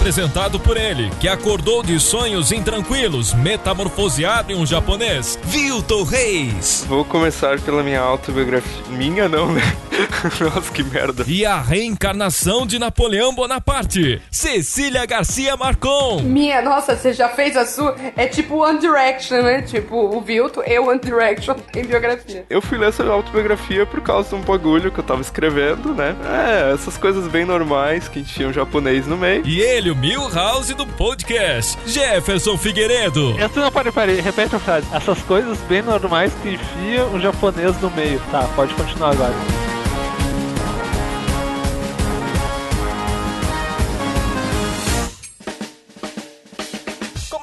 Apresentado 0.00 0.58
por 0.58 0.78
ele, 0.78 1.10
que 1.20 1.28
acordou 1.28 1.82
de 1.82 2.00
sonhos 2.00 2.52
intranquilos, 2.52 3.34
metamorfoseado 3.34 4.50
em 4.50 4.56
um 4.56 4.64
japonês, 4.64 5.38
Vilton 5.44 6.04
Reis. 6.04 6.86
Vou 6.88 7.04
começar 7.04 7.60
pela 7.60 7.82
minha 7.82 8.00
autobiografia. 8.00 8.82
Minha 8.88 9.28
não, 9.28 9.52
né? 9.52 9.60
Nossa, 10.40 10.72
que 10.72 10.82
merda. 10.82 11.24
E 11.26 11.44
a 11.44 11.60
reencarnação 11.60 12.66
de 12.66 12.78
Napoleão 12.78 13.34
Bonaparte, 13.34 14.20
Cecília 14.30 15.04
Garcia 15.06 15.56
Marcon. 15.56 16.20
Minha, 16.22 16.62
nossa, 16.62 16.96
você 16.96 17.12
já 17.12 17.28
fez 17.28 17.56
a 17.56 17.66
sua? 17.66 17.96
É 18.16 18.26
tipo 18.26 18.56
One 18.56 18.78
Direction, 18.78 19.42
né? 19.42 19.62
Tipo 19.62 19.96
o 19.96 20.20
Vilto 20.20 20.62
e 20.66 20.78
One 20.78 21.00
Direction 21.00 21.54
tem 21.72 21.84
biografia. 21.84 22.44
Eu 22.48 22.60
fui 22.60 22.78
ler 22.78 22.88
essa 22.88 23.04
autobiografia 23.04 23.86
por 23.86 24.00
causa 24.00 24.30
de 24.30 24.34
um 24.34 24.40
bagulho 24.40 24.90
que 24.90 24.98
eu 24.98 25.04
tava 25.04 25.20
escrevendo, 25.20 25.94
né? 25.94 26.14
É, 26.24 26.72
essas 26.74 26.96
coisas 26.96 27.26
bem 27.28 27.44
normais 27.44 28.08
que 28.08 28.22
tinha 28.22 28.48
um 28.48 28.52
japonês 28.52 29.06
no 29.06 29.16
meio. 29.16 29.46
E 29.46 29.60
ele, 29.60 29.90
o 29.90 29.96
Milhouse 29.96 30.74
do 30.74 30.86
podcast, 30.86 31.78
Jefferson 31.86 32.56
Figueiredo. 32.56 33.36
Essa 33.38 33.60
não 33.60 33.70
pode 33.70 33.92
parar, 33.92 34.12
repete 34.12 34.56
a 34.56 34.58
frase. 34.58 34.86
Essas 34.92 35.20
coisas 35.22 35.58
bem 35.68 35.82
normais 35.82 36.32
que 36.42 36.50
enfia 36.50 37.04
um 37.06 37.20
japonês 37.20 37.80
no 37.80 37.90
meio. 37.90 38.20
Tá, 38.30 38.48
pode 38.54 38.74
continuar 38.74 39.12
agora. 39.12 39.69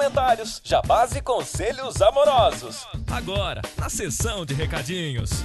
Comentários, 0.07 0.61
jabás 0.63 1.13
e 1.17 1.21
conselhos 1.21 2.01
amorosos. 2.01 2.87
Agora, 3.11 3.61
na 3.77 3.89
sessão 3.89 4.45
de 4.45 4.53
recadinhos. 4.53 5.43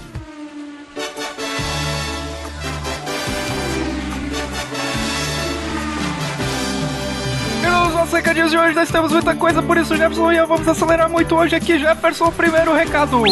Recadinhos 8.12 8.50
de 8.50 8.58
hoje 8.58 8.74
nós 8.74 8.90
temos 8.90 9.10
muita 9.10 9.34
coisa, 9.34 9.62
por 9.62 9.76
isso, 9.76 9.96
Jefferson 9.96 10.32
e 10.32 10.36
eu 10.36 10.46
vamos 10.46 10.68
acelerar 10.68 11.08
muito 11.08 11.34
hoje 11.34 11.56
aqui. 11.56 11.78
Jefferson, 11.78 12.26
o 12.26 12.32
primeiro 12.32 12.72
recado. 12.74 13.22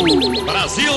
Brasil! 0.45 0.93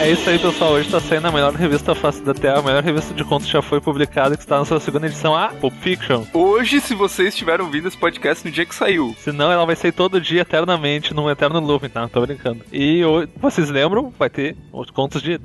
É 0.00 0.10
isso 0.10 0.30
aí, 0.30 0.38
pessoal. 0.38 0.72
Hoje 0.72 0.90
tá 0.90 0.98
saindo 0.98 1.28
a 1.28 1.30
melhor 1.30 1.52
revista 1.52 1.94
face 1.94 2.22
da 2.22 2.32
Terra, 2.32 2.60
a 2.60 2.62
melhor 2.62 2.82
revista 2.82 3.12
de 3.12 3.22
contos 3.22 3.46
já 3.46 3.60
foi 3.60 3.80
publicada, 3.82 4.34
que 4.34 4.42
está 4.42 4.58
na 4.58 4.64
sua 4.64 4.80
segunda 4.80 5.06
edição, 5.06 5.36
a 5.36 5.48
Pulp 5.48 5.74
Fiction. 5.74 6.24
Hoje, 6.32 6.80
se 6.80 6.94
vocês 6.94 7.28
estiveram 7.28 7.66
ouvindo 7.66 7.86
esse 7.86 7.98
podcast 7.98 8.42
no 8.42 8.50
dia 8.50 8.64
que 8.64 8.74
saiu. 8.74 9.14
Senão 9.18 9.52
ela 9.52 9.66
vai 9.66 9.76
sair 9.76 9.92
todo 9.92 10.18
dia, 10.18 10.40
eternamente, 10.40 11.12
num 11.12 11.28
eterno 11.28 11.60
looping, 11.60 11.90
tá? 11.90 12.08
Tô 12.08 12.22
brincando. 12.22 12.64
E 12.72 13.04
hoje, 13.04 13.28
vocês 13.36 13.68
lembram? 13.68 14.10
Vai 14.18 14.30
ter 14.30 14.56
os 14.72 14.90
contos 14.90 15.20
de 15.20 15.38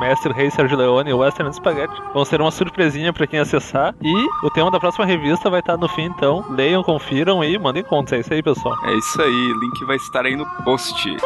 Mestre 0.00 0.32
Rei 0.32 0.50
Sergio 0.50 0.78
Leone 0.78 1.10
e 1.10 1.14
Western 1.14 1.52
Spaghetti. 1.52 1.94
Vão 2.14 2.24
ser 2.24 2.40
uma 2.40 2.50
surpresinha 2.50 3.12
pra 3.12 3.26
quem 3.26 3.40
acessar. 3.40 3.94
E 4.02 4.46
o 4.46 4.50
tema 4.50 4.70
da 4.70 4.80
próxima 4.80 5.04
revista 5.04 5.50
vai 5.50 5.60
estar 5.60 5.76
no 5.76 5.88
fim, 5.88 6.04
então 6.04 6.44
leiam, 6.48 6.82
confiram 6.86 7.42
e 7.42 7.58
mandem 7.58 7.82
contos. 7.82 8.12
É 8.12 8.20
isso 8.20 8.32
aí, 8.32 8.40
pessoal. 8.40 8.78
É 8.86 8.94
isso 8.94 9.20
aí, 9.20 9.52
link 9.60 9.84
vai 9.84 9.96
estar 9.96 10.24
aí 10.24 10.36
no 10.36 10.46
post. 10.62 11.16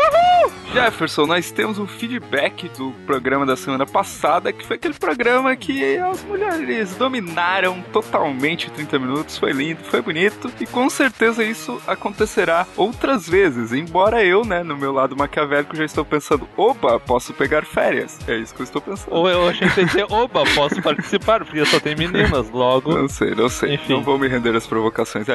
Jefferson, 0.72 1.26
nós 1.26 1.50
temos 1.50 1.78
um 1.78 1.86
feedback 1.86 2.68
do 2.78 2.92
programa 3.04 3.44
da 3.44 3.56
semana 3.56 3.84
passada, 3.84 4.52
que 4.52 4.64
foi 4.64 4.76
aquele 4.76 4.94
programa 4.94 5.54
que 5.56 5.96
as 5.96 6.22
mulheres 6.22 6.94
dominaram 6.94 7.82
totalmente 7.92 8.70
30 8.70 8.98
minutos. 9.00 9.36
Foi 9.36 9.52
lindo, 9.52 9.82
foi 9.82 10.00
bonito, 10.00 10.50
e 10.60 10.66
com 10.66 10.88
certeza 10.88 11.42
isso 11.42 11.82
acontecerá 11.88 12.66
outras 12.76 13.28
vezes. 13.28 13.72
Embora 13.72 14.24
eu, 14.24 14.44
né, 14.44 14.62
no 14.62 14.76
meu 14.76 14.92
lado 14.92 15.16
maquiavélico, 15.16 15.74
já 15.76 15.84
estou 15.84 16.04
pensando: 16.04 16.48
opa, 16.56 17.00
posso 17.00 17.34
pegar 17.34 17.64
férias. 17.64 18.16
É 18.28 18.36
isso 18.36 18.54
que 18.54 18.62
eu 18.62 18.64
estou 18.64 18.80
pensando. 18.80 19.12
Ou 19.12 19.28
eu 19.28 19.48
achei 19.48 19.68
que 19.68 19.80
ia 19.80 19.88
ser, 19.88 20.06
oba, 20.08 20.44
posso 20.54 20.80
participar, 20.80 21.44
porque 21.44 21.64
só 21.66 21.80
tem 21.80 21.96
meninas, 21.96 22.48
logo. 22.50 22.96
Não 22.96 23.08
sei, 23.08 23.34
não 23.34 23.48
sei. 23.48 23.74
Enfim. 23.74 23.94
Não 23.94 24.02
vou 24.02 24.18
me 24.18 24.28
render 24.28 24.54
às 24.54 24.68
provocações 24.68 25.28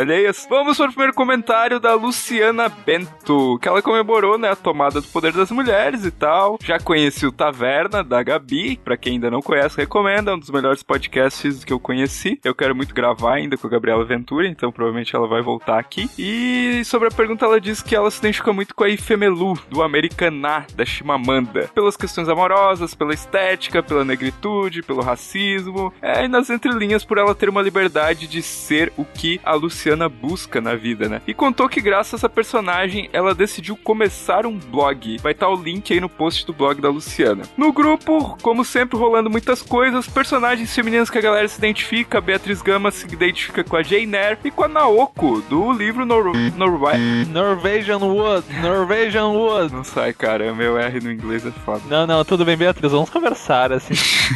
Vamos 0.50 0.78
para 0.78 0.86
o 0.86 0.90
primeiro 0.90 1.14
comentário 1.14 1.80
da 1.80 1.94
Luciana 1.94 2.70
Bento, 2.70 3.60
que 3.62 3.68
ela 3.68 3.82
comemorou, 3.82 4.38
né, 4.38 4.52
a 4.52 4.56
tomada 4.56 5.02
do 5.02 5.08
poder 5.08 5.34
das 5.34 5.52
mulheres 5.52 6.06
e 6.06 6.12
tal. 6.12 6.58
Já 6.64 6.80
conheci 6.80 7.26
o 7.26 7.32
Taverna, 7.32 8.04
da 8.04 8.24
Gabi. 8.24 8.78
Pra 8.78 8.96
quem 8.96 9.14
ainda 9.14 9.30
não 9.30 9.42
conhece, 9.42 9.78
recomendo. 9.78 10.30
É 10.30 10.34
um 10.34 10.40
dos 10.40 10.50
melhores 10.50 10.84
podcasts 10.84 11.66
que 11.66 11.74
eu 11.74 11.80
conheci. 11.80 12.40
Eu 12.44 12.56
quero 12.56 12.76
muito 12.76 12.96
gravar 12.96 13.36
ainda 13.36 13.58
com 13.58 13.68
a 13.68 13.70
Gabriela 13.70 14.06
Ventura, 14.06 14.48
então 14.48 14.72
provavelmente 14.72 15.16
ela 15.16 15.28
vai 15.28 15.42
voltar 15.42 15.80
aqui. 15.80 16.10
E 16.18 16.82
sobre 16.86 17.10
a 17.10 17.12
pergunta, 17.12 17.46
ela 17.46 17.60
diz 17.60 17.82
que 17.82 17.96
ela 17.96 18.10
se 18.10 18.20
identifica 18.20 18.54
muito 18.54 18.74
com 18.74 18.84
a 18.84 18.90
Ifemelu, 18.90 19.60
do 19.70 19.84
Americaná, 19.84 20.66
da 20.76 20.86
Chimamanda. 20.86 21.70
Pelas 21.74 21.98
questões 21.98 22.30
amorosas, 22.30 22.96
pela 22.96 23.14
estética, 23.14 23.84
pela 23.84 24.06
negritude, 24.06 24.82
pelo 24.82 25.02
racismo. 25.02 25.94
É, 26.02 26.24
e 26.24 26.28
nas 26.28 26.50
entrelinhas 26.50 27.04
por 27.04 27.18
ela 27.18 27.36
ter 27.36 27.50
uma 27.50 27.62
liberdade 27.62 28.28
de 28.28 28.42
ser 28.42 28.94
o 28.96 29.04
que 29.04 29.42
a 29.44 29.54
Luciana 29.54 30.05
busca 30.10 30.60
na 30.60 30.76
vida, 30.76 31.08
né? 31.08 31.22
E 31.26 31.34
contou 31.34 31.70
que 31.70 31.82
graças 31.82 32.14
a 32.14 32.18
essa 32.26 32.30
personagem, 32.30 33.10
ela 33.14 33.36
decidiu 33.36 33.78
começar 33.78 34.46
um 34.46 34.58
blog. 34.58 35.18
Vai 35.22 35.34
estar 35.34 35.50
o 35.50 35.56
link 35.56 35.94
aí 35.94 36.00
no 36.00 36.10
post 36.10 36.46
do 36.46 36.54
blog 36.54 36.82
da 36.82 36.90
Luciana. 36.90 37.44
No 37.56 37.72
grupo, 37.72 38.38
como 38.42 38.66
sempre, 38.66 38.98
rolando 38.98 39.30
muitas 39.30 39.62
coisas, 39.62 40.08
personagens 40.08 40.74
femininas 40.74 41.10
que 41.10 41.18
a 41.18 41.22
galera 41.22 41.48
se 41.48 41.58
identifica. 41.58 42.18
A 42.18 42.22
Beatriz 42.22 42.62
Gama 42.62 42.90
se 42.90 43.06
identifica 43.06 43.64
com 43.64 43.76
a 43.76 43.84
Jane 43.84 44.16
Eyre 44.16 44.38
e 44.46 44.52
com 44.52 44.64
a 44.64 44.68
Naoko, 44.68 45.42
do 45.42 45.72
livro 45.72 46.06
Nor 46.06 46.34
Norway. 46.56 47.26
Norwegian 47.32 48.00
Wood, 48.00 48.46
Norwegian 48.62 49.28
Wood. 49.28 49.74
Não 49.74 49.84
sai, 49.84 50.14
cara, 50.14 50.54
meu 50.54 50.78
R 50.78 51.00
no 51.02 51.12
inglês 51.12 51.46
é 51.46 51.52
foda. 51.52 51.82
Não, 51.88 52.08
não, 52.08 52.26
tudo 52.26 52.46
bem, 52.46 52.58
Beatriz, 52.58 52.92
vamos 52.92 53.10
conversar, 53.10 53.72
assim. 53.72 53.94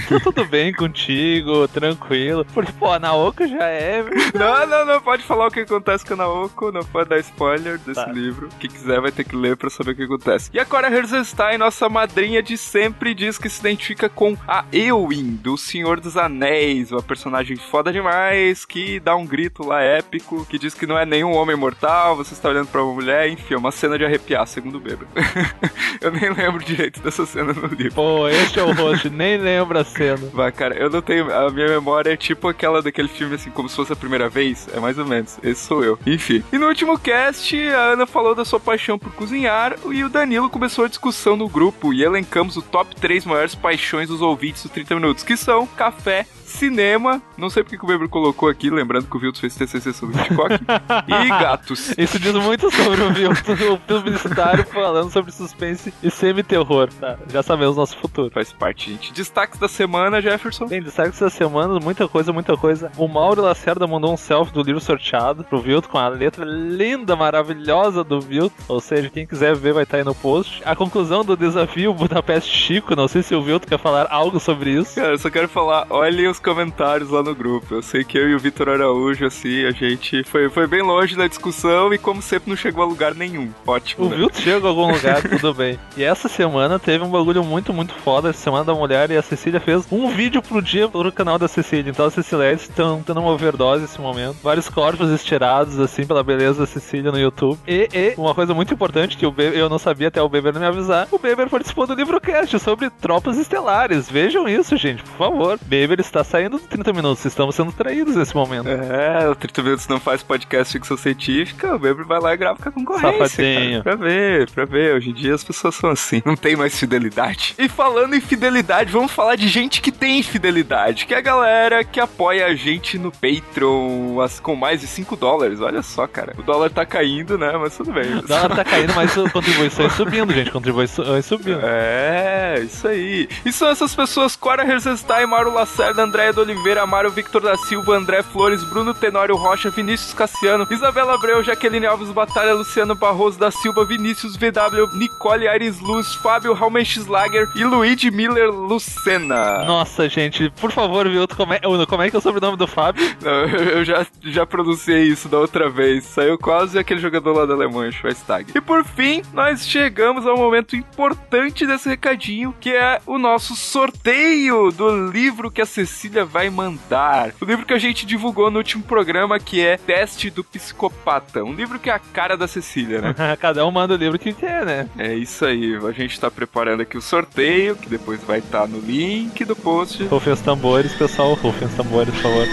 tá 0.08 0.20
tudo 0.20 0.46
bem 0.46 0.74
contigo, 0.74 1.68
tranquilo. 1.68 2.46
Porque, 2.54 2.72
pô, 2.74 2.92
a 2.92 3.00
Naoko 3.00 3.48
já 3.48 3.66
é. 3.66 4.04
Não, 4.34 4.68
não, 4.68 4.86
não 4.86 5.02
pode 5.02 5.24
falar 5.24 5.48
o 5.48 5.52
que 5.52 5.59
acontece 5.64 6.06
com 6.06 6.14
a 6.14 6.18
Naoko, 6.18 6.72
não 6.72 6.82
pode 6.84 7.10
dar 7.10 7.20
spoiler 7.20 7.78
desse 7.80 8.04
Tá. 8.04 8.12
livro. 8.12 8.50
Quem 8.60 8.70
quiser 8.70 9.00
vai 9.02 9.12
ter 9.12 9.24
que 9.24 9.36
ler 9.36 9.56
pra 9.58 9.70
saber 9.70 9.92
o 9.92 9.96
que 9.96 10.04
acontece. 10.04 10.50
E 10.54 10.60
a 10.60 10.66
Cora 10.66 10.88
Herzenstein, 10.94 11.58
nossa 11.58 11.90
madrinha 11.90 12.42
de 12.42 12.58
sempre, 12.58 13.14
diz 13.14 13.38
que 13.38 13.50
se 13.50 13.60
identifica 13.60 14.08
com 14.10 14.38
a 14.48 14.64
Eowyn, 14.72 15.36
do 15.42 15.58
Senhor 15.58 16.00
dos 16.00 16.16
Anéis, 16.18 16.92
uma 16.92 17.02
personagem 17.02 17.58
foda 17.58 17.92
demais, 17.92 18.66
que 18.66 19.00
dá 19.00 19.16
um 19.16 19.26
grito 19.26 19.66
lá 19.66 19.82
épico, 19.82 20.46
que 20.46 20.58
diz 20.60 20.74
que 20.74 20.86
não 20.88 20.98
é 20.98 21.06
nenhum 21.06 21.34
homem 21.34 21.56
mortal, 21.56 22.16
você 22.16 22.34
está 22.34 22.50
olhando 22.50 22.68
pra 22.68 22.84
uma 22.84 22.94
mulher, 22.94 23.30
enfim, 23.30 23.54
é 23.54 23.58
uma 23.58 23.72
cena 23.72 23.98
de 23.98 24.06
arrepiar, 24.06 24.46
segundo 24.48 24.76
o 24.78 24.80
Bêbado. 24.80 25.08
Eu 26.02 26.12
nem 26.12 26.30
lembro 26.32 26.64
direito 26.64 27.02
dessa 27.02 27.26
cena 27.26 27.52
no 27.54 27.68
livro. 27.68 27.94
Pô, 27.94 28.28
este 28.28 28.60
é 28.60 28.64
o 28.64 28.72
host, 28.74 29.10
nem 29.10 29.38
lembra 29.38 29.82
a 29.82 29.84
cena. 29.84 30.30
Vai, 30.34 30.52
cara, 30.52 30.76
eu 30.78 30.90
não 30.90 31.02
tenho. 31.02 31.34
A 31.34 31.50
minha 31.50 31.68
memória 31.68 32.12
é 32.14 32.18
tipo 32.18 32.48
aquela 32.48 32.82
daquele 32.82 33.08
filme, 33.08 33.36
assim, 33.36 33.50
como 33.50 33.68
se 33.68 33.76
fosse 33.76 33.92
a 33.92 33.96
primeira 33.96 34.30
vez. 34.30 34.68
É 34.74 34.80
mais 34.80 34.98
ou 34.98 35.06
menos. 35.06 35.38
Esse 35.44 35.66
sou 35.66 35.84
eu. 35.84 35.98
Enfim. 36.06 36.44
E 36.52 36.58
no 36.58 36.68
último 36.68 36.98
cast, 36.98 37.58
a 37.70 37.94
Ana 37.94 38.06
falou 38.06 38.36
da 38.36 38.46
sua 38.46 38.60
paixão 38.60 38.98
por 38.98 39.12
cozinhar 39.14 39.76
e 39.92 40.04
o 40.04 40.10
Danilo 40.10 40.50
começou 40.50 40.86
a 40.86 40.88
discussão 40.88 41.36
no 41.36 41.48
grupo 41.48 41.94
e 41.94 42.04
elencamos 42.04 42.58
o 42.58 42.62
top 42.62 42.96
3 42.96 43.26
maiores 43.26 43.56
paixões 43.56 44.10
dos 44.10 44.22
ouvintes 44.22 44.64
do 44.64 44.70
30 44.70 44.96
Minutos, 44.96 45.24
que 45.24 45.38
são 45.38 45.66
café. 45.66 46.26
Cinema, 46.50 47.22
não 47.38 47.50
sei 47.50 47.64
porque 47.64 47.78
que 47.78 47.86
o 47.86 47.88
Weber 47.88 48.10
colocou 48.10 48.50
aqui, 48.50 48.70
lembrando 48.70 49.08
que 49.08 49.16
o 49.16 49.20
Viltos 49.20 49.40
fez 49.40 49.56
TCC 49.56 49.94
sobre 49.94 50.20
Hitchcock, 50.20 50.56
e 51.08 51.28
gatos. 51.30 51.94
Isso 51.98 52.20
diz 52.20 52.34
muito 52.34 52.70
sobre 52.72 53.02
o 53.02 53.14
Vilton, 53.14 53.74
o 53.74 53.78
publicitário 53.78 54.66
falando 54.66 55.12
sobre 55.12 55.32
suspense 55.32 55.94
e 56.04 56.10
semi-terror. 56.12 56.90
Tá, 57.00 57.18
já 57.32 57.44
sabemos 57.44 57.78
nosso 57.78 57.98
futuro. 57.98 58.32
Faz 58.32 58.52
parte, 58.52 58.92
gente. 58.92 59.14
Destaques 59.14 59.60
da 59.60 59.68
semana, 59.68 60.22
Jefferson. 60.22 60.66
Bem, 60.68 60.82
destaque 60.82 61.10
essa 61.10 61.30
semana, 61.30 61.80
muita 61.80 62.08
coisa, 62.08 62.34
muita 62.34 62.58
coisa. 62.58 62.92
O 62.98 63.08
Mauro 63.08 63.42
Lacerda 63.42 63.88
mandou 63.88 64.14
um 64.14 64.18
selfie 64.18 64.54
do 64.54 64.64
livro 64.64 64.82
sorteado 64.82 65.44
pro 65.44 65.62
Vilton 65.62 65.90
com 65.90 65.98
a 65.98 66.08
letra 66.08 66.44
linda, 66.46 67.16
maravilhosa 67.16 68.04
do 68.04 68.20
Vilton. 68.20 68.56
Ou 68.68 68.80
seja, 68.80 69.10
quem 69.10 69.26
quiser 69.26 69.56
ver 69.56 69.74
vai 69.74 69.84
estar 69.84 69.98
aí 69.98 70.04
no 70.04 70.16
post. 70.16 70.62
A 70.66 70.76
conclusão 70.76 71.24
do 71.24 71.38
desafio 71.38 71.94
Budapeste 71.94 72.56
Chico, 72.56 72.96
não 72.96 73.08
sei 73.08 73.22
se 73.22 73.36
o 73.36 73.42
Vilton 73.42 73.68
quer 73.68 73.80
falar 73.80 74.08
algo 74.10 74.40
sobre 74.40 74.72
isso. 74.72 74.96
Cara, 74.96 75.14
eu 75.14 75.20
só 75.20 75.30
quero 75.30 75.48
falar, 75.48 75.86
olhem 75.90 76.28
os 76.28 76.39
comentários 76.40 77.10
lá 77.10 77.22
no 77.24 77.36
grupo. 77.36 77.74
Eu 77.76 77.82
sei 77.82 78.04
que 78.04 78.18
eu 78.18 78.30
e 78.30 78.36
o 78.36 78.40
Vitor 78.40 78.70
Araújo, 78.70 79.26
assim, 79.26 79.66
a 79.66 79.72
gente 79.72 80.24
foi, 80.24 80.50
foi 80.50 80.68
bem 80.68 80.82
longe 80.82 81.16
da 81.16 81.28
discussão 81.28 81.94
e, 81.94 81.98
como 81.98 82.22
sempre, 82.22 82.50
não 82.50 82.58
chegou 82.58 82.84
a 82.84 82.88
lugar 82.88 83.14
nenhum. 83.16 83.50
Ótimo. 83.66 84.08
O 84.08 84.10
né? 84.10 84.28
Chega 84.34 84.66
a 84.66 84.70
algum 84.70 84.92
lugar, 84.92 85.22
tudo 85.28 85.54
bem. 85.54 85.78
E 85.98 86.04
essa 86.04 86.28
semana 86.28 86.80
teve 86.80 87.04
um 87.04 87.10
bagulho 87.10 87.44
muito, 87.44 87.74
muito 87.74 87.94
foda, 87.94 88.30
essa 88.30 88.40
Semana 88.40 88.64
da 88.66 88.74
Mulher, 88.74 89.12
e 89.12 89.18
a 89.18 89.22
Cecília 89.22 89.60
fez 89.60 89.86
um 89.92 90.10
vídeo 90.10 90.42
pro 90.42 90.62
dia 90.62 90.88
pro 90.88 91.12
canal 91.12 91.38
da 91.38 91.48
Cecília. 91.48 91.90
Então 91.92 92.06
a 92.06 92.12
Cecília 92.12 92.52
estão 92.54 93.04
tendo 93.04 93.20
uma 93.20 93.32
overdose 93.32 93.82
nesse 93.82 94.00
momento. 94.02 94.38
Vários 94.42 94.70
corpos 94.70 95.10
estirados, 95.12 95.80
assim, 95.80 96.06
pela 96.06 96.24
beleza 96.24 96.62
da 96.62 96.66
Cecília 96.66 97.12
no 97.12 97.20
YouTube. 97.20 97.60
E, 97.68 97.88
e 97.94 98.14
uma 98.18 98.34
coisa 98.34 98.54
muito 98.54 98.74
importante 98.74 99.18
que 99.18 99.26
o 99.26 99.32
Be- 99.32 99.52
eu 99.54 99.70
não 99.70 99.78
sabia 99.78 100.08
até 100.08 100.22
o 100.22 100.30
Beber 100.30 100.54
me 100.58 100.66
avisar. 100.66 101.08
O 101.12 101.20
Beber 101.20 101.50
participou 101.50 101.86
do 101.86 101.94
livrocast 101.94 102.58
sobre 102.60 102.90
tropas 102.90 103.38
estelares. 103.38 104.10
Vejam 104.10 104.48
isso, 104.48 104.76
gente, 104.78 105.04
por 105.04 105.18
favor. 105.18 105.60
Beber 105.66 106.00
está 106.00 106.24
saindo 106.30 106.58
dos 106.58 106.66
30 106.68 106.94
minutos. 106.94 107.26
Estamos 107.26 107.56
sendo 107.56 107.72
traídos 107.72 108.16
nesse 108.16 108.36
momento. 108.36 108.68
É, 108.70 109.28
o 109.30 109.36
30 109.36 109.64
Minutos 109.64 109.88
não 109.88 110.00
faz 110.00 110.24
podcast 110.24 110.72
ficção 110.72 110.96
científica, 110.96 111.76
o 111.76 111.80
Beber 111.80 112.06
vai 112.06 112.20
lá 112.20 112.34
e 112.34 112.38
grava 112.38 112.60
com 112.62 112.70
a 112.70 112.72
concorrência. 112.72 113.28
Safadinho. 113.28 113.84
Cara, 113.84 113.98
pra 113.98 114.08
ver, 114.08 114.50
pra 114.52 114.66
ver. 114.66 114.96
Hoje 114.96 115.10
em 115.10 115.14
dia 115.14 115.34
as 115.36 115.44
pessoas 115.44 115.76
são 115.76 115.90
assim. 115.90 116.22
Não 116.26 116.36
tem 116.36 116.56
mais 116.56 116.78
fidelidade. 116.80 117.56
E 117.58 117.68
falando 117.68 118.14
em 118.16 118.22
fidelidade, 118.22 118.92
vamos 118.92 119.12
falar 119.12 119.36
de 119.36 119.48
gente 119.48 119.82
que 119.82 119.92
tem 119.92 120.22
fidelidade. 120.24 121.06
Que 121.06 121.14
é 121.14 121.18
a 121.18 121.22
galera 121.22 121.84
que 121.84 122.00
apoia 122.00 122.46
a 122.48 122.56
gente 122.56 122.98
no 122.98 123.12
Patreon 123.12 124.20
as- 124.22 124.40
com 124.40 124.56
mais 124.56 124.82
de 124.82 124.88
5 124.88 125.16
dólares. 125.16 125.60
Olha 125.62 125.82
só, 125.82 126.08
cara. 126.08 126.34
O 126.38 126.44
dólar 126.44 126.70
tá 126.70 126.86
caindo, 126.86 127.38
né? 127.38 127.52
Mas 127.60 127.76
tudo 127.76 127.92
bem. 127.92 128.18
O 128.18 128.22
dólar 128.22 128.56
tá 128.56 128.64
caindo, 128.64 128.94
mas 128.96 129.14
contribuições 129.32 129.92
subindo, 129.94 130.34
gente. 130.34 130.52
Contribuições 130.52 131.26
subindo. 131.26 131.60
É, 131.64 132.62
isso 132.64 132.88
aí. 132.88 133.28
E 133.46 133.52
são 133.52 133.70
essas 133.70 133.94
pessoas: 133.96 134.36
Cora 134.36 134.64
Herzenstein, 134.64 135.26
Mauro 135.26 135.54
Lacerda, 135.54 136.04
Andréia 136.20 136.34
do 136.34 136.42
Oliveira, 136.42 136.82
Amaro 136.82 137.10
Victor 137.10 137.42
da 137.42 137.56
Silva, 137.56 137.96
André 137.96 138.22
Flores, 138.22 138.62
Bruno 138.66 138.94
Tenório 138.94 139.38
Rocha, 139.38 139.70
Vinícius 139.70 140.14
Cassiano, 140.14 140.68
Isabela 140.70 141.14
Abreu, 141.14 141.42
Jaqueline 141.42 141.86
Alves 141.86 142.10
Batalha, 142.10 142.54
Luciano 142.54 142.94
Barroso 142.94 143.40
da 143.40 143.50
Silva, 143.50 143.86
Vinícius 143.86 144.36
VW, 144.36 144.98
Nicole 144.98 145.48
Aires 145.48 145.80
Luz, 145.80 146.14
Fábio 146.16 146.52
Raumenschlager 146.52 147.48
e 147.56 147.64
Luigi 147.64 148.12
Miller 148.12 148.52
Lucena. 148.52 149.64
Nossa, 149.64 150.10
gente, 150.10 150.50
por 150.60 150.74
favor, 150.74 151.08
viu? 151.08 151.26
Como 151.26 151.54
é, 151.54 151.62
como 151.88 152.04
é 152.04 152.10
que 152.10 152.18
é 152.18 152.20
o 152.20 152.22
sobrenome 152.22 152.58
do 152.58 152.68
Fábio? 152.68 153.02
Não, 153.24 153.46
eu 153.46 153.86
já, 153.86 154.06
já 154.22 154.46
pronunciei 154.46 155.04
isso 155.04 155.30
da 155.30 155.40
outra 155.40 155.70
vez. 155.70 156.04
Saiu 156.04 156.38
quase 156.38 156.78
aquele 156.78 157.00
jogador 157.00 157.32
lá 157.32 157.46
da 157.46 157.54
Alemanha, 157.54 157.94
Schweinsteiger. 157.94 158.52
E 158.54 158.60
por 158.60 158.84
fim, 158.84 159.22
nós 159.32 159.66
chegamos 159.66 160.28
ao 160.28 160.36
momento 160.36 160.76
importante 160.76 161.66
desse 161.66 161.88
recadinho, 161.88 162.54
que 162.60 162.72
é 162.72 163.00
o 163.06 163.18
nosso 163.18 163.56
sorteio 163.56 164.70
do 164.70 165.08
livro 165.10 165.50
que 165.50 165.62
a 165.62 165.66
Cecília 165.66 166.09
vai 166.26 166.50
mandar. 166.50 167.32
O 167.42 167.46
livro 167.46 167.66
que 167.66 167.74
a 167.74 167.80
gente 167.80 168.06
divulgou 168.06 168.50
no 168.50 168.58
último 168.58 168.84
programa, 168.84 169.40
que 169.40 169.62
é 169.62 169.78
Teste 169.78 170.30
do 170.30 170.44
Psicopata. 170.44 171.44
Um 171.44 171.54
livro 171.54 171.80
que 171.80 171.90
é 171.90 171.94
a 171.94 172.00
cara 172.00 172.36
da 172.36 172.48
Cecília, 172.48 173.02
né? 173.02 173.16
Cada 173.40 173.66
um 173.66 173.72
manda 173.72 173.94
o 173.94 173.98
livro 173.98 174.20
que 174.20 174.34
quer, 174.34 174.66
né? 174.66 174.90
É 174.98 175.14
isso 175.14 175.46
aí. 175.46 175.76
A 175.76 175.92
gente 175.92 176.20
tá 176.20 176.30
preparando 176.30 176.82
aqui 176.82 176.98
o 176.98 177.02
sorteio, 177.02 177.76
que 177.76 177.90
depois 177.90 178.22
vai 178.24 178.40
estar 178.40 178.68
no 178.68 178.80
link 178.80 179.46
do 179.46 179.56
post. 179.56 180.04
Rufem 180.06 180.34
os 180.34 180.42
tambores, 180.42 180.94
pessoal. 180.94 181.34
Rufem 181.34 181.68
os 181.68 181.74
tambores, 181.74 182.14
por 182.16 182.24
favor. 182.24 182.48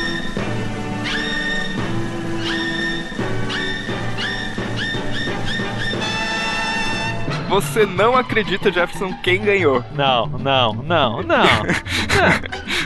Você 7.49 7.87
não 7.87 8.17
acredita, 8.17 8.73
Jefferson, 8.73 9.13
quem 9.23 9.41
ganhou? 9.41 9.83
Não, 9.95 10.27
não, 10.27 10.75
não, 10.75 11.23
não. 11.23 11.45
É 11.45 12.86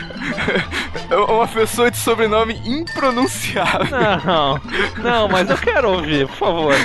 Uma 1.27 1.47
pessoa 1.47 1.91
de 1.91 1.97
sobrenome 1.97 2.61
impronunciável. 2.65 3.97
Não, 4.25 4.61
não, 4.97 5.27
mas 5.27 5.49
eu 5.49 5.57
quero 5.57 5.91
ouvir, 5.91 6.27
por 6.27 6.35
favor. 6.35 6.75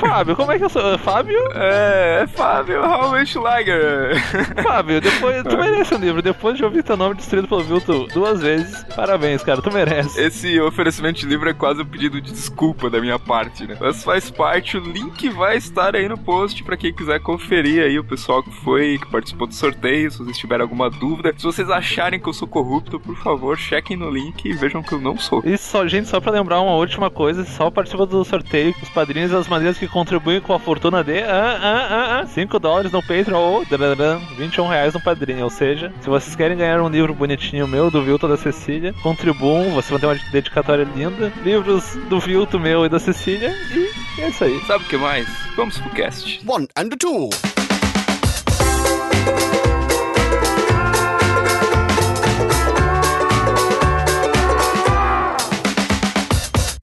Fábio, 0.00 0.36
como 0.36 0.52
é 0.52 0.58
que 0.58 0.64
eu 0.64 0.68
sou? 0.68 0.98
Fábio? 0.98 1.38
É, 1.54 2.22
é 2.22 2.26
Fábio 2.26 2.80
Raumenschlager. 2.80 4.16
Fábio, 4.62 5.00
depois, 5.00 5.42
tu 5.44 5.56
merece 5.56 5.94
um 5.94 5.98
livro. 5.98 6.22
Depois 6.22 6.56
de 6.56 6.64
ouvir 6.64 6.82
teu 6.82 6.96
nome 6.96 7.14
destruído 7.14 7.48
pelo 7.48 7.62
Vilto 7.62 8.06
duas 8.12 8.40
vezes, 8.40 8.84
parabéns, 8.94 9.42
cara, 9.42 9.62
tu 9.62 9.72
merece. 9.72 10.20
Esse 10.20 10.60
oferecimento 10.60 11.20
de 11.20 11.26
livro 11.26 11.48
é 11.48 11.54
quase 11.54 11.82
um 11.82 11.86
pedido 11.86 12.20
de 12.20 12.32
desculpa 12.32 12.90
da 12.90 13.00
minha 13.00 13.18
parte, 13.18 13.66
né? 13.66 13.76
Mas 13.80 14.02
faz 14.02 14.30
parte, 14.30 14.76
o 14.76 14.80
link 14.80 15.28
vai 15.30 15.56
estar 15.56 15.94
aí 15.94 16.08
no 16.08 16.18
post 16.18 16.62
pra 16.64 16.76
quem 16.76 16.92
quiser 16.92 17.20
conferir 17.20 17.82
aí 17.82 17.98
o 17.98 18.04
pessoal 18.04 18.42
que 18.42 18.50
foi, 18.50 18.98
que 18.98 19.10
participou 19.10 19.46
do 19.46 19.54
sorteio, 19.54 20.10
se 20.10 20.18
vocês 20.18 20.38
tiverem 20.38 20.62
alguma 20.62 20.90
dúvida. 20.90 21.32
Se 21.36 21.44
vocês 21.44 21.70
acharem 21.70 22.18
que 22.18 22.28
eu 22.28 22.32
sou 22.32 22.48
corrupto, 22.56 22.98
por 22.98 23.14
favor, 23.16 23.58
chequem 23.58 23.98
no 23.98 24.08
link 24.08 24.46
e 24.46 24.54
vejam 24.54 24.82
que 24.82 24.94
eu 24.94 24.98
não 24.98 25.18
sou. 25.18 25.42
E 25.44 25.58
só, 25.58 25.86
gente, 25.86 26.08
só 26.08 26.18
pra 26.18 26.32
lembrar 26.32 26.62
uma 26.62 26.74
última 26.74 27.10
coisa, 27.10 27.44
só 27.44 27.70
participa 27.70 28.06
do 28.06 28.24
sorteio 28.24 28.74
os 28.82 28.88
padrinhos 28.88 29.30
e 29.30 29.36
as 29.36 29.46
maneiras 29.46 29.76
que 29.76 29.86
contribuem 29.86 30.40
com 30.40 30.54
a 30.54 30.58
fortuna 30.58 31.04
de 31.04 31.18
ah, 31.18 31.58
ah, 31.60 31.88
ah, 31.90 32.20
ah, 32.20 32.26
5 32.26 32.58
dólares 32.58 32.92
no 32.92 33.02
Patreon 33.02 33.38
ou 33.38 33.64
drararã, 33.66 34.18
21 34.38 34.68
reais 34.68 34.94
no 34.94 35.02
padrinho. 35.02 35.44
Ou 35.44 35.50
seja, 35.50 35.92
se 36.00 36.08
vocês 36.08 36.34
querem 36.34 36.56
ganhar 36.56 36.80
um 36.80 36.88
livro 36.88 37.12
bonitinho 37.12 37.68
meu, 37.68 37.90
do 37.90 38.02
Vilto 38.02 38.26
da 38.26 38.38
Cecília, 38.38 38.94
contribuam, 39.02 39.72
vocês 39.72 39.90
vão 39.90 39.98
ter 39.98 40.06
uma 40.06 40.32
dedicatória 40.32 40.88
linda, 40.96 41.30
livros 41.44 41.94
do 42.08 42.18
Vilto 42.18 42.58
meu 42.58 42.86
e 42.86 42.88
da 42.88 42.98
Cecília, 42.98 43.54
e 43.74 44.22
é 44.22 44.28
isso 44.30 44.44
aí. 44.44 44.58
Sabe 44.66 44.82
o 44.82 44.88
que 44.88 44.96
mais? 44.96 45.28
Vamos 45.56 45.78
pro 45.78 45.90
cast. 45.90 46.40
One 46.46 46.66
and 46.74 46.88
a 46.90 46.96
two. 46.96 47.55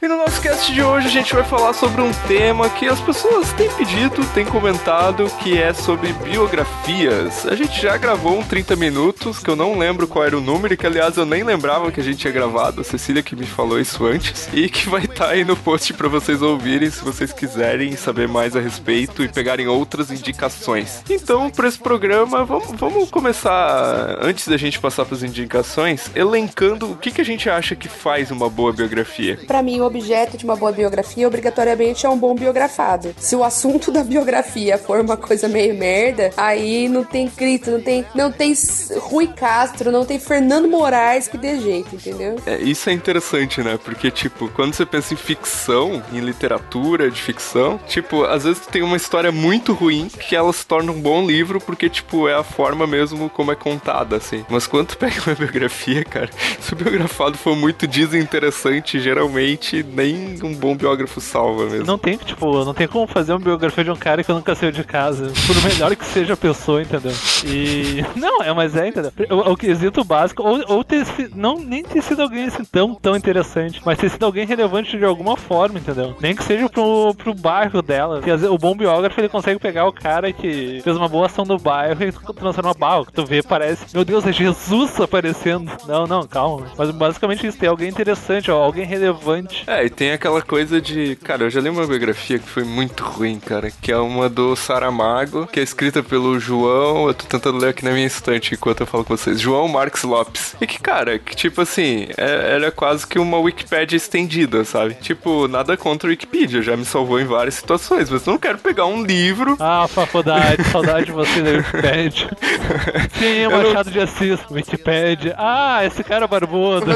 E 0.03 0.07
no 0.09 0.17
nosso 0.17 0.41
cast 0.41 0.69
de 0.73 0.83
hoje 0.83 1.07
a 1.07 1.09
gente 1.09 1.33
vai 1.33 1.45
falar 1.45 1.71
sobre 1.71 2.01
um 2.01 2.11
tema 2.27 2.69
que 2.71 2.85
as 2.89 3.00
pessoas 3.00 3.53
têm 3.53 3.69
pedido, 3.69 4.21
têm 4.33 4.44
comentado, 4.44 5.31
que 5.41 5.57
é 5.57 5.71
sobre 5.71 6.11
biografias. 6.11 7.47
A 7.47 7.55
gente 7.55 7.81
já 7.81 7.95
gravou 7.95 8.38
um 8.38 8.44
30 8.44 8.75
minutos, 8.75 9.39
que 9.39 9.50
eu 9.50 9.55
não 9.55 9.79
lembro 9.79 10.05
qual 10.05 10.25
era 10.25 10.38
o 10.38 10.41
número, 10.41 10.73
e 10.73 10.77
que 10.77 10.85
aliás 10.85 11.15
eu 11.15 11.25
nem 11.25 11.41
lembrava 11.41 11.89
que 11.89 12.01
a 12.01 12.03
gente 12.03 12.17
tinha 12.17 12.33
gravado, 12.33 12.81
a 12.81 12.83
Cecília 12.83 13.23
que 13.23 13.33
me 13.33 13.45
falou 13.45 13.79
isso 13.79 14.05
antes, 14.05 14.50
e 14.51 14.67
que 14.67 14.89
vai 14.89 15.05
estar 15.05 15.29
aí 15.29 15.45
no 15.45 15.55
post 15.55 15.94
para 15.94 16.09
vocês 16.09 16.41
ouvirem 16.41 16.89
se 16.89 17.01
vocês 17.01 17.31
quiserem 17.31 17.95
saber 17.95 18.27
mais 18.27 18.57
a 18.57 18.59
respeito 18.59 19.23
e 19.23 19.29
pegarem 19.29 19.69
outras 19.69 20.11
indicações. 20.11 21.01
Então, 21.09 21.50
para 21.50 21.69
esse 21.69 21.79
programa, 21.79 22.44
vamos, 22.44 22.71
vamos 22.73 23.09
começar, 23.09 24.17
antes 24.21 24.50
da 24.50 24.57
gente 24.57 24.81
passar 24.81 25.05
para 25.05 25.15
as 25.15 25.23
indicações, 25.23 26.11
elencando 26.13 26.91
o 26.91 26.97
que, 26.97 27.09
que 27.09 27.21
a 27.21 27.25
gente 27.25 27.50
acha 27.50 27.73
que 27.73 27.88
faz 27.88 28.31
uma 28.31 28.50
boa 28.50 28.73
biografia. 28.73 29.39
Pra 29.47 29.63
mim, 29.63 29.79
o 29.79 29.92
objeto 29.93 30.37
de 30.37 30.43
uma 30.43 30.55
boa 30.55 30.71
biografia, 30.71 31.27
obrigatoriamente, 31.27 32.05
é 32.05 32.09
um 32.09 32.17
bom 32.17 32.33
biografado. 32.33 33.13
Se 33.17 33.35
o 33.35 33.43
assunto 33.43 33.91
da 33.91 34.03
biografia 34.03 34.77
for 34.77 34.99
uma 34.99 35.15
coisa 35.15 35.47
meio 35.47 35.75
merda, 35.75 36.31
aí 36.35 36.89
não 36.89 37.03
tem 37.03 37.29
Cristo, 37.29 37.71
não 37.71 37.81
tem, 37.81 38.05
não 38.15 38.31
tem 38.31 38.53
Rui 38.97 39.27
Castro, 39.27 39.91
não 39.91 40.03
tem 40.03 40.19
Fernando 40.19 40.67
Moraes 40.67 41.27
que 41.27 41.37
dê 41.37 41.59
jeito, 41.59 41.95
entendeu? 41.95 42.37
É, 42.45 42.57
isso 42.57 42.89
é 42.89 42.93
interessante, 42.93 43.61
né? 43.61 43.77
Porque, 43.83 44.09
tipo, 44.09 44.49
quando 44.49 44.73
você 44.73 44.85
pensa 44.85 45.13
em 45.13 45.17
ficção, 45.17 46.01
em 46.11 46.19
literatura 46.19 47.11
de 47.11 47.21
ficção, 47.21 47.79
tipo, 47.87 48.23
às 48.23 48.43
vezes 48.43 48.65
tem 48.65 48.81
uma 48.81 48.97
história 48.97 49.31
muito 49.31 49.73
ruim 49.73 50.07
que 50.07 50.35
ela 50.35 50.51
se 50.51 50.65
torna 50.65 50.91
um 50.91 51.00
bom 51.00 51.25
livro 51.25 51.62
porque, 51.62 51.89
tipo, 51.89 52.27
é 52.27 52.33
a 52.33 52.43
forma 52.43 52.88
mesmo 52.88 53.29
como 53.29 53.51
é 53.51 53.55
contada, 53.55 54.15
assim. 54.15 54.43
Mas 54.50 54.65
quando 54.65 54.88
tu 54.88 54.97
pega 54.97 55.21
uma 55.27 55.35
biografia, 55.35 56.03
cara, 56.03 56.29
se 56.59 56.73
o 56.73 56.75
biografado 56.75 57.38
for 57.38 57.55
muito 57.55 57.85
desinteressante, 57.85 59.00
geralmente 59.00 59.82
nem 59.83 60.37
um 60.43 60.53
bom 60.53 60.75
biógrafo 60.75 61.19
salva 61.21 61.65
mesmo. 61.65 61.85
Não 61.85 61.97
tem, 61.97 62.17
tipo, 62.17 62.63
não 62.63 62.73
tem 62.73 62.87
como 62.87 63.07
fazer 63.07 63.33
uma 63.33 63.39
biografia 63.39 63.83
de 63.83 63.91
um 63.91 63.95
cara 63.95 64.23
que 64.23 64.31
nunca 64.31 64.55
saiu 64.55 64.71
de 64.71 64.83
casa. 64.83 65.31
Por 65.45 65.63
melhor 65.63 65.95
que 65.95 66.05
seja 66.05 66.33
a 66.33 66.37
pessoa, 66.37 66.81
entendeu? 66.81 67.13
E. 67.45 68.03
Não, 68.15 68.41
é, 68.41 68.53
mas 68.53 68.75
é, 68.75 68.87
entendeu? 68.87 69.11
O, 69.29 69.51
o 69.51 69.57
quesito 69.57 70.03
básico, 70.03 70.43
ou, 70.43 70.63
ou 70.67 70.83
ter 70.83 71.05
sido. 71.05 71.35
Não, 71.35 71.57
nem 71.57 71.83
ter 71.83 72.01
sido 72.01 72.21
alguém 72.21 72.45
assim 72.45 72.63
tão, 72.63 72.95
tão 72.95 73.15
interessante, 73.15 73.81
mas 73.85 73.97
ter 73.97 74.09
sido 74.09 74.25
alguém 74.25 74.45
relevante 74.45 74.97
de 74.97 75.05
alguma 75.05 75.35
forma, 75.35 75.79
entendeu? 75.79 76.15
Nem 76.19 76.35
que 76.35 76.43
seja 76.43 76.69
pro, 76.69 77.13
pro 77.15 77.33
bairro 77.33 77.81
dela. 77.81 78.21
Vezes, 78.21 78.49
o 78.49 78.57
bom 78.57 78.75
biógrafo 78.75 79.19
ele 79.19 79.29
consegue 79.29 79.59
pegar 79.59 79.87
o 79.87 79.93
cara 79.93 80.31
que 80.31 80.81
fez 80.83 80.95
uma 80.95 81.09
boa 81.09 81.25
ação 81.25 81.45
no 81.45 81.57
bairro 81.57 82.03
e 82.03 82.11
transforma 82.11 82.73
barro. 82.73 83.05
Que 83.05 83.13
tu 83.13 83.25
vê, 83.25 83.41
parece. 83.41 83.93
Meu 83.93 84.05
Deus, 84.05 84.25
é 84.25 84.31
Jesus 84.31 84.99
aparecendo. 84.99 85.71
Não, 85.87 86.05
não, 86.07 86.23
calma. 86.27 86.67
Mas 86.77 86.91
basicamente 86.91 87.45
isso, 87.45 87.57
tem 87.57 87.69
alguém 87.69 87.89
interessante, 87.89 88.51
ó, 88.51 88.63
alguém 88.63 88.85
relevante. 88.85 89.63
É, 89.74 89.86
e 89.86 89.89
tem 89.89 90.12
aquela 90.12 90.39
coisa 90.42 90.80
de. 90.80 91.15
Cara, 91.24 91.46
eu 91.46 91.50
já 91.50 91.60
li 91.60 91.68
uma 91.68 91.88
biografia 91.88 92.38
que 92.38 92.48
foi 92.48 92.63
muito 92.63 93.03
ruim, 93.03 93.39
cara. 93.39 93.72
Que 93.82 93.92
é 93.92 93.98
uma 93.98 94.30
do 94.30 94.56
Saramago, 94.56 95.48
que 95.48 95.60
é 95.60 95.63
escrita 95.63 96.03
pelo 96.03 96.39
João. 96.39 97.08
Eu 97.08 97.13
tô 97.15 97.25
tentando 97.25 97.58
ler 97.58 97.70
aqui 97.70 97.84
na 97.84 97.92
minha 97.92 98.06
estante 98.06 98.53
enquanto 98.53 98.82
eu 98.82 98.88
falo 98.88 99.03
com 99.03 99.18
vocês. 99.18 99.39
João 99.39 99.68
Marques 99.68 100.03
Lopes. 100.03 100.56
E 100.62 100.68
que, 100.68 100.80
cara, 100.80 101.18
que 101.18 101.36
tipo 101.36 101.60
assim, 101.62 102.08
é, 102.18 102.56
ela 102.56 102.68
é 102.68 102.72
quase 102.72 103.08
que 103.08 103.18
uma 103.18 103.39
Wikipédia 103.39 103.98
estendida, 103.98 104.63
sabe? 104.63 104.94
Tipo, 104.96 105.48
nada 105.48 105.75
contra 105.75 106.08
a 106.08 106.12
Wikipedia, 106.12 106.62
já 106.62 106.77
me 106.77 106.86
salvou 106.86 107.20
em 107.20 107.25
várias 107.25 107.56
situações, 107.56 108.12
mas 108.12 108.27
eu 108.27 108.34
não 108.34 108.39
quero 108.39 108.60
pegar 108.60 108.86
um 108.86 109.03
livro. 109.03 109.58
Ah, 109.60 109.88
faculdade, 109.88 110.63
saudade 110.65 111.08
de 111.08 111.12
você 111.12 111.42
da 111.42 111.50
Wikipedia. 111.50 112.30
Sim, 113.18 113.48
Machado 113.48 113.89
de 113.89 114.00
Assis, 114.00 114.39
Wikipedia. 114.51 115.36
Ah, 115.36 115.84
esse 115.84 116.03
cara 116.03 116.27
barbudo. 116.27 116.92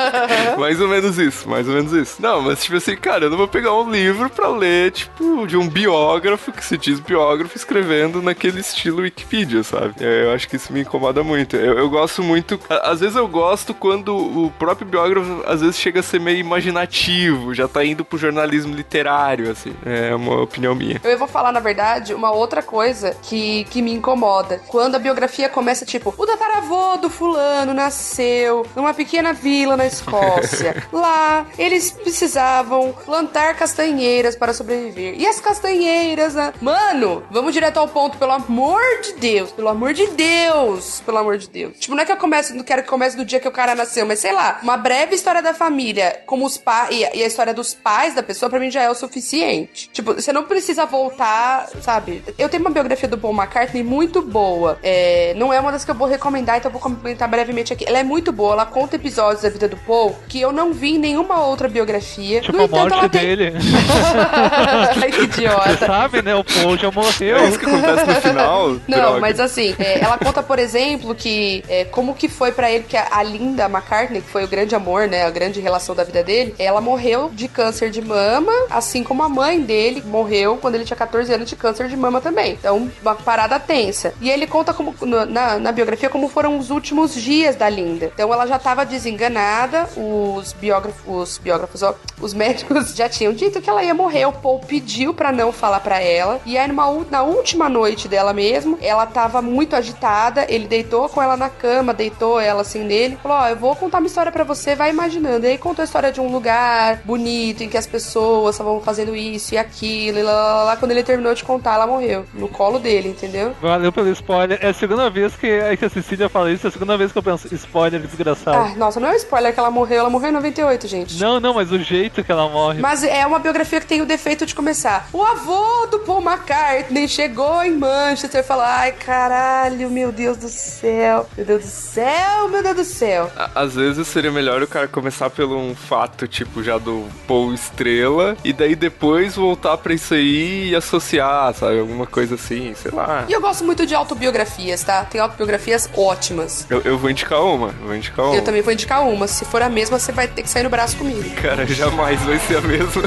mais 0.58 0.80
ou 0.80 0.88
menos 0.88 1.18
isso, 1.18 1.46
mais 1.46 1.68
ou 1.68 1.74
menos 1.74 1.92
isso. 1.92 2.11
Não, 2.20 2.40
mas 2.42 2.62
tipo 2.62 2.76
assim, 2.76 2.96
cara, 2.96 3.24
eu 3.24 3.30
não 3.30 3.36
vou 3.36 3.48
pegar 3.48 3.72
um 3.74 3.90
livro 3.90 4.28
pra 4.30 4.48
ler, 4.48 4.90
tipo, 4.92 5.46
de 5.46 5.56
um 5.56 5.68
biógrafo, 5.68 6.52
que 6.52 6.64
se 6.64 6.76
diz 6.78 7.00
biógrafo, 7.00 7.56
escrevendo 7.56 8.20
naquele 8.22 8.60
estilo 8.60 9.02
Wikipedia, 9.02 9.62
sabe? 9.62 9.94
É, 10.00 10.24
Eu 10.24 10.32
acho 10.32 10.48
que 10.48 10.56
isso 10.56 10.72
me 10.72 10.80
incomoda 10.80 11.22
muito. 11.22 11.56
Eu, 11.56 11.78
eu 11.78 11.88
gosto 11.90 12.22
muito. 12.22 12.58
a- 12.68 12.90
Às 12.90 13.00
vezes 13.00 13.16
eu 13.16 13.26
gosto 13.28 13.72
quando 13.74 14.14
o 14.16 14.50
próprio 14.58 14.86
biógrafo, 14.86 15.42
às 15.46 15.60
vezes, 15.60 15.76
chega 15.78 16.00
a 16.00 16.02
ser 16.02 16.20
meio 16.20 16.38
imaginativo, 16.38 17.54
já 17.54 17.66
tá 17.68 17.84
indo 17.84 18.04
pro 18.04 18.18
jornalismo 18.18 18.74
literário, 18.74 19.50
assim. 19.50 19.72
É 19.84 20.14
uma 20.14 20.40
opinião 20.42 20.74
minha. 20.74 21.00
Eu 21.04 21.18
vou 21.18 21.28
falar, 21.28 21.52
na 21.52 21.60
verdade, 21.60 22.14
uma 22.14 22.30
outra 22.32 22.62
coisa 22.62 23.16
que, 23.22 23.64
que 23.64 23.80
me 23.82 23.92
incomoda. 23.92 24.60
Quando 24.68 24.94
a 24.94 24.98
biografia 24.98 25.48
começa, 25.48 25.84
tipo, 25.84 26.14
o 26.16 26.26
tataravô 26.26 26.96
do 26.98 27.08
fulano 27.10 27.72
nasceu 27.74 28.66
numa 28.74 28.92
pequena 28.94 29.32
vila 29.32 29.76
na 29.76 29.86
Escócia. 29.86 30.82
Lá, 30.92 31.46
eles 31.58 31.96
precisavam 32.02 32.92
plantar 33.04 33.56
castanheiras 33.56 34.36
para 34.36 34.52
sobreviver. 34.52 35.14
E 35.18 35.26
as 35.26 35.40
castanheiras, 35.40 36.34
né? 36.34 36.52
Mano, 36.60 37.22
vamos 37.30 37.52
direto 37.52 37.78
ao 37.78 37.88
ponto, 37.88 38.18
pelo 38.18 38.32
amor 38.32 38.80
de 39.02 39.14
Deus. 39.14 39.50
Pelo 39.52 39.68
amor 39.68 39.92
de 39.92 40.06
Deus. 40.08 41.00
Pelo 41.04 41.18
amor 41.18 41.38
de 41.38 41.48
Deus. 41.48 41.78
Tipo, 41.78 41.94
não 41.94 42.02
é 42.02 42.06
que 42.06 42.12
eu 42.12 42.16
comece, 42.16 42.52
não 42.54 42.64
quero 42.64 42.82
que 42.82 42.88
comece 42.88 43.16
do 43.16 43.24
dia 43.24 43.40
que 43.40 43.48
o 43.48 43.52
cara 43.52 43.74
nasceu, 43.74 44.04
mas 44.06 44.18
sei 44.18 44.32
lá, 44.32 44.58
uma 44.62 44.76
breve 44.76 45.14
história 45.14 45.42
da 45.42 45.54
família, 45.54 46.22
como 46.26 46.44
os 46.44 46.56
pais, 46.58 46.94
e, 46.94 47.04
a- 47.04 47.14
história 47.26 47.54
dos 47.54 47.72
pais 47.74 48.14
da 48.14 48.22
pessoa, 48.22 48.50
pra 48.50 48.58
mim 48.58 48.70
já 48.70 48.82
é 48.82 48.90
o 48.90 48.94
suficiente. 48.94 49.88
Tipo, 49.92 50.14
você 50.14 50.32
não 50.32 50.44
precisa 50.44 50.84
voltar, 50.84 51.68
sabe? 51.80 52.22
Eu 52.38 52.48
tenho 52.48 52.62
uma 52.62 52.70
biografia 52.70 53.08
do 53.08 53.16
Paul 53.18 53.34
McCartney 53.34 53.82
muito 53.82 54.20
boa. 54.22 54.78
É, 54.82 55.32
não 55.36 55.52
é 55.52 55.58
uma 55.60 55.72
das 55.72 55.84
que 55.84 55.90
eu 55.90 55.94
vou 55.94 56.08
recomendar, 56.08 56.58
então 56.58 56.68
eu 56.68 56.72
vou 56.72 56.80
comentar 56.80 57.28
brevemente 57.28 57.72
aqui. 57.72 57.84
Ela 57.86 57.98
é 57.98 58.02
muito 58.04 58.32
boa, 58.32 58.52
ela 58.54 58.66
conta 58.66 58.96
episódios 58.96 59.42
da 59.42 59.48
vida 59.48 59.68
do 59.68 59.76
Paul 59.78 60.16
que 60.28 60.40
eu 60.40 60.52
não 60.52 60.72
vi 60.72 60.94
em 60.96 60.98
nenhuma 60.98 61.44
outra 61.46 61.68
biografia. 61.68 61.91
Tipo 62.00 62.56
no 62.56 62.62
a 62.62 62.66
entanto, 62.66 62.94
morte 62.94 63.08
tem. 63.10 63.20
dele. 63.22 63.52
Ai, 65.02 65.10
que 65.10 65.16
Você 65.18 65.22
idiota. 65.24 65.76
sabe, 65.86 66.22
né? 66.22 66.34
O 66.34 66.44
Paul 66.44 66.76
já 66.76 66.90
morreu. 66.90 67.36
É 67.36 67.48
isso 67.48 67.58
que 67.58 67.66
acontece 67.66 68.06
no 68.06 68.14
final? 68.20 68.68
Não, 68.88 68.98
droga. 68.98 69.20
mas 69.20 69.40
assim, 69.40 69.74
é, 69.78 70.02
ela 70.04 70.18
conta, 70.18 70.42
por 70.42 70.58
exemplo, 70.58 71.14
que 71.14 71.64
é, 71.68 71.84
como 71.84 72.14
que 72.14 72.28
foi 72.28 72.52
pra 72.52 72.70
ele 72.70 72.84
que 72.88 72.96
a, 72.96 73.08
a 73.12 73.22
Linda 73.22 73.64
McCartney, 73.66 74.20
que 74.20 74.28
foi 74.28 74.44
o 74.44 74.48
grande 74.48 74.74
amor, 74.74 75.08
né, 75.08 75.24
a 75.24 75.30
grande 75.30 75.60
relação 75.60 75.94
da 75.94 76.04
vida 76.04 76.22
dele, 76.22 76.54
ela 76.58 76.80
morreu 76.80 77.30
de 77.32 77.48
câncer 77.48 77.90
de 77.90 78.00
mama, 78.02 78.52
assim 78.70 79.02
como 79.02 79.22
a 79.22 79.28
mãe 79.28 79.60
dele 79.60 80.02
morreu 80.06 80.56
quando 80.60 80.74
ele 80.76 80.84
tinha 80.84 80.96
14 80.96 81.32
anos 81.32 81.48
de 81.48 81.56
câncer 81.56 81.88
de 81.88 81.96
mama 81.96 82.20
também. 82.20 82.52
Então, 82.52 82.90
uma 83.00 83.14
parada 83.14 83.58
tensa. 83.58 84.14
E 84.20 84.30
ele 84.30 84.46
conta 84.46 84.72
como 84.74 84.94
na, 85.28 85.58
na 85.58 85.72
biografia 85.72 86.08
como 86.08 86.28
foram 86.28 86.58
os 86.58 86.70
últimos 86.70 87.14
dias 87.14 87.56
da 87.56 87.68
Linda. 87.68 88.10
Então, 88.14 88.32
ela 88.32 88.46
já 88.46 88.58
tava 88.58 88.84
desenganada, 88.84 89.88
os 89.96 90.52
biógrafos, 90.52 91.02
os 91.06 91.38
biógrafos, 91.38 91.81
os 92.20 92.32
médicos 92.34 92.94
já 92.94 93.08
tinham 93.08 93.32
dito 93.32 93.60
que 93.60 93.68
ela 93.68 93.82
ia 93.82 93.94
morrer. 93.94 94.26
O 94.26 94.32
Paul 94.32 94.60
pediu 94.60 95.12
pra 95.12 95.32
não 95.32 95.52
falar 95.52 95.80
pra 95.80 96.00
ela. 96.00 96.40
E 96.46 96.56
aí, 96.56 96.68
numa, 96.68 96.86
na 97.10 97.22
última 97.22 97.68
noite 97.68 98.08
dela 98.08 98.32
mesmo, 98.32 98.78
ela 98.80 99.06
tava 99.06 99.42
muito 99.42 99.74
agitada. 99.74 100.46
Ele 100.48 100.66
deitou 100.66 101.08
com 101.08 101.20
ela 101.20 101.36
na 101.36 101.48
cama, 101.48 101.92
deitou 101.92 102.38
ela 102.40 102.62
assim 102.62 102.84
nele. 102.84 103.18
Falou: 103.22 103.38
Ó, 103.38 103.48
eu 103.48 103.56
vou 103.56 103.76
contar 103.76 103.98
uma 103.98 104.06
história 104.06 104.32
pra 104.32 104.44
você, 104.44 104.74
vai 104.74 104.90
imaginando. 104.90 105.46
E 105.46 105.50
aí 105.50 105.58
contou 105.58 105.82
a 105.82 105.84
história 105.84 106.12
de 106.12 106.20
um 106.20 106.30
lugar 106.30 107.00
bonito 107.04 107.62
em 107.62 107.68
que 107.68 107.76
as 107.76 107.86
pessoas 107.86 108.54
estavam 108.54 108.80
fazendo 108.80 109.14
isso 109.16 109.54
e 109.54 109.58
aquilo. 109.58 110.18
E 110.18 110.22
lá, 110.22 110.32
lá, 110.32 110.62
lá. 110.64 110.76
Quando 110.76 110.92
ele 110.92 111.02
terminou 111.02 111.34
de 111.34 111.44
contar, 111.44 111.74
ela 111.74 111.86
morreu. 111.86 112.24
No 112.34 112.48
colo 112.48 112.78
dele, 112.78 113.08
entendeu? 113.08 113.54
Valeu 113.60 113.92
pelo 113.92 114.08
spoiler. 114.10 114.58
É 114.62 114.68
a 114.68 114.74
segunda 114.74 115.10
vez 115.10 115.34
que, 115.36 115.46
é 115.46 115.76
que 115.76 115.84
a 115.84 115.90
Cecília 115.90 116.28
fala 116.28 116.50
isso, 116.50 116.66
é 116.66 116.68
a 116.68 116.72
segunda 116.72 116.96
vez 116.96 117.10
que 117.12 117.18
eu 117.18 117.22
penso, 117.22 117.52
spoiler 117.54 118.00
desgraçado. 118.00 118.56
Ah, 118.56 118.76
nossa, 118.76 119.00
não 119.00 119.08
é 119.08 119.12
um 119.12 119.16
spoiler 119.16 119.52
que 119.52 119.58
ela 119.58 119.70
morreu. 119.70 120.00
Ela 120.00 120.10
morreu 120.10 120.30
em 120.30 120.32
98, 120.32 120.86
gente. 120.86 121.20
Não, 121.20 121.40
não, 121.40 121.54
mas 121.54 121.71
o 121.72 121.82
jeito 121.82 122.22
que 122.22 122.30
ela 122.30 122.48
morre. 122.48 122.80
Mas 122.80 123.02
é 123.02 123.26
uma 123.26 123.38
biografia 123.38 123.80
que 123.80 123.86
tem 123.86 124.00
o 124.02 124.06
defeito 124.06 124.46
de 124.46 124.54
começar. 124.54 125.08
O 125.12 125.22
avô 125.22 125.86
do 125.86 126.00
Paul 126.00 126.22
McCartney 126.22 127.08
chegou 127.08 127.62
em 127.62 127.76
Manchester 127.76 128.40
e 128.40 128.44
falou: 128.44 128.64
Ai, 128.64 128.92
caralho, 128.92 129.90
meu 129.90 130.12
Deus 130.12 130.36
do 130.36 130.48
céu. 130.48 131.28
Meu 131.36 131.46
Deus 131.46 131.62
do 131.62 131.70
céu, 131.70 132.48
meu 132.48 132.62
Deus 132.62 132.76
do 132.76 132.84
céu. 132.84 133.30
Às 133.54 133.74
vezes 133.74 134.06
seria 134.08 134.30
melhor 134.30 134.62
o 134.62 134.66
cara 134.66 134.88
começar 134.88 135.30
pelo 135.30 135.56
um 135.58 135.74
fato, 135.74 136.26
tipo, 136.28 136.62
já 136.62 136.78
do 136.78 137.06
Paul 137.26 137.52
Estrela, 137.52 138.36
e 138.44 138.52
daí 138.52 138.74
depois 138.74 139.36
voltar 139.36 139.76
pra 139.78 139.94
isso 139.94 140.14
aí 140.14 140.70
e 140.70 140.76
associar, 140.76 141.54
sabe? 141.54 141.78
Alguma 141.78 142.06
coisa 142.06 142.34
assim, 142.34 142.74
sei 142.74 142.90
lá. 142.90 143.24
E 143.28 143.32
eu 143.32 143.40
gosto 143.40 143.64
muito 143.64 143.86
de 143.86 143.94
autobiografias, 143.94 144.82
tá? 144.82 145.04
Tem 145.04 145.20
autobiografias 145.20 145.88
ótimas. 145.96 146.66
Eu, 146.68 146.80
eu 146.82 146.98
vou 146.98 147.10
indicar 147.10 147.42
uma, 147.42 147.68
eu 147.68 147.86
vou 147.86 147.96
indicar 147.96 148.26
uma. 148.26 148.34
Eu 148.36 148.42
também 148.44 148.62
vou 148.62 148.72
indicar 148.72 149.02
uma. 149.02 149.26
Se 149.26 149.44
for 149.44 149.62
a 149.62 149.68
mesma, 149.68 149.98
você 149.98 150.12
vai 150.12 150.28
ter 150.28 150.42
que 150.42 150.48
sair 150.48 150.62
no 150.62 150.70
braço 150.70 150.96
comigo. 150.96 151.22
Cara, 151.40 151.61
jamais 151.66 152.20
vai 152.20 152.38
ser 152.38 152.56
a 152.56 152.60
mesma. 152.60 153.02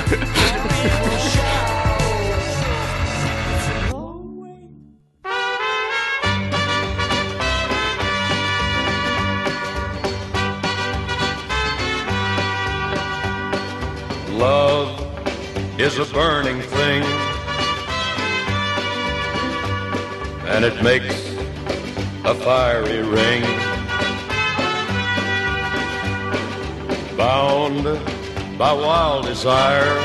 Love 14.37 15.01
is 15.79 15.97
a 15.97 16.05
burning 16.05 16.61
thing, 16.61 17.03
and 20.47 20.63
it 20.63 20.81
makes 20.83 21.15
a 22.23 22.35
fiery 22.35 23.01
ring. 23.01 23.43
Bound 27.17 27.99
by 28.57 28.71
wild 28.73 29.25
desire, 29.25 29.97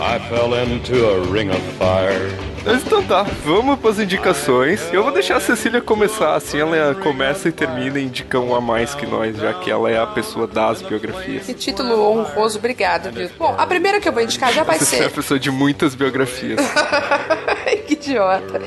I 0.00 0.18
fell 0.28 0.54
into 0.54 1.08
a 1.08 1.20
ring 1.30 1.50
of 1.50 1.60
fire. 1.78 2.30
Mas 2.64 2.82
então 2.82 3.02
tá, 3.04 3.24
vamos 3.44 3.78
pras 3.78 3.98
indicações. 3.98 4.80
Eu 4.90 5.02
vou 5.02 5.12
deixar 5.12 5.36
a 5.36 5.40
Cecília 5.40 5.82
começar, 5.82 6.34
assim 6.34 6.60
ela 6.60 6.94
começa 6.94 7.46
e 7.50 7.52
termina 7.52 7.98
e 7.98 8.04
indica 8.04 8.40
um 8.40 8.54
a 8.54 8.60
mais 8.60 8.94
que 8.94 9.04
nós, 9.04 9.36
já 9.36 9.52
que 9.52 9.70
ela 9.70 9.90
é 9.90 9.98
a 10.00 10.06
pessoa 10.06 10.46
das 10.46 10.80
biografias. 10.80 11.44
Que 11.44 11.52
título 11.52 12.00
honroso, 12.10 12.56
obrigado, 12.58 13.10
viu? 13.12 13.28
Bom, 13.38 13.54
a 13.58 13.66
primeira 13.66 14.00
que 14.00 14.08
eu 14.08 14.12
vou 14.14 14.22
indicar 14.22 14.50
já 14.50 14.62
vai 14.62 14.78
Você 14.78 14.96
é 14.96 15.00
a 15.00 15.02
ser. 15.02 15.10
pessoa 15.10 15.38
de 15.38 15.50
muitas 15.50 15.94
biografias. 15.94 16.58
que 17.86 17.92
idiota. 17.92 18.62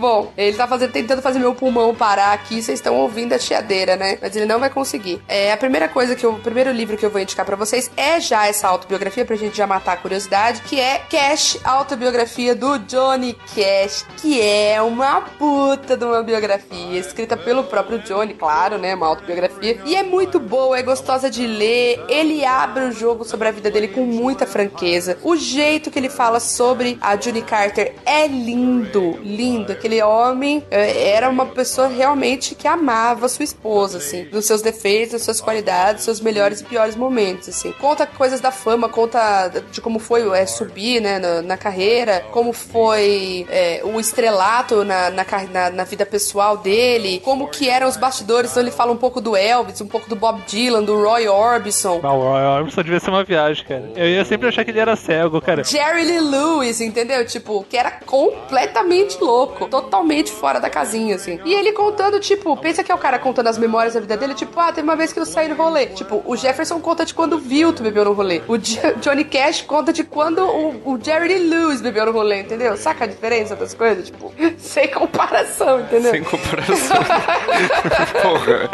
Bom, 0.00 0.32
ele 0.34 0.56
tá 0.56 0.66
fazendo, 0.66 0.92
tentando 0.92 1.20
fazer 1.20 1.38
meu 1.38 1.54
pulmão 1.54 1.94
parar 1.94 2.32
aqui, 2.32 2.62
vocês 2.62 2.78
estão 2.78 2.96
ouvindo 2.96 3.34
a 3.34 3.38
chiadeira, 3.38 3.96
né? 3.96 4.16
Mas 4.18 4.34
ele 4.34 4.46
não 4.46 4.58
vai 4.58 4.70
conseguir. 4.70 5.20
É, 5.28 5.52
a 5.52 5.58
primeira 5.58 5.90
coisa 5.90 6.16
que 6.16 6.24
eu, 6.24 6.32
o 6.32 6.40
primeiro 6.40 6.72
livro 6.72 6.96
que 6.96 7.04
eu 7.04 7.10
vou 7.10 7.20
indicar 7.20 7.44
pra 7.44 7.54
vocês 7.54 7.90
é 7.98 8.18
já 8.18 8.46
essa 8.46 8.66
autobiografia, 8.66 9.26
pra 9.26 9.36
gente 9.36 9.58
já 9.58 9.66
matar 9.66 9.92
a 9.92 9.96
curiosidade, 9.98 10.62
que 10.62 10.80
é 10.80 11.02
Cash, 11.10 11.58
autobiografia 11.62 12.54
do 12.54 12.78
Johnny 12.78 13.36
Cash, 13.54 14.06
que 14.16 14.40
é 14.40 14.80
uma 14.80 15.20
puta 15.20 15.98
de 15.98 16.04
uma 16.06 16.22
biografia, 16.22 16.98
escrita 16.98 17.36
pelo 17.36 17.64
próprio 17.64 17.98
Johnny, 17.98 18.32
claro, 18.32 18.78
né? 18.78 18.94
Uma 18.94 19.06
autobiografia. 19.06 19.82
E 19.84 19.94
é 19.94 20.02
muito 20.02 20.40
boa, 20.40 20.78
é 20.78 20.82
gostosa 20.82 21.28
de 21.28 21.46
ler. 21.46 22.02
Ele 22.08 22.42
abre 22.42 22.84
o 22.84 22.92
jogo 22.92 23.22
sobre 23.22 23.48
a 23.48 23.50
vida 23.50 23.70
dele 23.70 23.88
com 23.88 24.06
muita 24.06 24.46
franqueza. 24.46 25.18
O 25.22 25.36
jeito 25.36 25.90
que 25.90 25.98
ele 25.98 26.08
fala 26.08 26.40
sobre 26.40 26.96
a 27.02 27.20
Judy 27.20 27.42
Carter 27.42 27.96
é 28.06 28.26
lindo, 28.26 29.18
lindo. 29.22 29.72
Aquele 29.72 29.89
homem 30.02 30.64
é, 30.70 31.10
era 31.10 31.28
uma 31.28 31.46
pessoa 31.46 31.88
realmente 31.88 32.54
que 32.54 32.66
amava 32.68 33.28
sua 33.28 33.44
esposa, 33.44 33.98
assim, 33.98 34.24
dos 34.24 34.46
seus 34.46 34.62
defeitos, 34.62 35.12
das 35.12 35.22
suas 35.22 35.40
qualidades, 35.40 36.04
seus 36.04 36.20
melhores 36.20 36.60
e 36.60 36.64
piores 36.64 36.96
momentos, 36.96 37.48
assim. 37.48 37.72
Conta 37.72 38.06
coisas 38.06 38.40
da 38.40 38.50
fama, 38.50 38.88
conta 38.88 39.48
de 39.70 39.80
como 39.80 39.98
foi 39.98 40.28
é, 40.38 40.46
subir, 40.46 41.00
né, 41.00 41.18
na, 41.18 41.42
na 41.42 41.56
carreira, 41.56 42.24
como 42.30 42.52
foi 42.52 43.46
é, 43.50 43.80
o 43.84 43.98
estrelato 43.98 44.84
na, 44.84 45.10
na, 45.10 45.24
na- 45.52 45.70
na 45.70 45.84
vida 45.84 46.04
pessoal 46.06 46.56
dele, 46.56 47.20
como 47.24 47.48
que 47.48 47.68
eram 47.68 47.88
os 47.88 47.96
bastidores. 47.96 48.50
Então 48.50 48.62
ele 48.62 48.70
fala 48.70 48.92
um 48.92 48.96
pouco 48.96 49.20
do 49.20 49.36
Elvis, 49.36 49.80
um 49.80 49.86
pouco 49.86 50.08
do 50.08 50.16
Bob 50.16 50.42
Dylan, 50.46 50.82
do 50.82 51.00
Roy 51.02 51.28
Orbison. 51.28 52.00
Ah, 52.02 52.12
o 52.12 52.20
Roy 52.20 52.42
Orbison 52.42 52.82
devia 52.82 53.00
ser 53.00 53.10
uma 53.10 53.24
viagem, 53.24 53.64
cara. 53.64 53.90
Eu 53.96 54.06
ia 54.06 54.24
sempre 54.24 54.48
achar 54.48 54.64
que 54.64 54.70
ele 54.70 54.80
era 54.80 54.94
cego, 54.96 55.40
cara. 55.40 55.64
Jerry 55.64 56.04
Lee 56.04 56.20
Lewis, 56.20 56.80
entendeu? 56.80 57.24
Tipo, 57.26 57.64
que 57.68 57.76
era 57.76 57.90
completamente 57.90 59.18
louco, 59.20 59.68
totalmente 59.82 60.30
fora 60.30 60.60
da 60.60 60.68
casinha, 60.70 61.14
assim. 61.16 61.38
E 61.44 61.54
ele 61.54 61.72
contando, 61.72 62.18
tipo, 62.20 62.56
pensa 62.56 62.82
que 62.84 62.90
é 62.92 62.94
o 62.94 62.98
cara 62.98 63.18
contando 63.18 63.46
as 63.48 63.58
memórias 63.58 63.94
da 63.94 64.00
vida 64.00 64.16
dele, 64.16 64.34
tipo, 64.34 64.58
ah, 64.60 64.72
teve 64.72 64.82
uma 64.86 64.96
vez 64.96 65.12
que 65.12 65.18
eu 65.20 65.26
saí 65.26 65.48
no 65.48 65.54
rolê. 65.54 65.86
Tipo, 65.86 66.22
o 66.26 66.36
Jefferson 66.36 66.80
conta 66.80 67.04
de 67.04 67.14
quando 67.14 67.38
viu 67.38 67.72
tu 67.72 67.82
bebeu 67.82 68.04
no 68.04 68.12
rolê. 68.12 68.42
O 68.48 68.56
J- 68.58 68.94
Johnny 69.00 69.24
Cash 69.24 69.62
conta 69.62 69.92
de 69.92 70.04
quando 70.04 70.38
o, 70.44 70.92
o 70.94 70.98
Jerry 71.02 71.38
Lewis 71.38 71.80
bebeu 71.80 72.06
no 72.06 72.12
rolê, 72.12 72.40
entendeu? 72.40 72.76
Saca 72.76 73.04
a 73.04 73.06
diferença 73.06 73.56
das 73.56 73.74
coisas? 73.74 74.06
Tipo, 74.06 74.32
sem 74.58 74.88
comparação, 74.88 75.80
entendeu? 75.80 76.10
Sem 76.10 76.22
comparação. 76.24 76.96
Porra. 78.22 78.70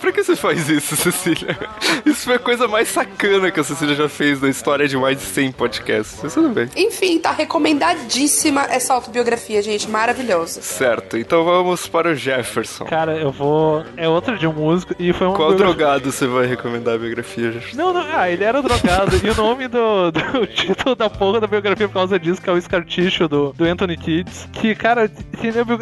Por 0.00 0.12
que 0.12 0.22
você 0.22 0.36
faz 0.36 0.68
isso, 0.68 0.96
Cecília? 0.96 1.56
Isso 2.04 2.24
foi 2.24 2.34
a 2.36 2.38
coisa 2.38 2.66
mais 2.68 2.88
sacana 2.88 3.50
que 3.50 3.60
a 3.60 3.64
Cecília 3.64 3.94
já 3.94 4.08
fez 4.08 4.40
na 4.40 4.48
história 4.48 4.86
de 4.88 4.96
mais 4.96 5.18
de 5.18 5.24
100 5.24 5.52
podcasts. 5.52 6.18
Mas 6.22 6.34
tudo 6.34 6.48
bem. 6.48 6.68
Enfim, 6.76 7.18
tá 7.18 7.30
recomendadíssima 7.32 8.66
essa 8.70 8.94
autobiografia, 8.94 9.62
gente. 9.62 9.88
Maravilhoso. 9.92 10.62
Certo, 10.62 11.18
então 11.18 11.44
vamos 11.44 11.86
para 11.86 12.10
o 12.10 12.14
Jefferson. 12.14 12.86
Cara, 12.86 13.14
eu 13.16 13.30
vou. 13.30 13.84
É 13.96 14.08
outro 14.08 14.38
de 14.38 14.46
um 14.46 14.52
músico 14.52 14.94
e 14.98 15.12
foi 15.12 15.26
um. 15.26 15.34
Qual 15.34 15.52
drogado 15.54 16.10
você 16.10 16.26
vai 16.26 16.46
recomendar 16.46 16.94
a 16.94 16.98
biografia, 16.98 17.52
Jefferson? 17.52 17.76
Não, 17.76 17.92
não, 17.92 18.06
ah, 18.10 18.30
ele 18.30 18.42
era 18.42 18.62
drogado. 18.62 19.20
e 19.22 19.28
o 19.28 19.34
nome 19.34 19.68
do, 19.68 20.10
do 20.10 20.46
título 20.48 20.94
da 20.94 21.10
porra 21.10 21.40
da 21.40 21.46
biografia 21.46 21.86
por 21.86 21.94
causa 21.94 22.18
disso, 22.18 22.40
que 22.40 22.48
é 22.48 22.52
o 22.52 22.60
Scarticho 22.60 23.28
do, 23.28 23.52
do 23.52 23.64
Anthony 23.64 23.96
Kids. 23.98 24.48
Que, 24.52 24.74
cara, 24.74 25.10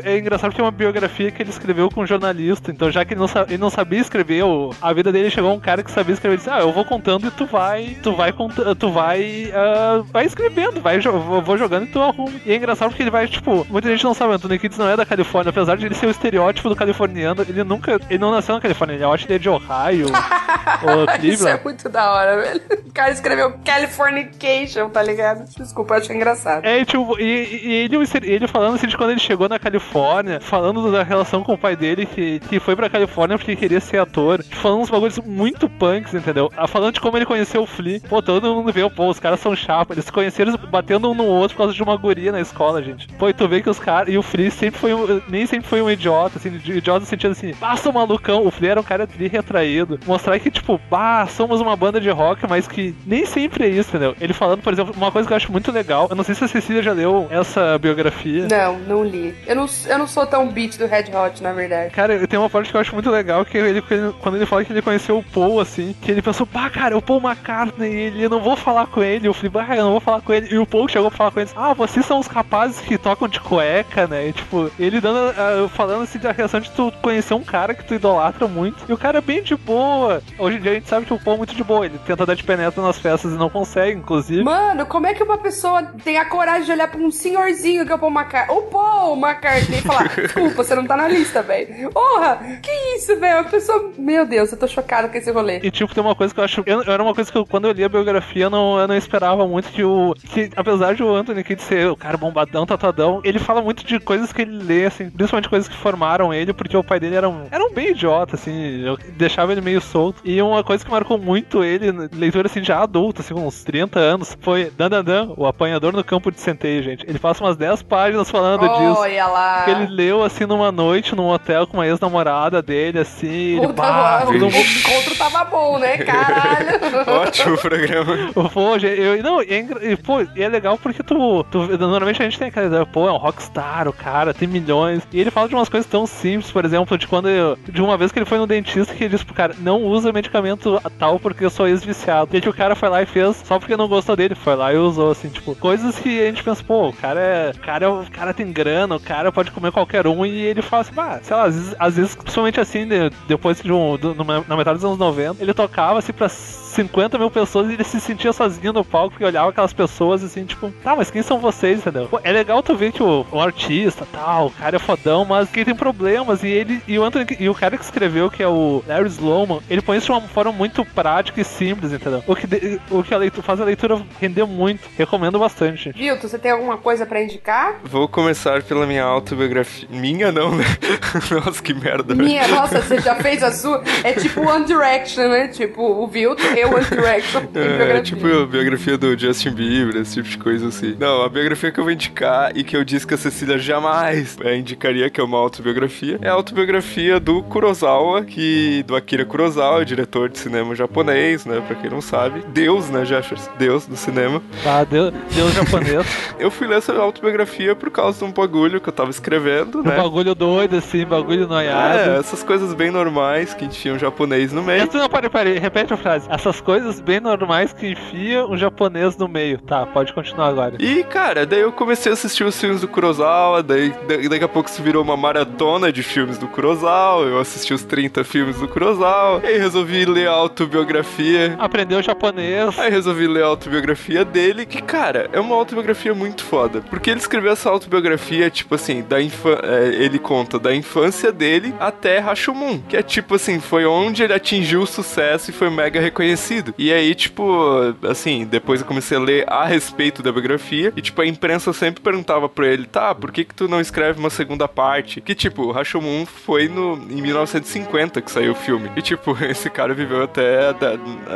é 0.04 0.18
engraçado 0.18 0.50
porque 0.50 0.60
é 0.60 0.64
uma 0.64 0.70
biografia 0.72 1.30
que 1.30 1.42
ele 1.42 1.50
escreveu 1.50 1.88
com 1.88 2.02
um 2.02 2.06
jornalista. 2.06 2.72
Então, 2.72 2.90
já 2.90 3.04
que 3.04 3.14
ele 3.14 3.20
não, 3.20 3.28
ele 3.48 3.58
não 3.58 3.70
sabia 3.70 4.00
escrever, 4.00 4.42
a 4.82 4.92
vida 4.92 5.12
dele 5.12 5.30
chegou 5.30 5.52
um 5.54 5.60
cara 5.60 5.84
que 5.84 5.90
sabia 5.90 6.14
escrever. 6.14 6.34
Ele 6.34 6.38
disse: 6.38 6.50
Ah, 6.50 6.60
eu 6.60 6.72
vou 6.72 6.84
contando 6.84 7.28
e 7.28 7.30
tu 7.30 7.46
vai. 7.46 7.96
Tu 8.02 8.12
vai 8.12 8.32
contando. 8.32 8.74
Tu 8.74 8.90
vai. 8.90 9.52
Uh, 9.52 10.02
vai 10.04 10.24
escrevendo, 10.24 10.80
vai, 10.80 10.98
vou 10.98 11.56
jogando 11.56 11.84
e 11.84 11.88
tu 11.88 12.00
arruma. 12.00 12.32
E 12.44 12.52
é 12.52 12.56
engraçado 12.56 12.88
porque 12.88 13.02
ele 13.02 13.10
vai, 13.10 13.28
tipo, 13.28 13.66
muita 13.68 13.88
gente 13.88 13.99
não 14.04 14.14
sabe, 14.14 14.34
Anthony 14.34 14.58
Kids 14.58 14.78
não 14.78 14.88
é 14.88 14.96
da 14.96 15.06
Califórnia, 15.06 15.50
apesar 15.50 15.76
de 15.76 15.86
ele 15.86 15.94
ser 15.94 16.06
o 16.06 16.10
estereótipo 16.10 16.68
do 16.68 16.76
californiano, 16.76 17.44
ele 17.48 17.64
nunca. 17.64 18.00
Ele 18.08 18.18
não 18.18 18.30
nasceu 18.30 18.54
na 18.54 18.60
Califórnia, 18.60 18.94
ele, 18.94 19.04
eu 19.04 19.12
acho 19.12 19.26
que 19.26 19.32
ele 19.32 19.38
é 19.38 19.42
de 19.42 19.48
Ohio. 19.48 20.06
Isso 21.22 21.48
é 21.48 21.60
muito 21.62 21.88
da 21.88 22.12
hora, 22.12 22.40
velho. 22.40 22.60
O 22.86 22.92
cara 22.92 23.10
escreveu 23.10 23.54
Californication, 23.64 24.88
tá 24.90 25.02
ligado? 25.02 25.44
Desculpa, 25.56 25.94
eu 25.94 25.98
achei 25.98 26.16
engraçado. 26.16 26.64
É, 26.64 26.84
tipo, 26.84 27.18
e, 27.20 27.60
e 27.62 27.74
ele, 27.84 27.96
ele 28.24 28.48
falando 28.48 28.74
assim 28.74 28.86
de 28.86 28.96
quando 28.96 29.10
ele 29.10 29.20
chegou 29.20 29.48
na 29.48 29.58
Califórnia, 29.58 30.40
falando 30.40 30.90
da 30.90 31.02
relação 31.02 31.42
com 31.42 31.54
o 31.54 31.58
pai 31.58 31.76
dele, 31.76 32.06
que, 32.06 32.40
que 32.40 32.60
foi 32.60 32.74
pra 32.74 32.90
Califórnia 32.90 33.38
porque 33.38 33.56
queria 33.56 33.80
ser 33.80 33.98
ator, 33.98 34.42
falando 34.44 34.82
uns 34.82 34.90
bagulhos 34.90 35.18
muito 35.18 35.68
punks, 35.68 36.14
entendeu? 36.14 36.50
Ah, 36.56 36.66
falando 36.66 36.94
de 36.94 37.00
como 37.00 37.16
ele 37.16 37.26
conheceu 37.26 37.62
o 37.62 37.66
Flea. 37.66 38.00
Pô, 38.08 38.22
todo 38.22 38.54
mundo 38.54 38.72
vê, 38.72 38.88
pô, 38.90 39.08
os 39.08 39.20
caras 39.20 39.40
são 39.40 39.54
chapas, 39.54 39.96
eles 39.96 40.06
se 40.06 40.12
conheceram 40.12 40.56
batendo 40.70 41.10
um 41.10 41.14
no 41.14 41.24
outro 41.24 41.56
por 41.56 41.64
causa 41.64 41.74
de 41.74 41.82
uma 41.82 41.96
guria 41.96 42.32
na 42.32 42.40
escola, 42.40 42.82
gente. 42.82 43.06
Pô, 43.14 43.28
e 43.28 43.32
tu 43.32 43.46
vê 43.48 43.62
que 43.62 43.70
os 43.70 43.78
caras. 43.78 43.89
E 44.06 44.18
o 44.18 44.22
Flea 44.22 44.50
sempre 44.50 44.80
foi 44.80 44.94
um. 44.94 45.20
Nem 45.28 45.46
sempre 45.46 45.68
foi 45.68 45.82
um 45.82 45.90
idiota, 45.90 46.38
assim, 46.38 46.50
de 46.50 46.78
idiota 46.78 47.00
no 47.00 47.06
sentido 47.06 47.32
assim, 47.32 47.54
basta 47.60 47.88
o 47.88 47.92
malucão. 47.92 48.46
O 48.46 48.50
Flea 48.50 48.72
era 48.72 48.80
um 48.80 48.84
cara 48.84 49.06
tri 49.06 49.28
retraído. 49.28 49.98
Mostrar 50.06 50.38
que, 50.38 50.50
tipo, 50.50 50.80
bah, 50.90 51.26
somos 51.26 51.60
uma 51.60 51.76
banda 51.76 52.00
de 52.00 52.10
rock, 52.10 52.46
mas 52.48 52.66
que 52.66 52.94
nem 53.06 53.26
sempre 53.26 53.64
é 53.64 53.68
isso, 53.68 53.90
entendeu? 53.90 54.14
Ele 54.20 54.32
falando, 54.32 54.62
por 54.62 54.72
exemplo, 54.72 54.94
uma 54.96 55.10
coisa 55.10 55.26
que 55.26 55.32
eu 55.32 55.36
acho 55.36 55.52
muito 55.52 55.70
legal. 55.72 56.06
Eu 56.10 56.16
não 56.16 56.24
sei 56.24 56.34
se 56.34 56.44
a 56.44 56.48
Cecília 56.48 56.82
já 56.82 56.92
leu 56.92 57.26
essa 57.30 57.78
biografia. 57.78 58.46
Não, 58.48 58.78
não 58.78 59.04
li. 59.04 59.34
Eu 59.46 59.56
não, 59.56 59.66
eu 59.86 59.98
não 59.98 60.06
sou 60.06 60.26
tão 60.26 60.48
beat 60.48 60.78
do 60.78 60.86
Red 60.86 61.06
Hot, 61.14 61.42
na 61.42 61.52
verdade. 61.52 61.92
Cara, 61.92 62.26
tem 62.26 62.38
uma 62.38 62.50
parte 62.50 62.70
que 62.70 62.76
eu 62.76 62.80
acho 62.80 62.94
muito 62.94 63.10
legal, 63.10 63.44
que 63.44 63.58
ele, 63.58 63.82
quando 64.20 64.36
ele 64.36 64.46
fala 64.46 64.64
que 64.64 64.72
ele 64.72 64.82
conheceu 64.82 65.18
o 65.18 65.22
Paul, 65.22 65.60
assim, 65.60 65.94
que 66.00 66.10
ele 66.10 66.22
pensou, 66.22 66.46
pá, 66.46 66.70
cara, 66.70 66.96
o 66.96 67.02
Paul 67.02 67.20
McCartney, 67.20 67.92
ele, 67.92 68.24
eu 68.24 68.30
não 68.30 68.40
vou 68.40 68.56
falar 68.56 68.86
com 68.86 69.02
ele. 69.02 69.26
Eu 69.26 69.34
falei, 69.34 69.50
bah, 69.50 69.76
eu 69.76 69.84
não 69.84 69.92
vou 69.92 70.00
falar 70.00 70.20
com 70.20 70.32
ele. 70.32 70.54
E 70.54 70.58
o 70.58 70.66
Paul 70.66 70.88
chegou 70.88 71.10
pra 71.10 71.18
falar 71.18 71.30
com 71.30 71.40
ele, 71.40 71.50
ah, 71.56 71.74
vocês 71.74 72.04
são 72.04 72.18
os 72.18 72.26
rapazes 72.26 72.80
que 72.80 72.98
tocam 72.98 73.28
de 73.28 73.40
cueca, 73.70 74.06
né? 74.06 74.28
E, 74.28 74.32
tipo, 74.32 74.70
ele 74.78 75.00
dando, 75.00 75.68
falando 75.70 76.02
assim 76.02 76.18
da 76.18 76.32
reação 76.32 76.60
de 76.60 76.70
tu 76.70 76.92
conhecer 77.00 77.34
um 77.34 77.42
cara 77.42 77.74
que 77.74 77.84
tu 77.84 77.94
idolatra 77.94 78.48
muito. 78.48 78.84
E 78.88 78.92
o 78.92 78.98
cara 78.98 79.18
é 79.18 79.20
bem 79.20 79.42
de 79.42 79.56
boa. 79.56 80.22
Hoje 80.38 80.56
em 80.56 80.60
dia 80.60 80.72
a 80.72 80.74
gente 80.74 80.88
sabe 80.88 81.06
que 81.06 81.14
o 81.14 81.18
Paul 81.18 81.34
é 81.34 81.38
muito 81.38 81.54
de 81.54 81.64
boa. 81.64 81.86
Ele 81.86 81.98
tenta 82.04 82.26
dar 82.26 82.34
de 82.34 82.42
penetra 82.42 82.82
nas 82.82 82.98
festas 82.98 83.32
e 83.32 83.36
não 83.36 83.48
consegue, 83.48 83.98
inclusive. 83.98 84.42
Mano, 84.42 84.84
como 84.86 85.06
é 85.06 85.14
que 85.14 85.22
uma 85.22 85.38
pessoa 85.38 85.82
tem 86.04 86.18
a 86.18 86.24
coragem 86.24 86.64
de 86.64 86.72
olhar 86.72 86.88
pra 86.88 87.00
um 87.00 87.10
senhorzinho 87.10 87.86
que 87.86 87.92
é 87.92 87.94
o 87.94 87.98
Paul 87.98 88.12
McCartney? 88.12 88.56
O 88.56 88.62
Paul 88.62 89.16
McCartney 89.16 89.78
e 89.78 89.82
falar, 89.82 90.08
desculpa, 90.16 90.64
você 90.64 90.74
não 90.74 90.86
tá 90.86 90.96
na 90.96 91.08
lista, 91.08 91.42
velho. 91.42 91.90
Porra, 91.90 92.36
que 92.62 92.70
isso, 92.96 93.18
velho? 93.18 93.40
A 93.40 93.44
pessoa. 93.44 93.92
Meu 93.96 94.26
Deus, 94.26 94.52
eu 94.52 94.58
tô 94.58 94.66
chocada 94.66 95.08
com 95.08 95.16
esse 95.16 95.30
rolê. 95.30 95.60
E 95.62 95.70
tipo, 95.70 95.94
tem 95.94 96.02
uma 96.02 96.14
coisa 96.14 96.34
que 96.34 96.40
eu 96.40 96.44
acho. 96.44 96.62
Eu, 96.66 96.82
era 96.82 97.02
uma 97.02 97.14
coisa 97.14 97.30
que 97.30 97.38
eu, 97.38 97.46
quando 97.46 97.66
eu 97.66 97.72
li 97.72 97.84
a 97.84 97.88
biografia, 97.88 98.44
eu 98.44 98.50
não, 98.50 98.78
eu 98.78 98.88
não 98.88 98.96
esperava 98.96 99.46
muito 99.46 99.68
que 99.70 99.84
o. 99.84 100.14
Que 100.14 100.50
apesar 100.56 100.94
de 100.94 101.02
o 101.02 101.14
Anthony 101.14 101.44
Kidd 101.44 101.62
ser 101.62 101.88
o 101.88 101.96
cara 101.96 102.16
bombadão, 102.16 102.66
tatuadão, 102.66 103.20
ele 103.24 103.38
fala 103.38 103.59
muito 103.62 103.84
de 103.84 103.98
coisas 103.98 104.32
que 104.32 104.42
ele 104.42 104.62
lê, 104.62 104.86
assim, 104.86 105.10
principalmente 105.10 105.48
coisas 105.48 105.68
que 105.68 105.76
formaram 105.76 106.32
ele, 106.32 106.52
porque 106.52 106.76
o 106.76 106.84
pai 106.84 107.00
dele 107.00 107.16
era 107.16 107.28
um, 107.28 107.46
era 107.50 107.64
um 107.64 107.72
bem 107.72 107.90
idiota, 107.90 108.36
assim, 108.36 108.82
eu 108.82 108.98
deixava 109.16 109.52
ele 109.52 109.60
meio 109.60 109.80
solto. 109.80 110.20
E 110.24 110.40
uma 110.40 110.62
coisa 110.64 110.84
que 110.84 110.90
marcou 110.90 111.18
muito 111.18 111.62
ele, 111.64 111.90
leitura 112.12 112.46
assim, 112.46 112.62
já 112.62 112.82
adulto, 112.82 113.20
assim, 113.20 113.34
com 113.34 113.46
uns 113.46 113.62
30 113.64 113.98
anos, 113.98 114.36
foi 114.40 114.70
Dan 114.76 114.88
Dan 114.88 115.04
Dan, 115.04 115.28
o 115.36 115.46
apanhador 115.46 115.92
no 115.92 116.04
campo 116.04 116.30
de 116.30 116.40
centeio, 116.40 116.82
gente. 116.82 117.04
Ele 117.08 117.18
passa 117.18 117.42
umas 117.42 117.56
10 117.56 117.82
páginas 117.82 118.30
falando 118.30 118.62
Olha 118.62 118.78
disso. 118.78 119.00
Olha 119.00 119.26
lá. 119.26 119.62
Que 119.64 119.70
ele 119.70 119.86
leu, 119.86 120.22
assim, 120.22 120.46
numa 120.46 120.72
noite, 120.72 121.14
num 121.14 121.28
hotel 121.28 121.66
com 121.66 121.76
uma 121.76 121.86
ex-namorada 121.86 122.62
dele, 122.62 123.00
assim. 123.00 123.58
Puta, 123.60 124.26
ele, 124.28 124.44
o, 124.44 124.46
o 124.46 124.50
encontro 124.50 125.16
tava 125.16 125.44
bom, 125.44 125.78
né? 125.78 125.98
Caralho. 126.04 126.80
Ótimo 127.22 127.58
programa. 127.58 128.16
Pô, 128.52 128.76
eu, 128.76 129.22
não, 129.22 129.40
é, 129.40 129.96
pô, 129.96 130.20
é 130.20 130.48
legal 130.48 130.78
porque 130.78 131.02
tu, 131.02 131.44
tu, 131.44 131.58
Normalmente 131.78 132.22
a 132.22 132.24
gente 132.24 132.38
tem 132.38 132.48
aquela 132.48 132.66
ideia, 132.66 132.86
pô, 132.86 133.08
é 133.08 133.12
um 133.12 133.16
rockstar, 133.16 133.49
o 133.88 133.92
cara 133.92 134.32
tem 134.32 134.48
milhões. 134.48 135.02
E 135.12 135.20
ele 135.20 135.30
fala 135.30 135.48
de 135.48 135.54
umas 135.54 135.68
coisas 135.68 135.90
tão 135.90 136.06
simples, 136.06 136.50
por 136.50 136.64
exemplo, 136.64 136.96
de 136.96 137.06
quando. 137.06 137.28
Eu, 137.28 137.56
de 137.68 137.82
uma 137.82 137.96
vez 137.96 138.12
que 138.12 138.18
ele 138.18 138.26
foi 138.26 138.38
no 138.38 138.46
dentista 138.46 138.94
que 138.94 139.04
ele 139.04 139.10
disse 139.10 139.24
pro 139.24 139.34
cara, 139.34 139.54
não 139.58 139.82
usa 139.82 140.12
medicamento 140.12 140.80
tal 140.98 141.18
porque 141.18 141.44
eu 141.44 141.50
sou 141.50 141.66
ex-viciado. 141.66 142.36
E 142.36 142.40
que 142.40 142.48
o 142.48 142.54
cara 142.54 142.74
foi 142.74 142.88
lá 142.88 143.02
e 143.02 143.06
fez 143.06 143.36
só 143.44 143.58
porque 143.58 143.76
não 143.76 143.88
gostou 143.88 144.16
dele. 144.16 144.34
Foi 144.34 144.54
lá 144.54 144.72
e 144.72 144.76
usou, 144.76 145.10
assim, 145.10 145.28
tipo, 145.28 145.54
coisas 145.56 145.98
que 145.98 146.20
a 146.20 146.26
gente 146.26 146.42
pensa, 146.42 146.62
pô, 146.62 146.88
o 146.88 146.92
cara 146.92 147.20
é. 147.20 147.50
O 147.50 147.60
cara, 147.60 147.84
é, 147.84 147.88
o 147.88 148.10
cara 148.10 148.34
tem 148.34 148.52
grana, 148.52 148.96
o 148.96 149.00
cara 149.00 149.32
pode 149.32 149.50
comer 149.50 149.72
qualquer 149.72 150.06
um. 150.06 150.24
E 150.24 150.40
ele 150.40 150.62
fala 150.62 150.82
assim, 150.82 150.92
ah, 150.96 151.20
sei 151.22 151.36
lá, 151.36 151.44
às 151.44 151.54
vezes, 151.54 151.74
às 151.78 151.96
vezes 151.96 152.14
principalmente 152.14 152.60
assim, 152.60 152.86
de, 152.86 153.10
depois 153.26 153.60
de 153.60 153.72
um. 153.72 153.98
Na 154.46 154.56
metade 154.56 154.76
dos 154.76 154.84
anos 154.84 154.98
90, 154.98 155.42
ele 155.42 155.54
tocava 155.54 155.98
assim 155.98 156.12
pra 156.12 156.28
50 156.70 157.18
mil 157.18 157.30
pessoas 157.30 157.68
e 157.68 157.74
ele 157.74 157.84
se 157.84 158.00
sentia 158.00 158.32
sozinho 158.32 158.72
no 158.72 158.84
palco 158.84 159.10
porque 159.10 159.24
olhava 159.24 159.50
aquelas 159.50 159.72
pessoas 159.72 160.22
assim, 160.22 160.44
tipo, 160.44 160.70
tá, 160.82 160.94
mas 160.94 161.10
quem 161.10 161.22
são 161.22 161.38
vocês, 161.38 161.80
entendeu? 161.80 162.06
Pô, 162.08 162.20
é 162.22 162.32
legal 162.32 162.62
tu 162.62 162.74
ver 162.76 162.92
que 162.92 163.02
o, 163.02 163.26
o 163.30 163.40
artista, 163.40 164.06
tal, 164.10 164.46
o 164.46 164.50
cara 164.50 164.76
é 164.76 164.78
fodão, 164.78 165.24
mas 165.24 165.48
que 165.48 165.64
tem 165.64 165.74
problemas 165.74 166.42
e 166.42 166.48
ele 166.48 166.82
e 166.86 166.98
o 166.98 167.04
Anthony 167.04 167.26
e 167.38 167.48
o 167.48 167.54
cara 167.54 167.76
que 167.76 167.84
escreveu, 167.84 168.30
que 168.30 168.42
é 168.42 168.48
o 168.48 168.82
Larry 168.86 169.08
Sloman, 169.08 169.60
ele 169.68 169.82
põe 169.82 169.98
isso 169.98 170.06
de 170.06 170.12
uma 170.12 170.20
forma 170.22 170.52
muito 170.52 170.84
prática 170.84 171.40
e 171.40 171.44
simples, 171.44 171.92
entendeu? 171.92 172.22
O 172.26 172.36
que, 172.36 172.46
de, 172.46 172.80
o 172.90 173.02
que 173.02 173.14
a 173.14 173.18
leitura, 173.18 173.42
faz 173.42 173.60
a 173.60 173.64
leitura 173.64 174.00
render 174.20 174.44
muito. 174.46 174.88
Recomendo 174.96 175.38
bastante, 175.38 175.84
gente. 175.84 175.98
Vilto, 175.98 176.28
você 176.28 176.38
tem 176.38 176.52
alguma 176.52 176.76
coisa 176.76 177.04
para 177.04 177.22
indicar? 177.22 177.80
Vou 177.84 178.08
começar 178.08 178.62
pela 178.62 178.86
minha 178.86 179.04
autobiografia. 179.04 179.88
Minha 179.90 180.30
não, 180.30 180.54
né? 180.54 180.64
nossa, 181.44 181.62
que 181.62 181.74
merda. 181.74 182.14
Minha, 182.14 182.46
nossa, 182.48 182.80
você 182.80 183.00
já 183.00 183.16
fez 183.16 183.42
a 183.42 183.52
sua? 183.52 183.82
É 184.04 184.12
tipo 184.12 184.40
One 184.40 184.64
Direction, 184.64 185.28
né? 185.28 185.48
Tipo, 185.48 185.82
o 185.82 186.06
Vilto 186.06 186.42
o 186.64 186.74
One 186.74 186.84
Direction. 186.84 187.42
é, 187.54 188.00
tipo 188.00 188.26
a 188.26 188.46
biografia 188.46 188.96
do 188.96 189.18
Justin 189.18 189.50
Bieber, 189.50 190.00
esse 190.00 190.14
tipo 190.14 190.28
de 190.28 190.38
coisa 190.38 190.68
assim. 190.68 190.96
Não, 190.98 191.22
a 191.22 191.28
biografia 191.28 191.70
que 191.70 191.80
eu 191.80 191.84
vou 191.84 191.92
indicar 191.92 192.56
e 192.56 192.64
que 192.64 192.76
eu 192.76 192.84
disse 192.84 193.06
que 193.06 193.14
a 193.14 193.18
Cecília 193.18 193.58
jamais 193.58 194.36
é, 194.42 194.56
indicaria, 194.56 195.10
que 195.10 195.20
é 195.20 195.24
uma 195.24 195.38
autobiografia, 195.38 196.18
é 196.20 196.28
a 196.28 196.32
autobiografia 196.32 197.20
do 197.20 197.42
Kurosawa, 197.42 198.24
que 198.24 198.82
do 198.86 198.96
Akira 198.96 199.24
Kurosawa, 199.24 199.84
diretor 199.84 200.28
de 200.28 200.38
cinema 200.38 200.74
japonês, 200.74 201.44
né? 201.44 201.62
Pra 201.66 201.76
quem 201.76 201.90
não 201.90 202.00
sabe. 202.00 202.42
Deus, 202.48 202.88
né, 202.90 203.04
Jeffers? 203.04 203.48
Deus 203.58 203.86
do 203.86 203.96
cinema. 203.96 204.42
Ah, 204.66 204.84
Deus, 204.84 205.12
Deus 205.34 205.52
japonês. 205.54 206.06
eu 206.38 206.50
fui 206.50 206.66
ler 206.66 206.78
essa 206.78 206.92
autobiografia 206.94 207.74
por 207.74 207.90
causa 207.90 208.18
de 208.18 208.24
um 208.24 208.32
bagulho 208.32 208.80
que 208.80 208.88
eu 208.88 208.92
tava 208.92 209.10
escrevendo, 209.10 209.82
né? 209.82 209.94
Um 209.94 210.02
bagulho 210.02 210.34
doido, 210.34 210.76
assim, 210.76 211.04
bagulho 211.04 211.46
noiado. 211.46 212.10
É, 212.10 212.18
essas 212.18 212.42
coisas 212.42 212.74
bem 212.74 212.90
normais 212.90 213.54
que 213.54 213.68
tinha 213.68 213.94
um 213.94 213.98
japonês 213.98 214.52
no 214.52 214.62
meio. 214.62 214.88
Não, 214.92 215.08
peraí, 215.08 215.30
peraí, 215.30 215.58
repete 215.58 215.92
a 215.92 215.96
frase. 215.96 216.26
Essas 216.30 216.49
coisas 216.58 216.98
bem 217.00 217.20
normais 217.20 217.74
que 217.74 217.88
enfia 217.88 218.46
um 218.46 218.56
japonês 218.56 219.14
no 219.18 219.28
meio. 219.28 219.58
Tá, 219.58 219.84
pode 219.84 220.14
continuar 220.14 220.48
agora. 220.48 220.76
E, 220.78 221.04
cara, 221.04 221.44
daí 221.44 221.60
eu 221.60 221.70
comecei 221.70 222.10
a 222.10 222.14
assistir 222.14 222.44
os 222.44 222.58
filmes 222.58 222.80
do 222.80 222.88
Kurosawa, 222.88 223.62
daí 223.62 223.92
daqui 224.30 224.44
a 224.44 224.48
pouco 224.48 224.70
se 224.70 224.80
virou 224.80 225.02
uma 225.02 225.18
maratona 225.18 225.92
de 225.92 226.02
filmes 226.02 226.38
do 226.38 226.48
Kurosawa, 226.48 227.26
eu 227.26 227.38
assisti 227.38 227.74
os 227.74 227.84
30 227.84 228.24
filmes 228.24 228.58
do 228.58 228.66
Kurosawa, 228.66 229.42
aí 229.44 229.58
resolvi 229.58 230.06
ler 230.06 230.28
a 230.28 230.32
autobiografia. 230.32 231.56
Aprendeu 231.58 232.02
japonês. 232.02 232.78
Aí 232.78 232.90
resolvi 232.90 233.26
ler 233.26 233.42
a 233.42 233.48
autobiografia 233.48 234.24
dele, 234.24 234.64
que, 234.64 234.80
cara, 234.80 235.28
é 235.32 235.40
uma 235.40 235.54
autobiografia 235.54 236.14
muito 236.14 236.42
foda. 236.42 236.82
Porque 236.88 237.10
ele 237.10 237.20
escreveu 237.20 237.52
essa 237.52 237.68
autobiografia, 237.68 238.48
tipo 238.48 238.74
assim, 238.74 239.02
da 239.02 239.20
infância. 239.20 239.60
É, 239.62 239.88
ele 240.02 240.18
conta 240.18 240.58
da 240.58 240.74
infância 240.74 241.32
dele 241.32 241.74
até 241.78 242.18
Rashomon, 242.18 242.78
que 242.88 242.96
é 242.96 243.02
tipo 243.02 243.34
assim, 243.34 243.60
foi 243.60 243.84
onde 243.84 244.22
ele 244.22 244.32
atingiu 244.32 244.82
o 244.82 244.86
sucesso 244.86 245.50
e 245.50 245.52
foi 245.52 245.68
mega 245.70 246.00
reconhecido. 246.00 246.39
E 246.78 246.92
aí, 246.92 247.14
tipo, 247.14 247.94
assim, 248.08 248.44
depois 248.44 248.80
eu 248.80 248.86
comecei 248.86 249.16
a 249.16 249.20
ler 249.20 249.44
a 249.48 249.64
respeito 249.64 250.22
da 250.22 250.32
biografia, 250.32 250.92
e 250.96 251.02
tipo, 251.02 251.20
a 251.20 251.26
imprensa 251.26 251.72
sempre 251.72 252.02
perguntava 252.02 252.48
pra 252.48 252.66
ele, 252.66 252.86
tá, 252.86 253.14
por 253.14 253.30
que 253.30 253.44
que 253.44 253.54
tu 253.54 253.68
não 253.68 253.80
escreve 253.80 254.18
uma 254.18 254.30
segunda 254.30 254.66
parte? 254.66 255.20
Que 255.20 255.34
tipo, 255.34 255.70
Rashomon 255.70 256.26
foi 256.26 256.68
no, 256.68 256.94
em 257.10 257.20
1950 257.20 258.20
que 258.20 258.30
saiu 258.30 258.52
o 258.52 258.54
filme. 258.54 258.90
E 258.96 259.02
tipo, 259.02 259.36
esse 259.44 259.68
cara 259.70 259.94
viveu 259.94 260.22
até, 260.22 260.74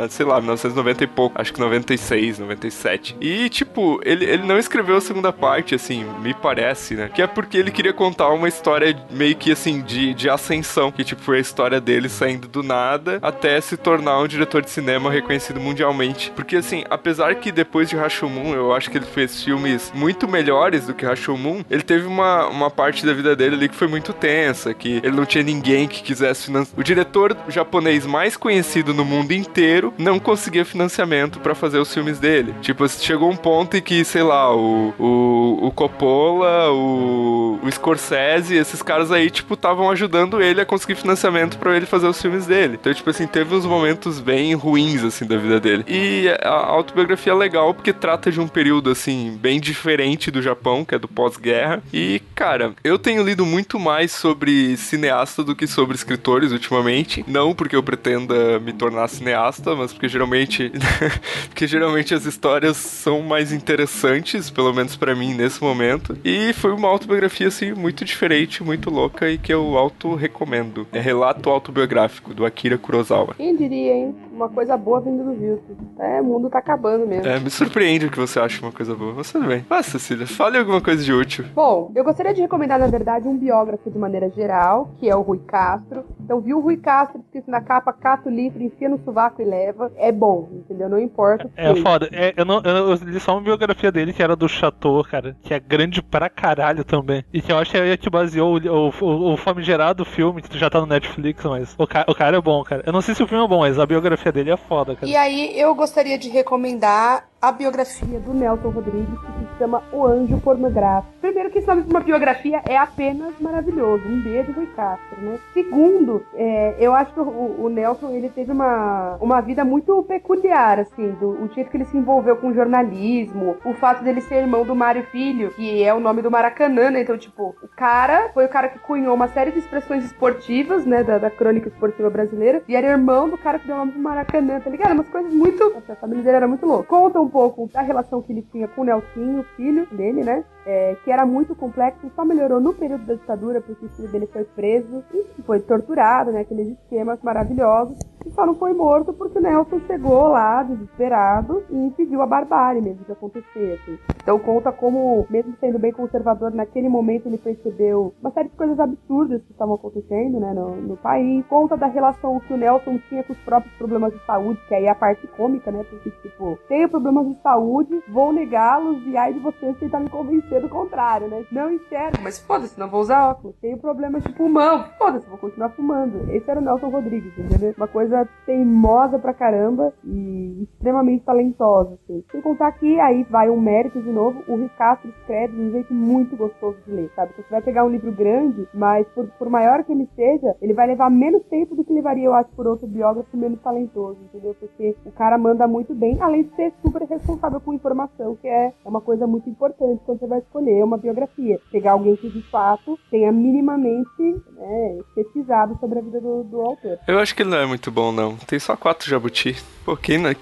sei 0.09 0.27
lá, 0.27 0.37
1990 0.41 1.05
e 1.05 1.07
pouco, 1.07 1.41
acho 1.41 1.53
que 1.53 1.61
96, 1.61 2.39
97. 2.39 3.17
E 3.21 3.49
tipo, 3.49 4.01
ele, 4.05 4.25
ele 4.25 4.45
não 4.45 4.59
escreveu 4.59 4.97
a 4.97 5.01
segunda 5.01 5.33
parte, 5.33 5.75
assim, 5.75 6.05
me 6.21 6.35
parece, 6.35 6.95
né? 6.95 7.11
Que 7.13 7.23
é 7.23 7.27
porque 7.27 7.57
ele 7.57 7.71
queria 7.71 7.93
contar 7.93 8.29
uma 8.31 8.49
história 8.49 8.97
meio 9.11 9.37
que 9.37 9.53
assim, 9.53 9.83
de, 9.83 10.15
de 10.15 10.29
ascensão, 10.29 10.91
que 10.91 11.05
tipo, 11.05 11.23
foi 11.23 11.39
a 11.39 11.41
história 11.41 11.81
dele 11.81 12.09
saindo 12.09 12.49
do 12.49 12.63
nada 12.63 13.19
até 13.23 13.61
se 13.61 13.77
tornar 13.77 14.21
um 14.21 14.27
diretor 14.27 14.63
de 14.63 14.71
cinema 14.71 14.94
cinema 14.95 15.11
reconhecido 15.11 15.61
mundialmente. 15.61 16.33
Porque, 16.35 16.57
assim, 16.57 16.85
apesar 16.89 17.35
que 17.37 17.51
depois 17.51 17.89
de 17.89 17.97
Rashomon, 17.97 18.55
eu 18.55 18.73
acho 18.73 18.91
que 18.91 18.99
ele 18.99 19.07
fez 19.07 19.43
filmes 19.43 19.93
muito 19.95 20.29
melhores 20.29 20.87
do 20.87 20.95
que 20.95 21.05
Rashomon, 21.05 21.63
ele 21.71 21.83
teve 21.83 22.07
uma, 22.07 22.47
uma 22.47 22.71
parte 22.71 23.05
da 23.05 23.13
vida 23.13 23.35
dele 23.35 23.57
ali 23.57 23.69
que 23.69 23.75
foi 23.75 23.89
muito 23.89 24.13
tensa, 24.13 24.73
que 24.73 25.01
ele 25.03 25.17
não 25.17 25.27
tinha 25.27 25.43
ninguém 25.43 25.89
que 25.89 26.03
quisesse 26.03 26.47
financiar. 26.47 26.79
O 26.79 26.83
diretor 26.83 27.37
japonês 27.49 28.07
mais 28.07 28.37
conhecido 28.37 28.95
no 28.95 29.05
mundo 29.05 29.33
inteiro 29.33 29.93
não 29.99 30.19
conseguia 30.19 30.65
financiamento 30.65 31.41
para 31.41 31.55
fazer 31.55 31.79
os 31.79 31.93
filmes 31.93 32.19
dele. 32.19 32.55
Tipo, 32.61 32.89
chegou 32.89 33.31
um 33.31 33.37
ponto 33.37 33.77
em 33.77 33.83
que, 33.83 34.05
sei 34.05 34.23
lá, 34.23 34.55
o, 34.55 34.95
o, 34.99 35.67
o 35.67 35.71
Coppola, 35.73 36.71
o, 36.71 37.59
o 37.63 37.73
Scorsese, 37.73 38.55
esses 38.55 38.83
caras 38.83 39.11
aí, 39.11 39.31
tipo, 39.31 39.55
estavam 39.55 39.91
ajudando 39.91 40.41
ele 40.41 40.61
a 40.61 40.67
conseguir 40.67 40.95
financiamento 40.95 41.59
para 41.59 41.77
ele 41.77 41.87
fazer 41.87 42.07
os 42.07 42.21
filmes 42.21 42.47
dele. 42.47 42.79
Então, 42.81 42.95
tipo 42.95 43.11
assim, 43.11 43.27
teve 43.27 43.55
uns 43.55 43.67
momentos 43.67 44.21
bem 44.21 44.55
ruins, 44.55 44.84
assim, 45.05 45.27
da 45.27 45.37
vida 45.37 45.61
dele. 45.61 45.85
E 45.89 46.29
a 46.43 46.51
autobiografia 46.51 47.33
é 47.33 47.37
legal 47.37 47.73
porque 47.73 47.93
trata 47.93 48.31
de 48.31 48.41
um 48.41 48.49
período, 48.49 48.91
assim, 48.91 49.39
bem 49.41 49.61
diferente 49.61 50.31
do 50.31 50.43
Japão, 50.43 50.85
que 50.85 50.95
é 50.95 50.99
do 50.99 51.09
pós-guerra. 51.09 51.83
E, 51.93 52.21
cara, 52.35 52.75
eu 52.83 52.99
tenho 52.99 53.23
lido 53.23 53.47
muito 53.47 53.79
mais 53.79 54.13
sobre 54.13 54.77
cineasta 54.77 55.43
do 55.43 55.55
que 55.55 55.67
sobre 55.67 55.95
escritores 55.95 56.53
ultimamente. 56.53 57.25
Não 57.27 57.55
porque 57.55 57.77
eu 57.77 57.83
pretenda 57.83 58.59
me 58.61 58.73
tornar 58.73 59.09
cineasta, 59.09 59.75
mas 59.75 59.93
porque 59.93 60.09
geralmente. 60.09 60.73
porque 61.49 61.67
geralmente 61.67 62.15
as 62.15 62.25
histórias 62.27 62.77
são 62.77 63.23
mais 63.23 63.53
interessantes, 63.53 64.51
pelo 64.51 64.73
menos 64.73 64.97
para 64.97 65.15
mim 65.15 65.35
nesse 65.35 65.63
momento. 65.63 66.17
E 66.25 66.53
foi 66.53 66.73
uma 66.73 66.89
autobiografia, 66.89 67.49
assim, 67.49 67.73
muito 67.73 68.05
diferente, 68.05 68.63
muito 68.63 68.91
louca 68.91 69.31
e 69.31 69.39
que 69.39 69.53
eu 69.53 69.77
auto 69.77 70.15
recomendo. 70.15 70.87
É 70.93 71.01
relato 71.01 71.51
autobiográfico 71.51 72.35
do 72.35 72.45
Akira 72.45 72.77
Kurosawa. 72.77 73.35
Quem 73.37 73.57
diria, 73.57 73.93
hein? 73.93 74.15
Uma 74.35 74.49
coisa 74.49 74.77
boa 74.77 75.01
vindo 75.01 75.23
do 75.23 75.33
Vilto. 75.33 75.77
É, 75.99 76.21
o 76.21 76.25
mundo 76.25 76.51
tá 76.51 76.59
acabando 76.59 77.07
mesmo. 77.07 77.27
É, 77.27 77.39
me 77.39 77.49
surpreende 77.49 78.07
o 78.07 78.11
que 78.11 78.19
você 78.19 78.41
acha 78.41 78.61
uma 78.61 78.73
coisa 78.73 78.95
boa. 78.95 79.15
Mas 79.15 79.31
tudo 79.31 79.47
bem. 79.47 79.65
Ah, 79.71 79.83
Cecília, 79.83 80.27
fale 80.27 80.59
alguma 80.59 80.81
coisa 80.81 81.05
de 81.05 81.13
útil. 81.13 81.45
Bom, 81.55 81.93
eu 81.95 82.03
gostaria 82.03 82.35
de 82.35 82.41
recomendar, 82.41 82.79
na 82.79 82.89
verdade, 82.89 83.29
um 83.29 83.37
biógrafo 83.37 83.89
de 83.89 83.97
maneira 83.97 84.29
geral, 84.31 84.91
que 84.99 85.09
é 85.09 85.15
o 85.15 85.23
Rui 85.23 85.41
Castro. 85.47 86.05
Então, 86.21 86.41
viu 86.41 86.59
o 86.59 86.61
Rui 86.61 86.77
Castro 86.77 87.21
escrito 87.21 87.49
na 87.49 87.61
capa, 87.61 87.93
cato 87.93 88.29
livre, 88.29 88.65
enfia 88.65 88.89
no 88.89 88.99
sovaco 89.05 89.41
e 89.41 89.45
leva. 89.45 89.93
É 89.97 90.11
bom, 90.11 90.49
entendeu? 90.53 90.89
Não 90.89 90.99
importa. 90.99 91.49
É, 91.57 91.71
é 91.71 91.77
foda. 91.77 92.09
É, 92.13 92.35
eu, 92.37 92.45
não, 92.45 92.61
eu 92.61 92.95
li 92.95 93.21
só 93.21 93.33
uma 93.33 93.41
biografia 93.41 93.93
dele, 93.93 94.13
que 94.13 94.23
era 94.23 94.35
do 94.35 94.49
Chateau, 94.49 95.05
cara. 95.05 95.37
Que 95.43 95.55
é 95.55 95.61
grande 95.61 96.03
pra 96.03 96.29
caralho 96.29 96.85
também. 96.85 97.25
E 97.33 97.41
que 97.41 97.53
eu 97.53 97.59
acho 97.59 97.71
que 97.71 97.77
é 97.77 97.97
que 97.97 98.11
baseou 98.11 98.59
o, 98.59 98.91
o, 99.01 99.33
o 99.33 99.37
famigerado 99.37 100.05
filme, 100.05 100.43
que 100.43 100.59
já 100.59 100.69
tá 100.69 100.81
no 100.81 100.87
Netflix, 100.87 101.45
mas 101.45 101.75
o, 101.79 101.87
ca, 101.87 102.05
o 102.09 102.15
cara 102.15 102.37
é 102.37 102.41
bom, 102.41 102.63
cara. 102.65 102.83
Eu 102.85 102.93
não 102.93 103.01
sei 103.01 103.15
se 103.15 103.23
o 103.23 103.27
filme 103.27 103.45
é 103.45 103.49
bom, 103.49 103.61
mas 103.61 103.79
a 103.79 103.87
biografia 103.87 104.24
dele 104.33 104.51
é 104.51 104.57
foda, 104.57 104.95
cara. 104.95 105.07
E 105.11 105.17
aí, 105.17 105.59
eu 105.59 105.75
gostaria 105.75 106.19
de 106.19 106.29
recomendar 106.29 107.29
a 107.49 107.53
biografia 107.53 108.19
do 108.21 108.33
Nelson 108.33 108.71
Rodrigues, 108.71 109.21
que 109.21 109.53
se 109.53 109.59
chama 109.59 109.83
O 109.93 110.07
Anjo 110.07 110.41
Pornográfico. 110.41 111.13
Primeiro 111.21 111.51
que 111.51 111.59
esse 111.59 111.69
nome 111.69 111.83
de 111.83 111.91
uma 111.91 112.01
biografia 112.01 112.63
é 112.67 112.77
apenas 112.77 113.35
maravilhoso. 113.39 114.03
Um 114.09 114.23
beijo, 114.23 114.53
Rui 114.53 114.67
Castro, 114.75 115.21
né? 115.21 115.39
Segundo, 115.53 116.25
é, 116.35 116.77
eu 116.79 116.95
acho 116.95 117.13
que 117.13 117.21
o, 117.21 117.65
o, 117.65 117.69
Nelson, 117.69 118.11
ele 118.11 118.31
teve 118.31 118.51
uma, 118.51 119.19
uma 119.21 119.43
vida 119.43 119.63
muito 119.63 120.03
peculiar, 120.05 120.81
assim, 120.81 121.11
do, 121.21 121.31
o 121.31 121.51
jeito 121.55 121.71
que 121.71 121.77
ele 121.77 121.85
se 121.85 121.97
envolveu 121.97 122.37
com 122.37 122.55
jornalismo, 122.55 123.57
o 123.63 123.75
fato 123.75 124.03
dele 124.03 124.23
ser 124.23 124.37
irmão 124.37 124.65
do 124.65 124.75
Mário 124.75 125.03
Filho, 125.05 125.51
que 125.51 125.83
é 125.83 125.93
o 125.93 126.01
nome 126.01 126.23
do 126.23 126.31
Maracanã, 126.31 126.91
né? 126.91 127.03
Então, 127.03 127.19
tipo, 127.19 127.55
o 127.63 127.69
cara 127.69 128.31
foi 128.33 128.47
o 128.47 128.49
cara 128.49 128.69
que 128.69 128.79
cunhou 128.79 129.15
uma 129.15 129.29
série 129.29 129.51
de 129.51 129.59
expressões 129.59 130.05
esportivas, 130.05 130.87
né, 130.87 131.03
da, 131.03 131.19
da 131.19 131.31
crônica 131.31 131.69
esportiva 131.69 132.09
brasileira, 132.09 132.63
e 132.67 132.75
era 132.75 132.87
irmão 132.87 133.29
do 133.29 133.37
cara 133.37 133.59
que 133.59 133.67
deu 133.67 133.77
o 133.77 133.81
nome 133.81 133.93
do 133.93 133.99
Maracanã, 133.99 134.61
tá 134.61 134.71
ligado? 134.71 134.93
Umas 134.93 135.09
coisas 135.09 135.33
muito... 135.33 135.75
A 135.89 135.95
família 135.97 136.23
dele 136.23 136.37
era 136.37 136.49
muito 136.49 136.65
louca. 136.65 136.85
Conta 136.85 137.21
um 137.21 137.29
pouco 137.35 137.69
da 137.73 137.83
relação 137.83 138.23
que 138.23 138.33
ele 138.33 138.47
tinha 138.53 138.69
com 138.69 138.83
o 138.83 138.85
Nelsinho, 138.85 139.43
filho 139.57 139.89
dele, 139.91 140.23
né? 140.23 140.45
É, 140.65 140.97
que 141.03 141.11
era 141.11 141.27
muito 141.27 141.53
complexo 141.57 142.07
e 142.07 142.11
só 142.15 142.25
melhorou 142.25 142.61
no 142.61 142.73
período 142.73 143.05
da 143.05 143.15
ditadura, 143.15 143.61
porque 143.61 143.87
o 143.87 143.89
filho 143.89 144.09
dele 144.09 144.29
foi 144.33 144.45
preso 144.45 145.03
e 145.13 145.43
foi 145.43 145.59
torturado, 145.59 146.31
né? 146.31 146.43
Aqueles 146.43 146.69
esquemas 146.69 147.21
maravilhosos. 147.23 147.99
E 148.27 148.31
só 148.33 148.47
não 148.47 148.55
foi 148.55 148.73
morto 148.73 149.13
porque 149.13 149.39
o 149.39 149.43
Nelson 149.43 149.81
chegou 149.87 150.29
lá, 150.29 150.63
desesperado, 150.63 151.63
e 151.71 151.93
pediu 151.97 152.23
a 152.23 152.27
barbárie 152.27 152.83
mesmo 152.83 153.05
que 153.05 153.13
acontecesse. 153.13 153.99
Então 154.23 154.39
conta 154.39 154.73
como, 154.73 155.27
mesmo 155.29 155.55
sendo 155.61 155.79
bem 155.79 155.93
conservador, 155.93 156.53
naquele 156.53 156.89
momento 156.89 157.27
ele 157.27 157.39
percebeu 157.39 158.15
uma 158.21 158.31
série 158.31 158.49
de 158.49 158.57
coisas 158.57 158.79
absurdas 158.79 159.43
que 159.43 159.53
estavam 159.53 159.75
acontecendo, 159.75 160.41
né, 160.41 160.53
no, 160.55 160.77
no 160.77 160.97
país. 160.97 161.45
Conta 161.47 161.77
da 161.77 161.87
relação 161.87 162.41
que 162.41 162.53
o 162.53 162.57
Nelson 162.57 162.99
tinha 163.09 163.23
com 163.23 163.33
os 163.33 163.39
próprios 163.41 163.75
problemas 163.77 164.13
de 164.13 164.25
saúde, 164.25 164.61
que 164.69 164.75
aí 164.75 164.85
é 164.85 164.91
a 164.91 164.95
parte 164.95 165.27
cômica, 165.29 165.71
né? 165.71 165.85
Porque, 165.89 166.11
tipo, 166.11 166.59
tenho 166.69 166.89
problemas 166.89 167.27
de 167.29 167.41
saúde, 167.43 168.03
vou 168.09 168.33
negá-los 168.33 169.05
e 169.07 169.17
aí 169.17 169.35
de 169.35 169.41
vocês 169.41 169.77
tentar 169.79 170.01
me 170.01 170.09
convencer 170.09 170.61
do 170.61 170.69
contrário, 170.69 171.29
né? 171.29 171.45
Não 171.53 171.71
enxergo, 171.71 172.19
mas 172.23 172.39
foda-se, 172.39 172.79
não 172.79 172.89
vou 172.89 173.01
usar 173.01 173.31
óculos. 173.31 173.57
Tenho 173.61 173.79
problemas 173.79 174.23
de 174.23 174.33
pulmão, 174.33 174.85
foda-se, 174.99 175.29
vou 175.29 175.39
continuar 175.39 175.71
fumando. 175.71 176.31
Esse 176.31 176.51
era 176.51 176.61
o 176.61 176.63
Nelson 176.63 176.89
Rodrigues, 176.89 177.37
entendeu? 177.39 177.75
Uma 177.77 177.89
coisa 177.89 178.14
teimosa 178.47 179.19
pra 179.19 179.33
caramba 179.33 179.93
e 180.05 180.63
extremamente 180.63 181.25
talentosa, 181.25 181.95
assim. 181.95 182.23
Sem 182.31 182.41
contar 182.41 182.73
que 182.73 183.01
aí 183.01 183.25
vai 183.31 183.49
um 183.51 183.61
mérito 183.61 184.01
de 184.01 184.11
novo, 184.11 184.43
o 184.47 184.57
Rui 184.57 184.71
Castro 184.77 185.09
escreve 185.11 185.57
de 185.57 185.63
um 185.63 185.71
jeito 185.71 185.95
muito 185.95 186.37
gostoso 186.37 186.77
de 186.87 186.93
ler, 186.93 187.11
sabe? 187.17 187.33
Você 187.37 187.49
vai 187.51 187.63
pegar 187.63 187.85
um 187.85 187.91
livro 187.91 188.13
grande, 188.13 188.69
mas 188.75 189.07
por, 189.09 189.27
por 189.39 189.49
maior 189.49 189.83
que 189.85 189.93
ele 189.93 190.09
seja, 190.15 190.55
ele 190.61 190.75
vai 190.75 190.87
levar 190.87 191.11
menos 191.11 191.43
tempo 191.47 191.75
do 191.75 191.85
que 191.85 191.93
levaria, 191.93 192.25
eu 192.25 192.35
acho, 192.35 192.51
por 192.51 192.67
outro 192.67 192.87
biógrafo 192.87 193.37
menos 193.37 193.61
talentoso, 193.61 194.19
entendeu? 194.23 194.55
Porque 194.59 194.95
o 195.05 195.13
cara 195.13 195.39
manda 195.39 195.67
muito 195.67 195.95
bem, 195.95 196.21
além 196.21 196.45
de 196.45 196.55
ser 196.55 196.73
super 196.83 197.03
responsável 197.03 197.61
com 197.61 197.73
informação, 197.73 198.37
que 198.37 198.49
é, 198.49 198.73
é 198.85 198.89
uma 198.89 199.01
coisa 199.01 199.27
muito 199.27 199.49
importante 199.49 200.03
quando 200.05 200.21
você 200.21 200.27
vai 200.27 200.39
escolher 200.41 200.85
uma 200.85 200.99
biografia. 200.99 201.59
Pegar 201.71 201.93
alguém 201.93 202.17
que 202.17 202.29
de 202.29 202.43
fato 202.51 202.99
tenha 203.11 203.33
minimamente 203.33 204.23
né, 204.57 204.99
pesquisado 205.15 205.77
sobre 205.79 205.99
a 205.99 206.03
vida 206.03 206.21
do, 206.21 206.45
do 206.45 206.61
autor. 206.61 206.99
Eu 207.07 207.19
acho 207.19 207.35
que 207.35 207.43
ele 207.43 207.51
não 207.51 207.59
é 207.59 207.67
muito 207.67 207.91
bom, 207.91 208.04
não. 208.13 208.37
Tem 208.37 208.59
só 208.59 208.77
quatro 208.77 209.09
jabuti. 209.09 209.57
Pô, 209.85 209.97
quem 209.97 210.19
não, 210.19 210.35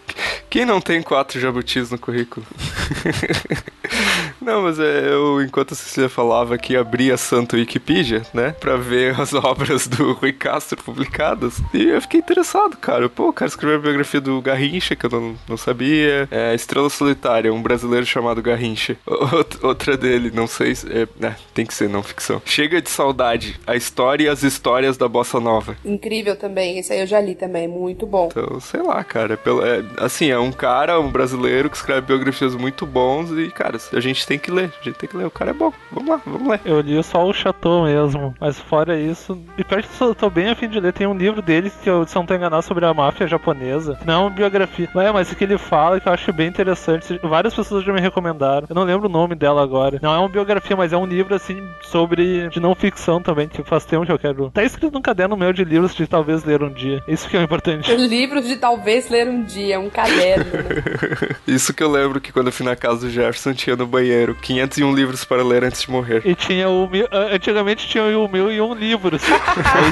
quem 0.48 0.64
não 0.64 0.81
tem 0.81 1.03
quatro 1.03 1.40
jabutis 1.40 1.90
no 1.90 1.98
currículo? 1.98 2.46
Não, 4.42 4.62
mas 4.62 4.78
é, 4.78 5.09
eu, 5.09 5.40
enquanto 5.42 5.72
a 5.72 5.76
Cecília 5.76 6.09
falava 6.09 6.59
que 6.59 6.76
abria 6.76 7.16
Santo 7.16 7.57
Wikipedia, 7.57 8.22
né, 8.35 8.55
pra 8.59 8.76
ver 8.76 9.18
as 9.20 9.33
obras 9.33 9.87
do 9.87 10.12
Rui 10.12 10.33
Castro 10.33 10.83
publicadas, 10.83 11.61
e 11.72 11.88
eu 11.88 12.00
fiquei 12.02 12.20
interessado, 12.20 12.76
cara. 12.76 13.09
Pô, 13.09 13.28
o 13.28 13.33
cara 13.33 13.48
escreveu 13.48 13.78
a 13.78 13.83
biografia 13.83 14.20
do 14.20 14.40
Garrincha, 14.40 14.96
que 14.96 15.07
eu 15.07 15.11
não, 15.11 15.35
não 15.48 15.57
sabia. 15.57 16.28
É, 16.31 16.55
Estrela 16.55 16.90
Solitária, 16.90 17.52
um 17.52 17.62
brasileiro 17.62 18.05
chamado 18.05 18.42
Garrincha. 18.42 18.96
Outra 19.62 19.96
dele, 19.96 20.31
não 20.35 20.46
sei 20.46 20.74
se. 20.74 20.87
É, 20.90 21.09
é, 21.24 21.35
tem 21.55 21.64
que 21.64 21.74
ser 21.74 21.88
não 21.88 22.02
ficção. 22.02 22.42
Chega 22.44 22.83
de 22.83 22.90
saudade, 22.90 23.61
a 23.66 23.76
história 23.76 24.24
e 24.24 24.28
as 24.28 24.42
histórias 24.42 24.96
da 24.96 25.09
Bossa 25.09 25.38
Nova. 25.38 25.76
Incrível 25.85 26.37
também, 26.37 26.78
esse 26.78 26.92
aí 26.92 27.00
eu 27.00 27.07
já 27.07 27.20
li 27.20 27.35
também, 27.35 27.68
muito 27.68 28.07
bom. 28.07 28.28
Então, 28.31 28.61
sei 28.61 28.83
lá, 28.83 29.02
cara. 29.05 29.37
Pelo, 29.37 29.64
é, 29.64 29.85
assim, 29.98 30.31
é 30.31 30.38
um 30.38 30.52
cara, 30.52 30.98
um 31.00 31.11
brasileiro 31.11 31.70
que 31.70 31.76
escreve 31.76 32.02
biografias 32.02 32.55
muito 32.55 32.85
bons 32.87 33.31
e, 33.31 33.50
cara, 33.50 33.78
a 33.92 34.00
gente 34.00 34.26
tem 34.26 34.32
que 34.38 34.51
ler, 34.51 34.73
a 34.81 34.85
gente 34.85 34.99
tem 34.99 35.09
que 35.09 35.16
ler. 35.16 35.27
O 35.27 35.31
cara 35.31 35.51
é 35.51 35.55
bom, 35.55 35.73
vamos 35.90 36.09
lá, 36.09 36.21
vamos 36.25 36.49
ler. 36.49 36.61
Eu 36.64 36.81
li 36.81 37.03
só 37.03 37.25
o 37.25 37.33
Chateau 37.33 37.85
mesmo, 37.85 38.35
mas 38.40 38.59
fora 38.59 38.99
isso. 38.99 39.38
E 39.57 39.64
pior 39.64 39.83
que 39.83 40.01
eu 40.01 40.14
tô 40.14 40.31
bem 40.31 40.49
afim 40.49 40.68
de 40.68 40.81
ler, 40.81 40.92
tem 40.92 41.07
um 41.07 41.16
livro 41.16 41.42
dele 41.42 41.71
que 41.83 41.88
eu, 41.88 42.07
se 42.07 42.14
não 42.14 42.27
tô 42.27 42.35
enganado, 42.35 42.62
sobre 42.62 42.85
a 42.85 42.95
máfia 42.95 43.27
japonesa. 43.27 43.99
Não 44.05 44.14
é 44.14 44.18
uma 44.18 44.31
biografia. 44.31 44.88
É, 44.95 45.12
mas 45.12 45.31
o 45.31 45.37
que 45.37 45.45
ele 45.45 45.59
fala 45.59 46.01
que 46.01 46.09
eu 46.09 46.12
acho 46.12 46.33
bem 46.33 46.49
interessante. 46.49 47.18
Várias 47.23 47.55
pessoas 47.55 47.85
já 47.85 47.92
me 47.92 48.01
recomendaram. 48.01 48.66
Eu 48.68 48.75
não 48.75 48.85
lembro 48.85 49.09
o 49.09 49.12
nome 49.12 49.35
dela 49.35 49.62
agora. 49.62 49.99
Não 50.03 50.14
é 50.14 50.18
uma 50.18 50.29
biografia, 50.29 50.77
mas 50.77 50.92
é 50.92 50.97
um 50.97 51.07
livro 51.07 51.35
assim 51.35 51.62
sobre 51.83 52.49
de 52.49 52.61
não 52.61 52.75
ficção 52.75 53.21
também, 53.21 53.49
que 53.49 53.62
faz 53.62 53.85
tempo 53.85 54.07
que 54.07 54.12
eu 54.12 54.18
quero. 54.18 54.51
Tá 54.51 54.62
escrito 54.62 54.92
num 54.92 55.03
caderno 55.03 55.37
meu 55.37 55.53
de 55.53 55.64
livros 55.64 55.95
de 55.95 56.07
talvez 56.07 56.45
ler 56.45 56.62
um 56.62 56.73
dia. 56.73 57.03
Isso 57.07 57.29
que 57.29 57.37
é 57.37 57.42
importante. 57.42 57.92
Livros 57.95 58.47
de 58.47 58.57
talvez 58.57 59.09
ler 59.09 59.29
um 59.29 59.42
dia, 59.42 59.79
um 59.81 59.88
caderno, 59.88 60.45
né? 60.45 61.37
Isso 61.47 61.73
que 61.73 61.83
eu 61.83 61.90
lembro 61.90 62.21
que 62.21 62.33
quando 62.33 62.47
eu 62.47 62.53
fui 62.53 62.64
na 62.64 62.77
casa 62.77 63.01
do 63.01 63.11
Jefferson 63.11 63.53
tinha 63.55 63.77
no 63.77 63.87
banheiro 63.87 64.21
501 64.30 64.94
livros 64.94 65.24
para 65.24 65.42
ler 65.42 65.64
antes 65.64 65.82
de 65.82 65.90
morrer. 65.90 66.22
E 66.24 66.35
tinha 66.35 66.68
o 66.68 66.88
mil, 66.88 67.06
antigamente 67.11 67.87
tinha 67.87 68.04
o 68.18 68.28
mil 68.28 68.50
e 68.50 68.61
um 68.61 68.74
livros. 68.74 69.22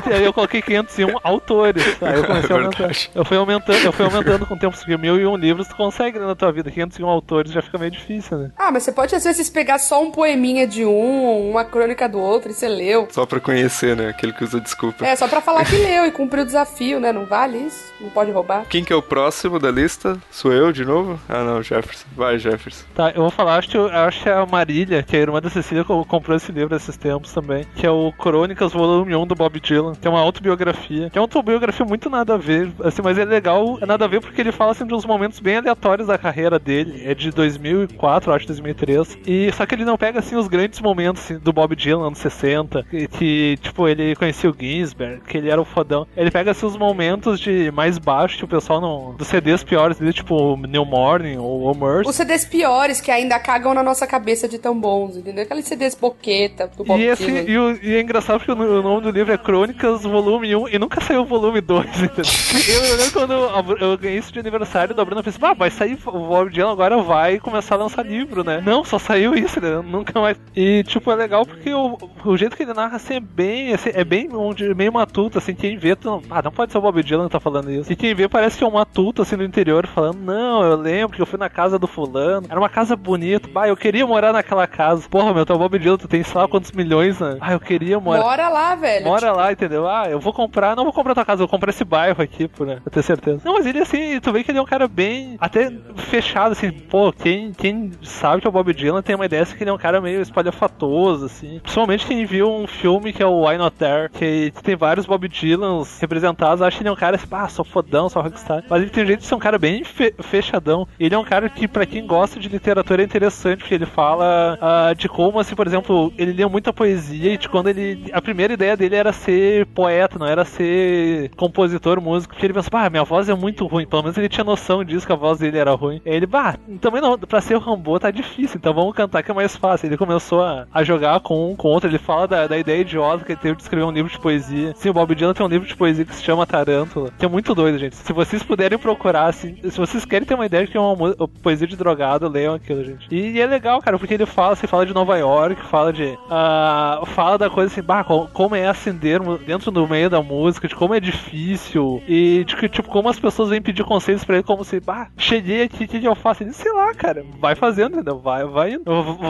aí, 0.08 0.14
aí, 0.14 0.24
eu 0.24 0.32
coloquei 0.32 0.62
501 0.62 1.18
autores. 1.22 1.84
Aí 2.02 2.16
eu 2.16 2.24
comecei 2.24 2.50
é 2.50 2.52
a 2.52 2.62
aumentar. 2.62 2.90
Eu 3.14 3.24
fui 3.24 3.36
aumentando, 3.36 3.84
eu 3.84 3.92
fui 3.92 4.04
aumentando 4.04 4.46
com 4.46 4.54
o 4.54 4.58
tempo, 4.58 4.76
porque 4.76 4.96
mil 4.96 5.18
e 5.18 5.26
um 5.26 5.36
livros 5.36 5.68
tu 5.68 5.76
consegue 5.76 6.18
ler 6.18 6.26
na 6.26 6.34
tua 6.34 6.52
vida. 6.52 6.70
501 6.70 7.08
autores 7.08 7.52
já 7.52 7.62
fica 7.62 7.78
meio 7.78 7.90
difícil, 7.90 8.38
né? 8.38 8.50
Ah, 8.56 8.70
mas 8.70 8.82
você 8.82 8.92
pode 8.92 9.14
às 9.14 9.24
vezes 9.24 9.50
pegar 9.50 9.78
só 9.78 10.02
um 10.02 10.10
poeminha 10.10 10.66
de 10.66 10.84
um, 10.84 11.50
uma 11.50 11.64
crônica 11.64 12.08
do 12.08 12.18
outro 12.18 12.50
e 12.50 12.54
você 12.54 12.68
leu. 12.68 13.08
Só 13.10 13.26
pra 13.26 13.40
conhecer, 13.40 13.96
né? 13.96 14.08
Aquele 14.08 14.32
que 14.32 14.44
usa 14.44 14.60
desculpa. 14.60 15.04
É, 15.04 15.16
só 15.16 15.28
pra 15.28 15.40
falar 15.40 15.64
que 15.64 15.76
leu 15.76 16.06
e 16.06 16.10
cumpriu 16.10 16.42
o 16.42 16.46
desafio, 16.46 17.00
né? 17.00 17.12
Não 17.12 17.24
vale 17.24 17.58
isso? 17.58 17.92
Não 18.00 18.10
pode 18.10 18.30
roubar. 18.30 18.64
Quem 18.68 18.84
que 18.84 18.92
é 18.92 18.96
o 18.96 19.02
próximo 19.02 19.58
da 19.58 19.70
lista? 19.70 20.18
Sou 20.30 20.52
eu 20.52 20.72
de 20.72 20.84
novo? 20.84 21.18
Ah, 21.28 21.44
não, 21.44 21.62
Jefferson. 21.62 22.06
Vai, 22.16 22.38
Jefferson. 22.38 22.84
Tá, 22.94 23.10
eu 23.10 23.22
vou 23.22 23.30
falar, 23.30 23.56
acho 23.56 23.68
que, 23.68 23.78
acho 23.78 24.19
a 24.28 24.44
Marília, 24.46 25.02
que 25.02 25.16
é 25.16 25.20
a 25.20 25.22
irmã 25.22 25.40
da 25.40 25.48
Cecília, 25.50 25.84
co- 25.84 26.04
comprou 26.04 26.36
esse 26.36 26.50
livro 26.52 26.74
esses 26.76 26.96
tempos 26.96 27.32
também, 27.32 27.64
que 27.74 27.86
é 27.86 27.90
o 27.90 28.12
Crônicas 28.12 28.72
Volume 28.72 29.14
1 29.14 29.26
do 29.26 29.34
Bob 29.34 29.58
Dylan, 29.60 29.94
que 29.94 30.06
é 30.06 30.10
uma 30.10 30.20
autobiografia, 30.20 31.08
que 31.10 31.18
é 31.18 31.20
uma 31.20 31.24
autobiografia 31.24 31.86
muito 31.86 32.10
nada 32.10 32.34
a 32.34 32.36
ver, 32.36 32.70
assim, 32.84 33.02
mas 33.02 33.16
é 33.18 33.24
legal, 33.24 33.78
é 33.80 33.86
nada 33.86 34.04
a 34.04 34.08
ver 34.08 34.20
porque 34.20 34.40
ele 34.40 34.52
fala 34.52 34.72
assim 34.72 34.86
de 34.86 34.94
uns 34.94 35.04
momentos 35.04 35.40
bem 35.40 35.56
aleatórios 35.56 36.08
da 36.08 36.18
carreira 36.18 36.58
dele, 36.58 37.02
é 37.04 37.14
de 37.14 37.30
2004, 37.30 38.32
acho 38.32 38.46
2003, 38.46 39.18
e 39.26 39.50
só 39.52 39.64
que 39.66 39.74
ele 39.74 39.84
não 39.84 39.96
pega 39.96 40.18
assim 40.18 40.36
os 40.36 40.48
grandes 40.48 40.80
momentos 40.80 41.22
assim, 41.22 41.38
do 41.38 41.52
Bob 41.52 41.74
Dylan 41.76 42.06
anos 42.08 42.18
60, 42.18 42.84
que, 42.90 43.08
que, 43.08 43.58
tipo 43.62 43.86
ele 43.88 44.14
conhecia 44.16 44.50
o 44.50 44.56
Ginsberg, 44.58 45.20
que 45.26 45.36
ele 45.38 45.50
era 45.50 45.60
o 45.60 45.64
fodão. 45.64 46.06
Ele 46.16 46.30
pega 46.30 46.50
assim 46.50 46.66
os 46.66 46.76
momentos 46.76 47.38
de 47.40 47.70
mais 47.72 47.98
baixo 47.98 48.36
que 48.38 48.44
o 48.44 48.48
pessoal 48.48 48.80
não 48.80 49.14
dos 49.14 49.26
CDs 49.28 49.62
piores 49.64 49.98
dele, 49.98 50.12
tipo 50.12 50.56
New 50.66 50.84
Morning 50.84 51.36
ou 51.38 51.70
O 51.70 51.74
Mercy. 51.74 52.08
Os 52.10 52.16
CDs 52.16 52.44
piores 52.44 53.00
que 53.00 53.10
ainda 53.10 53.38
cagam 53.38 53.74
na 53.74 53.82
nossa 53.82 54.06
cabeça 54.10 54.48
de 54.48 54.58
tão 54.58 54.78
bons, 54.78 55.16
entendeu? 55.16 55.44
Aqueles 55.44 55.64
CDs 55.64 55.94
boqueta 55.94 56.66
do 56.76 56.82
Bob 56.82 57.00
E, 57.00 57.04
esse, 57.06 57.30
e, 57.30 57.56
o- 57.56 57.78
e 57.80 57.94
é 57.94 58.00
engraçado 58.00 58.38
porque 58.38 58.50
o, 58.50 58.82
nome 58.82 59.02
do 59.02 59.10
livro 59.10 59.32
é 59.32 59.38
Crônicas 59.38 60.02
Volume 60.02 60.56
1 60.56 60.68
e 60.68 60.78
nunca 60.80 61.00
saiu 61.00 61.22
o 61.22 61.24
volume 61.24 61.60
2, 61.60 61.86
entendeu? 62.02 62.24
eu, 62.68 62.84
eu 62.86 62.96
lembro 62.96 63.12
quando 63.12 63.32
eu, 63.32 63.76
eu 63.92 63.96
ganhei 63.98 64.18
isso 64.18 64.32
de 64.32 64.40
aniversário, 64.40 65.00
a 65.00 65.04
Bruna 65.04 65.22
fez, 65.22 65.38
ah, 65.40 65.54
vai 65.54 65.70
sair, 65.70 65.96
o 66.06 66.10
Bob 66.10 66.50
Dylan 66.50 66.72
agora 66.72 67.00
vai 67.00 67.38
começar 67.38 67.76
a 67.76 67.78
lançar 67.78 68.04
livro, 68.04 68.42
né? 68.42 68.60
Não, 68.64 68.84
só 68.84 68.98
saiu 68.98 69.32
isso, 69.34 69.60
né? 69.60 69.80
Nunca 69.84 70.20
mais. 70.20 70.36
E, 70.56 70.82
tipo, 70.82 71.12
é 71.12 71.14
legal 71.14 71.46
porque 71.46 71.72
o, 71.72 71.96
o 72.24 72.36
jeito 72.36 72.56
que 72.56 72.64
ele 72.64 72.74
narra, 72.74 72.96
assim, 72.96 73.14
é 73.14 73.20
bem, 73.20 73.72
assim, 73.72 73.90
é 73.94 74.02
bem 74.02 74.28
onde, 74.34 74.74
meio 74.74 74.92
matuto, 74.92 75.38
assim, 75.38 75.54
quem 75.54 75.78
vê, 75.78 75.94
tu 75.94 76.20
ah, 76.28 76.42
não 76.42 76.50
pode 76.50 76.72
ser 76.72 76.78
o 76.78 76.80
Bob 76.80 77.00
Dylan 77.02 77.26
que 77.26 77.32
tá 77.32 77.38
falando 77.40 77.70
isso. 77.70 77.92
E 77.92 77.96
quem 77.96 78.12
vê 78.12 78.28
parece 78.28 78.58
que 78.58 78.64
é 78.64 78.66
um 78.66 78.72
matuto, 78.72 79.22
assim, 79.22 79.36
no 79.36 79.44
interior, 79.44 79.86
falando, 79.86 80.18
não, 80.18 80.64
eu 80.64 80.76
lembro 80.76 81.14
que 81.14 81.22
eu 81.22 81.26
fui 81.26 81.38
na 81.38 81.48
casa 81.48 81.78
do 81.78 81.86
fulano, 81.86 82.46
era 82.50 82.58
uma 82.58 82.68
casa 82.68 82.96
bonita, 82.96 83.48
bah, 83.52 83.68
eu 83.68 83.76
queria 83.76 83.99
morar 84.04 84.32
naquela 84.32 84.66
casa. 84.66 85.08
Porra, 85.08 85.32
meu, 85.34 85.44
tu 85.46 85.52
é 85.52 85.58
Bob 85.58 85.78
Dylan, 85.78 85.96
tu 85.96 86.08
tem, 86.08 86.22
sei 86.22 86.40
lá, 86.40 86.48
quantos 86.48 86.72
milhões, 86.72 87.18
né? 87.20 87.36
Ah, 87.40 87.52
eu 87.52 87.60
queria 87.60 87.98
morar... 88.00 88.22
Bora 88.22 88.48
lá, 88.48 88.74
velho. 88.74 89.04
Mora 89.04 89.32
lá, 89.32 89.52
entendeu? 89.52 89.88
Ah, 89.88 90.04
eu 90.08 90.18
vou 90.20 90.32
comprar, 90.32 90.76
não 90.76 90.84
vou 90.84 90.92
comprar 90.92 91.14
tua 91.14 91.24
casa, 91.24 91.42
eu 91.42 91.46
vou 91.46 91.48
comprar 91.48 91.70
esse 91.70 91.84
bairro 91.84 92.22
aqui, 92.22 92.48
por, 92.48 92.66
né, 92.66 92.78
pra 92.82 92.90
ter 92.90 93.02
certeza. 93.02 93.40
Não, 93.44 93.54
mas 93.54 93.66
ele 93.66 93.80
assim, 93.80 94.18
tu 94.20 94.32
vê 94.32 94.42
que 94.44 94.50
ele 94.50 94.58
é 94.58 94.62
um 94.62 94.66
cara 94.66 94.86
bem, 94.88 95.36
até 95.40 95.72
fechado, 95.96 96.52
assim, 96.52 96.70
pô, 96.70 97.12
quem, 97.12 97.52
quem 97.52 97.90
sabe 98.02 98.40
que 98.40 98.46
é 98.46 98.50
o 98.50 98.52
Bob 98.52 98.72
Dylan 98.72 99.02
tem 99.02 99.14
uma 99.14 99.26
ideia 99.26 99.42
assim, 99.42 99.56
que 99.56 99.62
ele 99.62 99.70
é 99.70 99.72
um 99.72 99.78
cara 99.78 100.00
meio 100.00 100.20
espalhafatoso, 100.20 101.26
assim. 101.26 101.58
Principalmente 101.60 102.06
quem 102.06 102.24
viu 102.24 102.50
um 102.50 102.66
filme 102.66 103.12
que 103.12 103.22
é 103.22 103.26
o 103.26 103.46
Why 103.46 103.58
Not 103.58 103.76
There, 103.76 104.10
que 104.10 104.52
tem 104.62 104.76
vários 104.76 105.06
Bob 105.06 105.28
Dylans 105.28 105.98
representados, 106.00 106.62
acha 106.62 106.76
que 106.76 106.82
ele 106.82 106.88
é 106.88 106.92
um 106.92 106.96
cara 106.96 107.16
assim, 107.16 107.26
ah, 107.30 107.48
sou 107.48 107.64
fodão, 107.64 108.08
sou 108.08 108.22
rockstar. 108.22 108.64
Mas 108.68 108.82
ele 108.82 108.90
tem 108.90 109.06
jeito 109.06 109.20
de 109.20 109.26
ser 109.26 109.34
um 109.34 109.38
cara 109.38 109.58
bem 109.58 109.84
fe- 109.84 110.14
fechadão. 110.20 110.86
Ele 110.98 111.14
é 111.14 111.18
um 111.18 111.24
cara 111.24 111.48
que, 111.48 111.66
pra 111.68 111.86
quem 111.86 112.06
gosta 112.06 112.38
de 112.38 112.48
literatura, 112.48 113.02
é 113.02 113.04
interessante, 113.04 113.58
porque 113.58 113.74
ele 113.74 113.86
fala 113.90 114.58
ah, 114.60 114.94
de 114.94 115.08
como, 115.08 115.38
assim, 115.38 115.54
por 115.54 115.66
exemplo, 115.66 116.12
ele 116.16 116.32
lia 116.32 116.48
muita 116.48 116.72
poesia 116.72 117.34
e 117.34 117.38
de 117.38 117.48
quando 117.48 117.68
ele. 117.68 118.10
A 118.12 118.22
primeira 118.22 118.52
ideia 118.52 118.76
dele 118.76 118.96
era 118.96 119.12
ser 119.12 119.66
poeta, 119.66 120.18
não 120.18 120.26
era 120.26 120.44
ser 120.44 121.30
compositor, 121.36 122.00
músico, 122.00 122.34
porque 122.34 122.46
ele 122.46 122.54
pensou, 122.54 122.70
ah, 122.72 122.90
minha 122.90 123.04
voz 123.04 123.28
é 123.28 123.34
muito 123.34 123.66
ruim. 123.66 123.86
Pelo 123.86 124.02
menos 124.02 124.16
ele 124.16 124.28
tinha 124.28 124.44
noção 124.44 124.84
disso 124.84 125.06
que 125.06 125.12
a 125.12 125.16
voz 125.16 125.38
dele 125.38 125.58
era 125.58 125.74
ruim. 125.74 126.00
Aí 126.06 126.14
ele, 126.14 126.26
bah, 126.26 126.56
também 126.80 127.00
não, 127.00 127.18
pra 127.18 127.40
ser 127.40 127.56
o 127.56 127.58
Rambo 127.58 127.98
tá 127.98 128.10
difícil, 128.10 128.56
então 128.56 128.72
vamos 128.72 128.94
cantar 128.94 129.22
que 129.22 129.30
é 129.30 129.34
mais 129.34 129.56
fácil. 129.56 129.86
Ele 129.86 129.96
começou 129.96 130.42
a, 130.42 130.66
a 130.72 130.82
jogar 130.82 131.20
com 131.20 131.50
um 131.50 131.56
com 131.56 131.68
outro, 131.68 131.88
ele 131.88 131.98
fala 131.98 132.26
da, 132.26 132.46
da 132.46 132.58
ideia 132.58 132.80
idiota 132.80 133.24
que 133.24 133.32
ele 133.32 133.40
teve 133.40 133.56
de 133.56 133.62
escrever 133.62 133.84
um 133.84 133.90
livro 133.90 134.10
de 134.10 134.18
poesia. 134.18 134.72
Sim, 134.76 134.90
o 134.90 134.92
Bob 134.94 135.14
Dylan 135.14 135.34
tem 135.34 135.44
um 135.44 135.48
livro 135.48 135.66
de 135.66 135.76
poesia 135.76 136.04
que 136.04 136.14
se 136.14 136.22
chama 136.22 136.46
Tarântula, 136.46 137.10
que 137.18 137.24
é 137.24 137.28
muito 137.28 137.54
doido, 137.54 137.78
gente. 137.78 137.96
Se 137.96 138.12
vocês 138.12 138.42
puderem 138.42 138.78
procurar, 138.78 139.26
assim, 139.26 139.56
se 139.62 139.78
vocês 139.78 140.04
querem 140.04 140.26
ter 140.26 140.34
uma 140.34 140.46
ideia 140.46 140.64
de 140.64 140.70
que 140.70 140.76
é 140.76 140.80
uma 140.80 141.16
poesia 141.42 141.66
de 141.66 141.76
drogado, 141.76 142.28
leiam 142.28 142.54
aquilo, 142.54 142.84
gente. 142.84 143.06
E, 143.10 143.32
e 143.32 143.40
é 143.40 143.46
legal, 143.46 143.79
cara, 143.80 143.98
porque 143.98 144.14
ele 144.14 144.26
fala, 144.26 144.52
assim, 144.52 144.66
fala 144.66 144.86
de 144.86 144.94
Nova 144.94 145.16
York, 145.18 145.62
fala 145.66 145.92
de. 145.92 146.18
ah, 146.28 147.02
fala 147.06 147.38
da 147.38 147.50
coisa 147.50 147.72
assim, 147.72 147.82
bah, 147.82 148.04
co- 148.04 148.28
como 148.32 148.54
é 148.54 148.66
acender 148.66 149.20
dentro 149.46 149.70
do 149.70 149.86
meio 149.88 150.08
da 150.10 150.22
música, 150.22 150.68
de 150.68 150.74
como 150.74 150.94
é 150.94 151.00
difícil, 151.00 152.02
e 152.08 152.44
de 152.44 152.56
que, 152.56 152.68
tipo, 152.68 152.88
como 152.88 153.08
as 153.08 153.18
pessoas 153.18 153.50
vêm 153.50 153.62
pedir 153.62 153.84
conselhos 153.84 154.24
pra 154.24 154.36
ele, 154.36 154.44
como 154.44 154.64
se, 154.64 154.80
bah, 154.80 155.08
cheguei 155.16 155.62
aqui, 155.62 155.84
o 155.84 155.88
que, 155.88 156.04
eu 156.04 156.14
faço? 156.14 156.42
Ele, 156.42 156.52
sei 156.52 156.72
lá, 156.72 156.92
cara, 156.94 157.24
vai 157.38 157.54
fazendo, 157.54 157.94
entendeu? 157.94 158.18
Vai, 158.18 158.44
vai, 158.44 158.78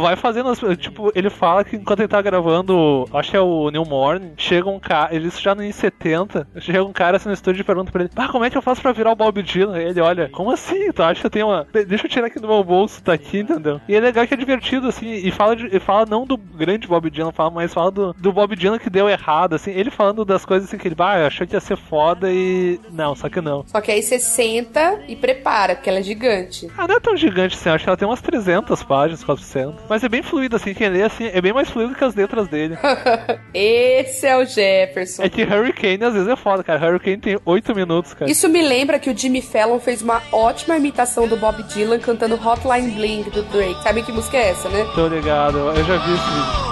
vai 0.01 0.17
fazendo, 0.17 0.49
as- 0.51 0.61
tipo, 0.79 1.11
ele 1.15 1.31
fala 1.31 1.65
que 1.65 1.77
enquanto 1.77 2.01
ele 2.01 2.09
tá 2.09 2.21
gravando, 2.23 3.05
acho 3.13 3.31
que 3.31 3.37
é 3.37 3.41
o 3.41 3.71
New 3.71 3.85
Morning, 3.85 4.33
chega 4.37 4.69
um 4.69 4.79
cara, 4.81 5.15
isso 5.15 5.41
já 5.41 5.55
no 5.55 5.71
70, 5.73 6.47
chega 6.59 6.83
um 6.85 6.93
cara 6.93 7.17
assim 7.17 7.29
no 7.29 7.35
estúdio 7.35 7.61
e 7.61 7.65
pergunta 7.65 7.93
pra 7.93 8.03
ele, 8.03 8.11
ah, 8.17 8.29
como 8.29 8.45
é 8.45 8.51
que 8.51 8.57
eu 8.57 8.63
faço 8.63 8.81
pra 8.83 8.93
virar 8.93 9.13
o 9.13 9.17
Bob 9.17 9.43
Dylan? 9.43 9.79
Ele 9.79 10.01
olha, 10.01 10.29
como 10.31 10.51
assim? 10.51 10.91
Tu 10.93 11.03
acha 11.03 11.21
que 11.21 11.27
eu 11.27 11.31
tenho 11.31 11.47
uma. 11.49 11.67
De- 11.73 11.85
Deixa 11.85 12.07
eu 12.07 12.11
tirar 12.11 12.27
aqui 12.27 12.39
do 12.41 12.49
meu 12.49 12.63
bolso, 12.65 13.03
tá 13.03 13.13
aqui, 13.13 13.41
entendeu? 13.41 13.81
E 13.89 13.95
é 13.95 14.01
legal 14.01 14.25
que 14.31 14.35
é 14.35 14.37
divertido, 14.37 14.87
assim, 14.87 15.13
e 15.13 15.31
fala, 15.33 15.57
de, 15.57 15.77
e 15.77 15.81
fala 15.81 16.07
não 16.07 16.25
do 16.25 16.37
grande 16.37 16.87
Bob 16.87 17.11
Dylan, 17.11 17.33
fala, 17.33 17.51
mas 17.51 17.75
fala 17.75 17.91
do, 17.91 18.13
do 18.13 18.33
Bob 18.33 18.55
Dylan 18.55 18.79
que 18.79 18.89
deu 18.89 19.09
errado, 19.09 19.57
assim, 19.57 19.73
ele 19.73 19.91
falando 19.91 20.25
das 20.25 20.45
coisas 20.45 20.69
assim 20.69 20.79
que 20.79 20.87
ele, 20.87 20.95
ah, 20.99 21.27
achou 21.27 21.47
que 21.47 21.55
ia 21.55 21.61
ser 21.61 21.77
foda 21.77 22.31
e. 22.31 22.79
Não, 22.93 23.17
só 23.17 23.29
que 23.29 23.41
não. 23.41 23.65
Só 23.67 23.81
que 23.81 23.91
aí 23.91 24.03
você 24.03 24.21
senta 24.21 25.01
e 25.09 25.17
prepara, 25.17 25.75
porque 25.75 25.91
ela 25.91 25.99
é 25.99 26.03
gigante. 26.03 26.71
Ah, 26.79 26.87
não 26.87 26.97
é 26.97 27.01
tão 27.01 27.17
gigante 27.17 27.57
assim, 27.57 27.71
acho 27.71 27.83
que 27.83 27.91
ela 27.91 27.97
tem 27.97 28.07
umas 28.07 28.21
300 28.21 28.83
páginas, 28.85 29.25
400. 29.25 29.81
Mas 29.89 30.05
é 30.05 30.09
bem 30.09 30.23
fluido, 30.23 30.55
assim, 30.55 30.73
quem 30.75 30.89
lê, 30.89 31.03
assim, 31.03 31.27
é 31.27 31.41
bem 31.41 31.53
mais 31.53 31.69
fluido 31.69 31.95
que 31.95 32.05
as 32.05 32.15
letras 32.15 32.47
dele. 32.47 32.79
Esse 33.53 34.27
é 34.27 34.37
o 34.37 34.45
Jefferson. 34.45 35.25
É 35.25 35.29
que 35.29 35.43
Hurricane 35.43 36.05
às 36.05 36.15
vezes 36.15 36.29
é 36.29 36.37
foda, 36.37 36.63
cara. 36.63 36.87
Hurricane 36.87 37.19
tem 37.19 37.39
8 37.45 37.75
minutos, 37.75 38.15
cara. 38.15 38.31
Isso 38.31 38.49
me 38.49 38.63
lembra 38.63 38.99
que 39.01 39.11
o 39.11 39.17
Jimmy 39.17 39.43
Fallon 39.43 39.81
fez 39.81 40.03
uma 40.03 40.23
ótima 40.31 40.77
imitação 40.77 41.27
do 41.27 41.37
Bob 41.37 41.63
Dylan 41.65 41.99
cantando 41.99 42.37
Hotline 42.37 42.93
Bling 42.93 43.23
do 43.25 43.43
Drake. 43.45 43.83
Sabe 43.83 44.03
que 44.03 44.13
música 44.21 44.37
é 44.37 44.51
essa, 44.51 44.69
né? 44.69 44.87
Tô 44.95 45.07
ligado, 45.07 45.57
eu 45.57 45.83
já 45.83 45.97
vi 45.97 46.13
esse 46.13 46.31
vídeo. 46.31 46.71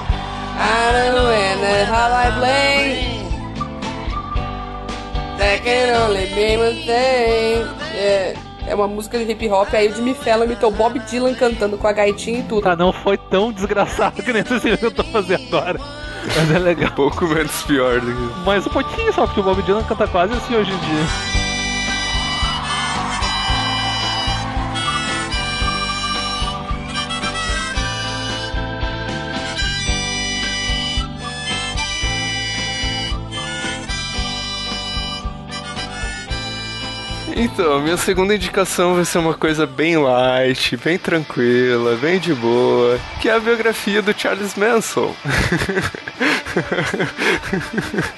I 0.61 0.93
don't 0.93 1.17
know 1.17 1.29
when 1.29 1.59
the 1.61 1.87
Hotline 1.87 2.35
Bling. 2.41 3.29
That 5.39 5.63
can 5.65 5.95
only 6.05 6.27
be 6.35 6.59
one 6.59 6.77
thing. 6.85 7.65
É, 7.95 8.35
é 8.67 8.75
uma 8.75 8.87
música 8.87 9.19
de 9.19 9.33
hip 9.33 9.49
hop. 9.49 9.73
Aí 9.73 9.89
o 9.89 9.95
Jimmy 9.95 10.13
Fallon 10.13 10.45
imitou 10.45 10.71
Bob 10.71 10.99
Dylan 10.99 11.35
cantando 11.35 11.79
com 11.79 11.87
a 11.87 11.93
gaitinha 11.93 12.41
e 12.41 12.43
tudo. 12.43 12.61
Tá, 12.61 12.77
não 12.77 12.93
foi 12.93 13.17
tão 13.17 13.51
desgraçado 13.51 14.23
que 14.23 14.31
nem 14.31 14.43
esse 14.43 14.59
vídeo 14.59 14.77
que 14.77 14.87
eu 14.87 14.91
tô 14.91 15.05
fazendo 15.05 15.57
agora. 15.57 15.81
Mas 16.37 16.51
é 16.51 16.59
legal. 16.59 16.91
Pouco 16.91 17.27
menos 17.27 17.63
pior 17.63 17.99
do 17.99 18.13
que. 18.15 18.41
Mas 18.45 18.67
um 18.67 18.71
pouquinho 18.71 19.11
só, 19.15 19.25
porque 19.25 19.41
o 19.41 19.43
Bob 19.43 19.63
Dylan 19.63 19.85
canta 19.85 20.07
quase 20.07 20.35
assim 20.35 20.55
hoje 20.55 20.71
em 20.71 20.79
dia. 20.79 21.38
Então, 37.41 37.81
minha 37.81 37.97
segunda 37.97 38.35
indicação 38.35 38.97
vai 38.97 39.05
ser 39.05 39.19
uma 39.19 39.33
coisa 39.33 39.65
bem 39.65 39.97
light, 39.97 40.77
bem 40.77 40.99
tranquila, 40.99 41.95
bem 41.95 42.19
de 42.19 42.35
boa, 42.35 42.99
que 43.23 43.29
é 43.29 43.33
a 43.33 43.39
biografia 43.39 44.03
do 44.03 44.13
Charles 44.13 44.57
Manson. 44.57 45.15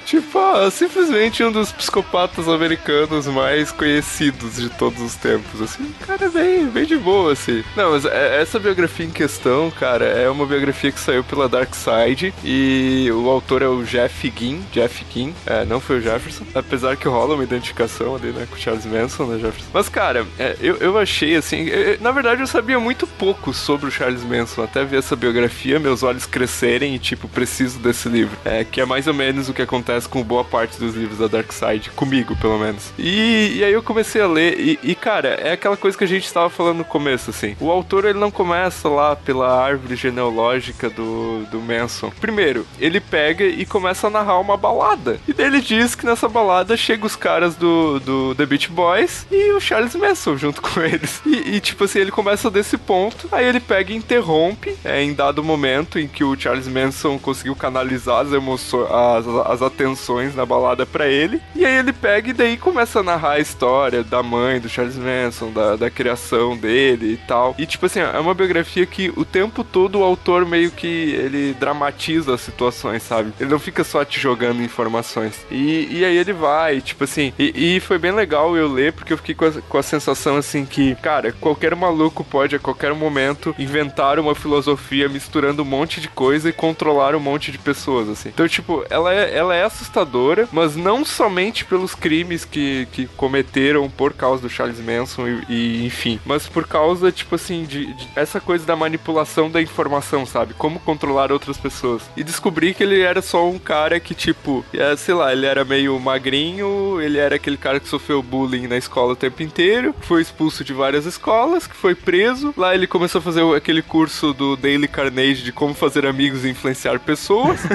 tipo, 0.07 0.39
ó, 0.39 0.67
simplesmente 0.71 1.43
um 1.43 1.51
dos 1.51 1.71
psicopatas 1.71 2.47
americanos 2.47 3.27
mais 3.27 3.71
conhecidos 3.71 4.55
de 4.55 4.69
todos 4.69 4.99
os 4.99 5.13
tempos, 5.15 5.61
assim, 5.61 5.93
cara 6.07 6.27
bem, 6.27 6.65
bem 6.65 6.85
de 6.85 6.97
boa, 6.97 7.33
assim. 7.33 7.63
Não, 7.75 7.91
mas 7.91 8.05
é- 8.05 8.41
essa 8.41 8.57
biografia 8.59 9.05
em 9.05 9.11
questão, 9.11 9.69
cara, 9.69 10.05
é 10.05 10.27
uma 10.31 10.47
biografia 10.47 10.91
que 10.91 10.99
saiu 10.99 11.23
pela 11.23 11.47
Dark 11.47 11.75
Side 11.75 12.33
e 12.43 13.07
o 13.13 13.29
autor 13.29 13.61
é 13.61 13.67
o 13.67 13.83
Jeff 13.83 14.33
Ginn, 14.35 14.61
Jeff 14.71 15.05
Ginn, 15.13 15.31
é, 15.45 15.63
não 15.65 15.79
foi 15.79 15.99
o 15.99 16.01
Jefferson, 16.01 16.43
apesar 16.55 16.95
que 16.95 17.07
rola 17.07 17.35
uma 17.35 17.43
identificação 17.43 18.15
ali, 18.15 18.31
né, 18.31 18.47
com 18.49 18.55
o 18.55 18.59
Charles 18.59 18.87
Manson, 18.87 19.10
né, 19.19 19.39
Jefferson. 19.39 19.69
Mas, 19.73 19.89
cara, 19.89 20.25
é, 20.39 20.55
eu, 20.61 20.77
eu 20.77 20.97
achei, 20.97 21.35
assim, 21.35 21.65
eu- 21.67 21.81
eu- 21.93 21.97
na 22.01 22.11
verdade 22.11 22.41
eu 22.41 22.47
sabia 22.47 22.79
muito 22.79 23.05
pouco 23.07 23.53
sobre 23.53 23.87
o 23.87 23.91
Charles 23.91 24.23
Manson, 24.23 24.63
até 24.63 24.83
ver 24.83 24.99
essa 24.99 25.15
biografia, 25.15 25.79
meus 25.79 26.03
olhos 26.03 26.25
crescerem 26.25 26.95
e, 26.95 26.99
tipo, 26.99 27.27
preciso 27.27 27.79
desse 27.79 28.07
livro. 28.09 28.37
É, 28.45 28.63
que 28.63 28.79
é 28.81 28.85
mais 28.85 29.07
ou 29.07 29.13
menos 29.13 29.49
o 29.49 29.53
que 29.53 29.61
acontece 29.61 30.07
com 30.07 30.21
boa 30.23 30.43
parte 30.43 30.79
dos 30.79 30.95
livros 30.95 31.17
da 31.19 31.27
Dark 31.27 31.51
Side, 31.51 31.89
comigo, 31.91 32.35
pelo 32.37 32.57
menos. 32.57 32.91
E, 32.97 33.57
e 33.57 33.63
aí 33.63 33.73
eu 33.73 33.83
comecei 33.83 34.21
a 34.21 34.27
ler, 34.27 34.59
e, 34.59 34.79
e, 34.83 34.95
cara, 34.95 35.29
é 35.29 35.51
aquela 35.53 35.77
coisa 35.77 35.97
que 35.97 36.03
a 36.03 36.07
gente 36.07 36.25
estava 36.25 36.49
falando 36.49 36.77
no 36.79 36.85
começo, 36.85 37.29
assim. 37.29 37.55
O 37.59 37.69
autor, 37.71 38.05
ele 38.05 38.19
não 38.19 38.31
começa 38.31 38.87
lá 38.89 39.15
pela 39.15 39.63
árvore 39.63 39.95
genealógica 39.95 40.89
do, 40.89 41.43
do 41.51 41.59
Manson. 41.59 42.11
Primeiro, 42.21 42.65
ele 42.79 42.99
pega 42.99 43.43
e 43.45 43.65
começa 43.65 44.07
a 44.07 44.09
narrar 44.09 44.39
uma 44.39 44.57
balada. 44.57 45.19
E 45.27 45.33
daí 45.33 45.47
ele 45.47 45.61
diz 45.61 45.95
que 45.95 46.05
nessa 46.05 46.27
balada 46.29 46.75
chega 46.77 47.05
os 47.05 47.15
caras 47.15 47.55
do, 47.55 47.99
do 47.99 48.35
The 48.35 48.45
Beach 48.45 48.69
Boys 48.69 49.00
e 49.31 49.51
o 49.53 49.59
Charles 49.59 49.95
Manson 49.95 50.37
junto 50.37 50.61
com 50.61 50.79
eles. 50.81 51.21
E, 51.25 51.55
e, 51.55 51.59
tipo 51.59 51.83
assim, 51.83 51.99
ele 51.99 52.11
começa 52.11 52.49
desse 52.49 52.77
ponto, 52.77 53.27
aí 53.31 53.45
ele 53.45 53.59
pega 53.59 53.93
e 53.93 53.95
interrompe, 53.95 54.75
é, 54.83 55.01
em 55.01 55.13
dado 55.13 55.43
momento 55.43 55.99
em 55.99 56.07
que 56.07 56.23
o 56.23 56.39
Charles 56.39 56.67
Manson 56.67 57.17
conseguiu 57.17 57.55
canalizar 57.55 58.25
as 58.25 58.33
emoções, 58.33 58.87
as, 58.91 59.27
as 59.27 59.61
atenções 59.61 60.35
na 60.35 60.45
balada 60.45 60.85
pra 60.85 61.07
ele. 61.07 61.41
E 61.55 61.65
aí 61.65 61.77
ele 61.77 61.93
pega 61.93 62.29
e 62.29 62.33
daí 62.33 62.57
começa 62.57 62.99
a 62.99 63.03
narrar 63.03 63.33
a 63.33 63.39
história 63.39 64.03
da 64.03 64.21
mãe, 64.23 64.59
do 64.59 64.69
Charles 64.69 64.97
Manson, 64.97 65.51
da, 65.51 65.75
da 65.75 65.89
criação 65.89 66.55
dele 66.57 67.13
e 67.13 67.17
tal. 67.17 67.55
E 67.57 67.65
tipo 67.65 67.85
assim, 67.85 67.99
é 67.99 68.19
uma 68.19 68.33
biografia 68.33 68.85
que 68.85 69.11
o 69.15 69.25
tempo 69.25 69.63
todo 69.63 69.99
o 69.99 70.03
autor 70.03 70.45
meio 70.45 70.71
que 70.71 70.87
ele 70.87 71.53
dramatiza 71.59 72.33
as 72.33 72.41
situações, 72.41 73.03
sabe? 73.03 73.33
Ele 73.39 73.49
não 73.49 73.59
fica 73.59 73.83
só 73.83 74.03
te 74.03 74.19
jogando 74.19 74.61
informações. 74.61 75.45
E, 75.49 75.87
e 75.91 76.05
aí 76.05 76.17
ele 76.17 76.33
vai, 76.33 76.81
tipo 76.81 77.03
assim, 77.03 77.33
e, 77.37 77.75
e 77.75 77.79
foi 77.79 77.97
bem 77.97 78.11
legal 78.11 78.55
eu 78.55 78.71
ler, 78.71 78.90
porque 78.91 79.13
eu 79.13 79.17
fiquei 79.17 79.35
com 79.35 79.45
a, 79.45 79.51
com 79.51 79.77
a 79.77 79.83
sensação 79.83 80.37
assim 80.37 80.65
que, 80.65 80.95
cara, 80.95 81.31
qualquer 81.31 81.75
maluco 81.75 82.23
pode 82.23 82.55
a 82.55 82.59
qualquer 82.59 82.93
momento 82.93 83.55
inventar 83.57 84.19
uma 84.19 84.35
filosofia 84.35 85.09
misturando 85.09 85.61
um 85.63 85.65
monte 85.65 86.01
de 86.01 86.07
coisa 86.07 86.49
e 86.49 86.53
controlar 86.53 87.15
um 87.15 87.19
monte 87.19 87.51
de 87.51 87.57
pessoas, 87.57 88.09
assim. 88.09 88.29
Então, 88.29 88.47
tipo, 88.47 88.85
ela 88.89 89.13
é, 89.13 89.35
ela 89.35 89.55
é 89.55 89.63
assustadora, 89.63 90.47
mas 90.51 90.75
não 90.75 91.03
somente 91.05 91.65
pelos 91.65 91.95
crimes 91.95 92.45
que, 92.45 92.87
que 92.91 93.07
cometeram 93.17 93.89
por 93.89 94.13
causa 94.13 94.41
do 94.41 94.49
Charles 94.49 94.79
Manson 94.79 95.27
e, 95.27 95.45
e 95.49 95.85
enfim, 95.85 96.19
mas 96.25 96.47
por 96.47 96.67
causa, 96.67 97.11
tipo 97.11 97.35
assim, 97.35 97.63
de, 97.63 97.93
de, 97.93 98.07
essa 98.15 98.39
coisa 98.39 98.65
da 98.65 98.75
manipulação 98.75 99.49
da 99.49 99.61
informação, 99.61 100.25
sabe? 100.25 100.53
Como 100.53 100.79
controlar 100.79 101.31
outras 101.31 101.57
pessoas. 101.57 102.03
E 102.15 102.23
descobri 102.23 102.73
que 102.73 102.83
ele 102.83 103.01
era 103.01 103.21
só 103.21 103.47
um 103.47 103.59
cara 103.59 103.99
que, 103.99 104.13
tipo, 104.13 104.65
é, 104.73 104.95
sei 104.95 105.13
lá, 105.13 105.31
ele 105.31 105.45
era 105.45 105.63
meio 105.63 105.99
magrinho, 105.99 107.01
ele 107.01 107.17
era 107.17 107.35
aquele 107.35 107.57
cara 107.57 107.79
que 107.79 107.87
sofreu 107.87 108.21
bullying 108.21 108.67
na 108.67 108.77
escola 108.81 109.13
o 109.13 109.15
tempo 109.15 109.41
inteiro, 109.43 109.95
foi 110.01 110.21
expulso 110.21 110.63
de 110.63 110.73
várias 110.73 111.05
escolas, 111.05 111.65
que 111.67 111.75
foi 111.75 111.95
preso. 111.95 112.53
Lá 112.57 112.75
ele 112.75 112.87
começou 112.87 113.19
a 113.19 113.21
fazer 113.21 113.41
aquele 113.55 113.81
curso 113.81 114.33
do 114.33 114.55
Daily 114.57 114.87
Carnage 114.87 115.43
de 115.43 115.51
como 115.51 115.73
fazer 115.73 116.05
amigos 116.05 116.43
e 116.45 116.49
influenciar 116.49 116.99
pessoas. 116.99 117.59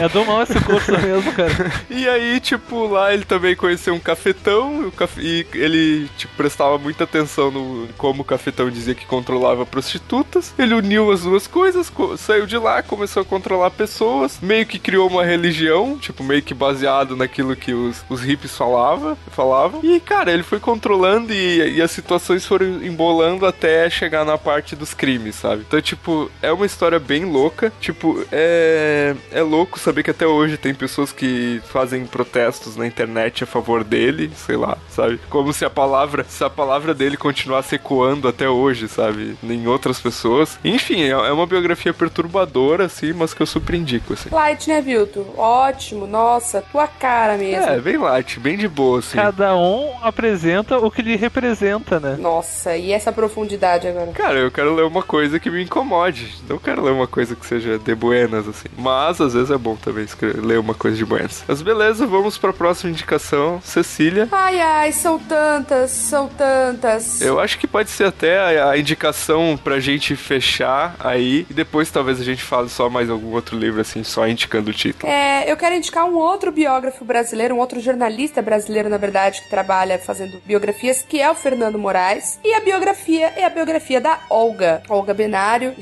É 0.00 0.08
do 0.08 0.24
mal 0.24 0.42
esse 0.42 0.58
curso 0.60 0.92
mesmo, 0.92 1.32
cara. 1.32 1.50
E 1.90 2.08
aí, 2.08 2.40
tipo, 2.40 2.86
lá 2.86 3.12
ele 3.12 3.24
também 3.24 3.54
conheceu 3.56 3.94
um 3.94 3.98
cafetão 4.00 4.90
caf... 4.96 5.20
e 5.20 5.46
ele, 5.54 6.08
tipo, 6.16 6.34
prestava 6.36 6.78
muita 6.78 7.04
atenção 7.04 7.50
no 7.50 7.88
como 7.96 8.22
o 8.22 8.24
cafetão 8.24 8.70
dizia 8.70 8.94
que 8.94 9.06
controlava 9.06 9.66
prostitutas. 9.66 10.54
Ele 10.58 10.74
uniu 10.74 11.10
as 11.10 11.22
duas 11.22 11.46
coisas, 11.46 11.90
co- 11.90 12.16
saiu 12.16 12.46
de 12.46 12.56
lá, 12.56 12.82
começou 12.82 13.22
a 13.22 13.24
controlar 13.24 13.70
pessoas, 13.70 14.38
meio 14.40 14.66
que 14.66 14.78
criou 14.78 15.08
uma 15.08 15.24
religião, 15.24 15.98
tipo, 15.98 16.22
meio 16.22 16.42
que 16.42 16.54
baseado 16.54 17.16
naquilo 17.16 17.56
que 17.56 17.72
os, 17.72 18.04
os 18.08 18.20
hippies 18.22 18.56
falava, 18.56 19.16
falavam. 19.60 19.80
E, 19.82 20.00
cara, 20.00 20.32
ele 20.32 20.42
foi 20.42 20.58
controlando 20.58 21.32
e, 21.32 21.76
e 21.76 21.82
as 21.82 21.90
situações 21.90 22.46
foram 22.46 22.66
embolando 22.82 23.44
até 23.44 23.88
chegar 23.90 24.24
na 24.24 24.38
parte 24.38 24.74
dos 24.74 24.94
crimes, 24.94 25.34
sabe? 25.36 25.64
Então, 25.66 25.80
tipo, 25.80 26.30
é 26.40 26.50
uma 26.52 26.66
história 26.66 26.98
bem 26.98 27.24
louca. 27.24 27.72
Tipo, 27.80 28.24
é, 28.32 29.14
é 29.32 29.42
louco 29.42 29.78
saber 29.78 30.02
que 30.02 30.10
até 30.10 30.26
hoje 30.26 30.56
tem 30.56 30.74
pessoas 30.74 31.12
que 31.12 31.60
fazem 31.66 32.06
protestos 32.06 32.76
na 32.76 32.86
internet 32.86 33.44
a 33.44 33.46
favor 33.46 33.84
dele, 33.84 34.30
sei 34.34 34.56
lá, 34.56 34.78
sabe? 34.88 35.20
Como 35.28 35.52
se 35.52 35.64
a 35.64 35.70
palavra, 35.70 36.24
se 36.28 36.42
a 36.42 36.50
palavra 36.50 36.94
dele 36.94 37.16
continuasse 37.16 37.74
ecoando 37.74 38.28
até 38.28 38.48
hoje, 38.48 38.88
sabe? 38.88 39.36
Em 39.42 39.66
outras 39.66 40.00
pessoas. 40.00 40.58
Enfim, 40.64 41.02
é 41.02 41.10
é 41.10 41.32
uma 41.32 41.46
biografia 41.46 41.92
perturbadora, 41.92 42.86
assim, 42.86 43.12
mas 43.12 43.34
que 43.34 43.42
eu 43.42 43.46
super 43.46 43.74
indico, 43.74 44.14
assim. 44.14 44.30
Light, 44.30 44.68
né, 44.68 44.80
Vilto? 44.80 45.26
Ótimo, 45.36 46.06
nossa, 46.06 46.62
tua 46.72 46.86
cara 46.86 47.36
mesmo. 47.36 47.68
É, 47.68 47.80
bem 47.80 47.98
light, 47.98 48.38
bem 48.40 48.56
de 48.56 48.68
boa, 48.68 49.00
assim. 49.00 49.16
Cada 49.16 49.49
um 49.54 49.92
apresenta 50.02 50.78
o 50.78 50.90
que 50.90 51.02
lhe 51.02 51.16
representa, 51.16 52.00
né? 52.00 52.16
Nossa, 52.18 52.76
e 52.76 52.92
essa 52.92 53.12
profundidade 53.12 53.88
agora? 53.88 54.12
Cara, 54.12 54.38
eu 54.38 54.50
quero 54.50 54.74
ler 54.74 54.84
uma 54.84 55.02
coisa 55.02 55.38
que 55.38 55.50
me 55.50 55.62
incomode. 55.62 56.34
Não 56.48 56.58
quero 56.58 56.82
ler 56.82 56.92
uma 56.92 57.06
coisa 57.06 57.34
que 57.34 57.46
seja 57.46 57.78
de 57.78 57.94
buenas, 57.94 58.46
assim. 58.48 58.68
Mas 58.76 59.20
às 59.20 59.34
vezes 59.34 59.50
é 59.50 59.58
bom 59.58 59.76
também 59.76 60.04
escrever, 60.04 60.44
ler 60.44 60.58
uma 60.58 60.74
coisa 60.74 60.96
de 60.96 61.04
buenas. 61.04 61.44
Mas 61.46 61.62
beleza, 61.62 62.06
vamos 62.06 62.38
pra 62.38 62.52
próxima 62.52 62.90
indicação. 62.90 63.60
Cecília. 63.62 64.28
Ai, 64.30 64.60
ai, 64.60 64.92
são 64.92 65.18
tantas, 65.18 65.90
são 65.90 66.28
tantas. 66.28 67.20
Eu 67.20 67.38
acho 67.38 67.58
que 67.58 67.66
pode 67.66 67.90
ser 67.90 68.04
até 68.04 68.60
a, 68.60 68.70
a 68.70 68.78
indicação 68.78 69.58
pra 69.62 69.80
gente 69.80 70.16
fechar 70.16 70.96
aí. 70.98 71.46
E 71.48 71.54
depois 71.54 71.90
talvez 71.90 72.20
a 72.20 72.24
gente 72.24 72.42
fale 72.42 72.68
só 72.68 72.88
mais 72.88 73.10
algum 73.10 73.32
outro 73.32 73.56
livro, 73.56 73.80
assim, 73.80 74.02
só 74.04 74.26
indicando 74.26 74.70
o 74.70 74.74
título. 74.74 75.10
É, 75.10 75.50
eu 75.50 75.56
quero 75.56 75.74
indicar 75.74 76.04
um 76.04 76.16
outro 76.16 76.50
biógrafo 76.52 77.04
brasileiro, 77.04 77.54
um 77.54 77.58
outro 77.58 77.80
jornalista 77.80 78.42
brasileiro, 78.42 78.88
na 78.88 78.96
verdade, 78.96 79.39
que 79.40 79.50
trabalha 79.50 79.98
fazendo 79.98 80.40
biografias, 80.44 81.04
que 81.06 81.20
é 81.20 81.30
o 81.30 81.34
Fernando 81.34 81.78
Moraes. 81.78 82.38
E 82.44 82.54
a 82.54 82.60
biografia 82.60 83.32
é 83.36 83.44
a 83.44 83.50
biografia 83.50 84.00
da 84.00 84.20
Olga. 84.28 84.82
Olga 84.88 85.12
Benário, 85.14 85.74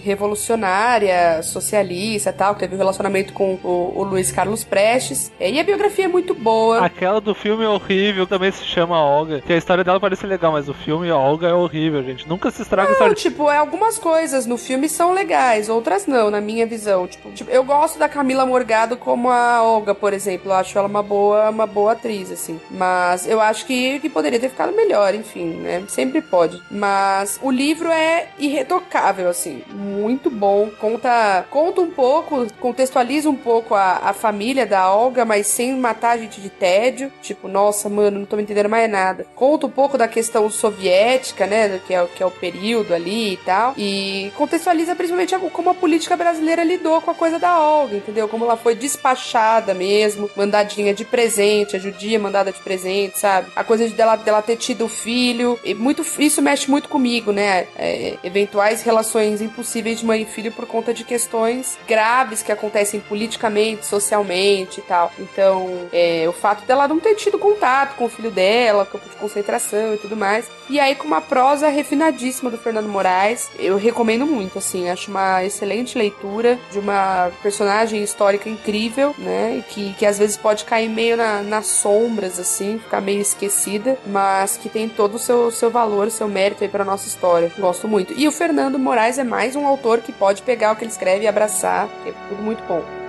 revolucionária, 0.49 1.43
socialista 1.43 2.33
tal, 2.33 2.55
que 2.55 2.61
teve 2.61 2.75
um 2.75 2.79
relacionamento 2.79 3.33
com 3.33 3.59
o, 3.63 3.93
o 3.97 4.03
Luiz 4.05 4.31
Carlos 4.33 4.65
Prestes. 4.65 5.31
E 5.41 5.59
a 5.59 5.65
biografia 5.65 6.07
é 6.07 6.09
muito 6.09 6.35
boa. 6.35 6.85
Aquela 6.85 7.21
do 7.21 7.35
filme 7.35 7.65
é 7.65 7.69
horrível, 7.69 8.27
também 8.27 8.51
se 8.51 8.65
chama 8.65 9.01
Olga. 9.03 9.41
Que 9.41 9.53
a 9.53 9.57
história 9.57 9.85
dela 9.85 10.01
parece 10.01 10.27
legal, 10.27 10.53
mas 10.53 10.69
o 10.69 10.75
filme 10.75 11.11
Olga 11.11 11.49
é 11.49 11.53
horrível, 11.55 12.03
gente. 12.03 12.29
Nunca 12.29 12.51
se 12.51 12.63
estraga 12.63 12.89
a 12.89 12.91
Não, 12.91 12.93
história. 12.93 13.15
tipo, 13.15 13.51
é, 13.51 13.57
algumas 13.57 13.99
coisas 13.99 14.47
no 14.47 14.57
filme 14.57 14.89
são 14.89 15.13
legais, 15.13 15.69
outras 15.69 16.07
não, 16.07 16.31
na 16.31 16.41
minha 16.41 16.67
visão. 16.67 17.07
Tipo, 17.07 17.31
tipo, 17.33 17.51
eu 17.51 17.65
gosto 17.65 17.99
da 17.99 18.09
Camila 18.09 18.47
Morgado 18.47 18.97
como 18.97 19.31
a 19.31 19.63
Olga, 19.63 19.95
por 19.95 20.13
exemplo. 20.13 20.51
Eu 20.53 20.57
acho 20.57 20.79
ela 20.79 20.89
uma 20.89 21.03
boa, 21.03 21.51
uma 21.51 21.67
boa 21.67 21.93
atriz, 21.93 22.31
assim. 22.31 22.61
Mas 22.71 23.27
eu 23.27 23.41
acho 23.41 23.48
que, 23.53 24.01
que 24.01 24.09
poderia 24.09 24.41
ter 24.41 24.49
ficado 24.49 24.75
melhor, 24.75 25.15
enfim, 25.15 25.47
né? 25.47 25.85
Sempre 25.89 26.21
pode. 26.21 26.63
Mas 26.71 27.39
o 27.43 27.51
livro 27.51 27.91
é 27.91 28.29
irretocável, 28.39 29.29
assim. 29.29 29.63
Muito 29.69 30.31
bom. 30.31 30.71
Conta, 30.81 31.45
conta 31.51 31.81
um 31.81 31.91
pouco, 31.91 32.47
contextualiza 32.61 33.29
um 33.29 33.37
pouco 33.37 33.75
a, 33.75 34.01
a 34.05 34.13
família 34.13 34.67
da 34.67 34.93
Olga, 34.93 35.25
mas 35.25 35.47
sem 35.47 35.77
matar 35.77 36.11
a 36.11 36.19
gente 36.19 36.41
de 36.41 36.51
tédio. 36.51 37.13
Tipo, 37.23 37.49
nossa, 37.49 37.89
mano, 37.89 38.21
não 38.21 38.27
tô 38.27 38.37
me 38.37 38.43
entendendo 38.43 38.69
mais 38.69 38.91
nada. 38.91 39.27
Conta 39.35 39.67
um 39.67 39.71
pouco 39.71 39.97
da 39.97 40.09
questão 40.09 40.49
soviética, 40.51 41.47
né? 41.47 41.81
Que 41.87 41.95
é, 41.95 42.07
que 42.07 42.23
é 42.23 42.27
o 42.27 42.31
período 42.31 42.95
ali 42.95 43.35
e 43.35 43.37
tal. 43.39 43.75
E 43.77 44.33
contextualiza 44.37 44.95
principalmente 44.95 45.37
como 45.53 45.71
a 45.71 45.75
política 45.75 46.17
brasileira 46.17 46.65
lidou 46.65 47.01
com 47.01 47.11
a 47.11 47.15
coisa 47.15 47.39
da 47.39 47.61
Olga, 47.61 47.97
entendeu? 47.97 48.29
Como 48.29 48.45
ela 48.45 48.57
foi 48.57 48.75
despachada 48.75 49.73
mesmo, 49.75 50.29
mandadinha 50.37 50.93
de 50.93 51.05
presente, 51.05 51.77
a 51.77 51.79
judia 51.79 52.19
mandada 52.19 52.53
de 52.53 52.61
presente, 52.61 53.19
sabe? 53.19 53.38
A 53.55 53.65
coisa 53.65 53.89
de 53.89 53.95
dela, 53.95 54.17
dela 54.17 54.43
ter 54.43 54.57
tido 54.57 54.89
filho. 54.89 55.59
E 55.65 55.75
muito, 55.75 56.05
isso 56.19 56.41
mexe 56.41 56.71
muito 56.71 56.89
comigo, 56.89 57.33
né? 57.33 57.67
É, 57.77 58.17
eventuais 58.23 58.83
relações 58.83 59.41
impossíveis 59.41 60.01
de 60.01 60.07
mãe 60.07 60.23
e 60.23 60.27
filho 60.27 60.53
por 60.53 60.67
conta 60.67 60.93
de 60.93 61.05
questões 61.05 61.79
graves 61.87 62.43
que 62.43 62.53
acontecem 62.53 63.01
politicamente, 63.01 63.87
socialmente 63.87 64.81
e 64.81 64.83
tal. 64.83 65.13
Então, 65.19 65.89
é, 65.93 66.27
o 66.29 66.33
fato 66.33 66.65
dela 66.65 66.89
não 66.89 66.99
ter 66.99 67.15
tido 67.15 67.39
contato 67.39 67.97
com 67.97 68.05
o 68.05 68.09
filho 68.09 68.31
dela, 68.31 68.87
campo 68.87 69.09
de 69.09 69.17
concentração 69.17 69.95
e 69.95 69.99
tudo 69.99 70.17
mais. 70.17 70.47
E 70.69 70.79
aí, 70.79 70.95
com 70.95 71.07
uma 71.07 71.21
prosa 71.21 71.69
refinadíssima 71.69 72.51
do 72.51 72.59
Fernando 72.59 72.89
Moraes, 72.89 73.49
eu 73.59 73.77
recomendo 73.77 74.27
muito, 74.27 74.59
assim, 74.59 74.91
acho 74.91 75.11
uma 75.11 75.43
excelente 75.45 75.97
leitura 75.97 76.59
de 76.71 76.79
uma 76.79 77.31
personagem 77.43 78.03
histórica 78.03 78.49
incrível, 78.49 79.15
né? 79.19 79.65
Que, 79.71 79.95
que 79.95 80.05
às 80.05 80.19
vezes 80.19 80.37
pode 80.37 80.65
cair 80.65 80.89
meio 80.89 81.17
na, 81.17 81.43
nas 81.43 81.67
sombras, 81.67 82.39
assim, 82.39 82.79
ficar 82.79 83.01
meio 83.01 83.21
esquecida, 83.29 83.99
mas 84.07 84.57
que 84.57 84.69
tem 84.69 84.89
todo 84.89 85.15
o 85.15 85.19
seu, 85.19 85.51
seu 85.51 85.71
valor, 85.71 86.11
seu 86.11 86.29
mérito 86.29 86.65
aí 86.65 86.69
pra 86.69 86.85
nossa 86.85 87.07
história. 87.07 87.53
Gosto 87.59 87.89
muito. 87.89 88.13
E 88.13 88.27
o 88.27 88.33
Fernando 88.33 88.79
Moraes 88.79 89.19
é 89.19 89.25
mais 89.25 89.57
um 89.57 89.67
autor 89.67 90.01
que 90.01 90.13
pode 90.13 90.43
pegar 90.43 90.73
o 90.73 90.77
que 90.77 90.85
ele 90.85 90.91
escreve 90.91 91.25
e 91.25 91.29
abraçar, 91.29 91.89
é 92.07 92.13
tudo 92.29 92.43
muito 92.43 92.63
bom. 92.65 93.08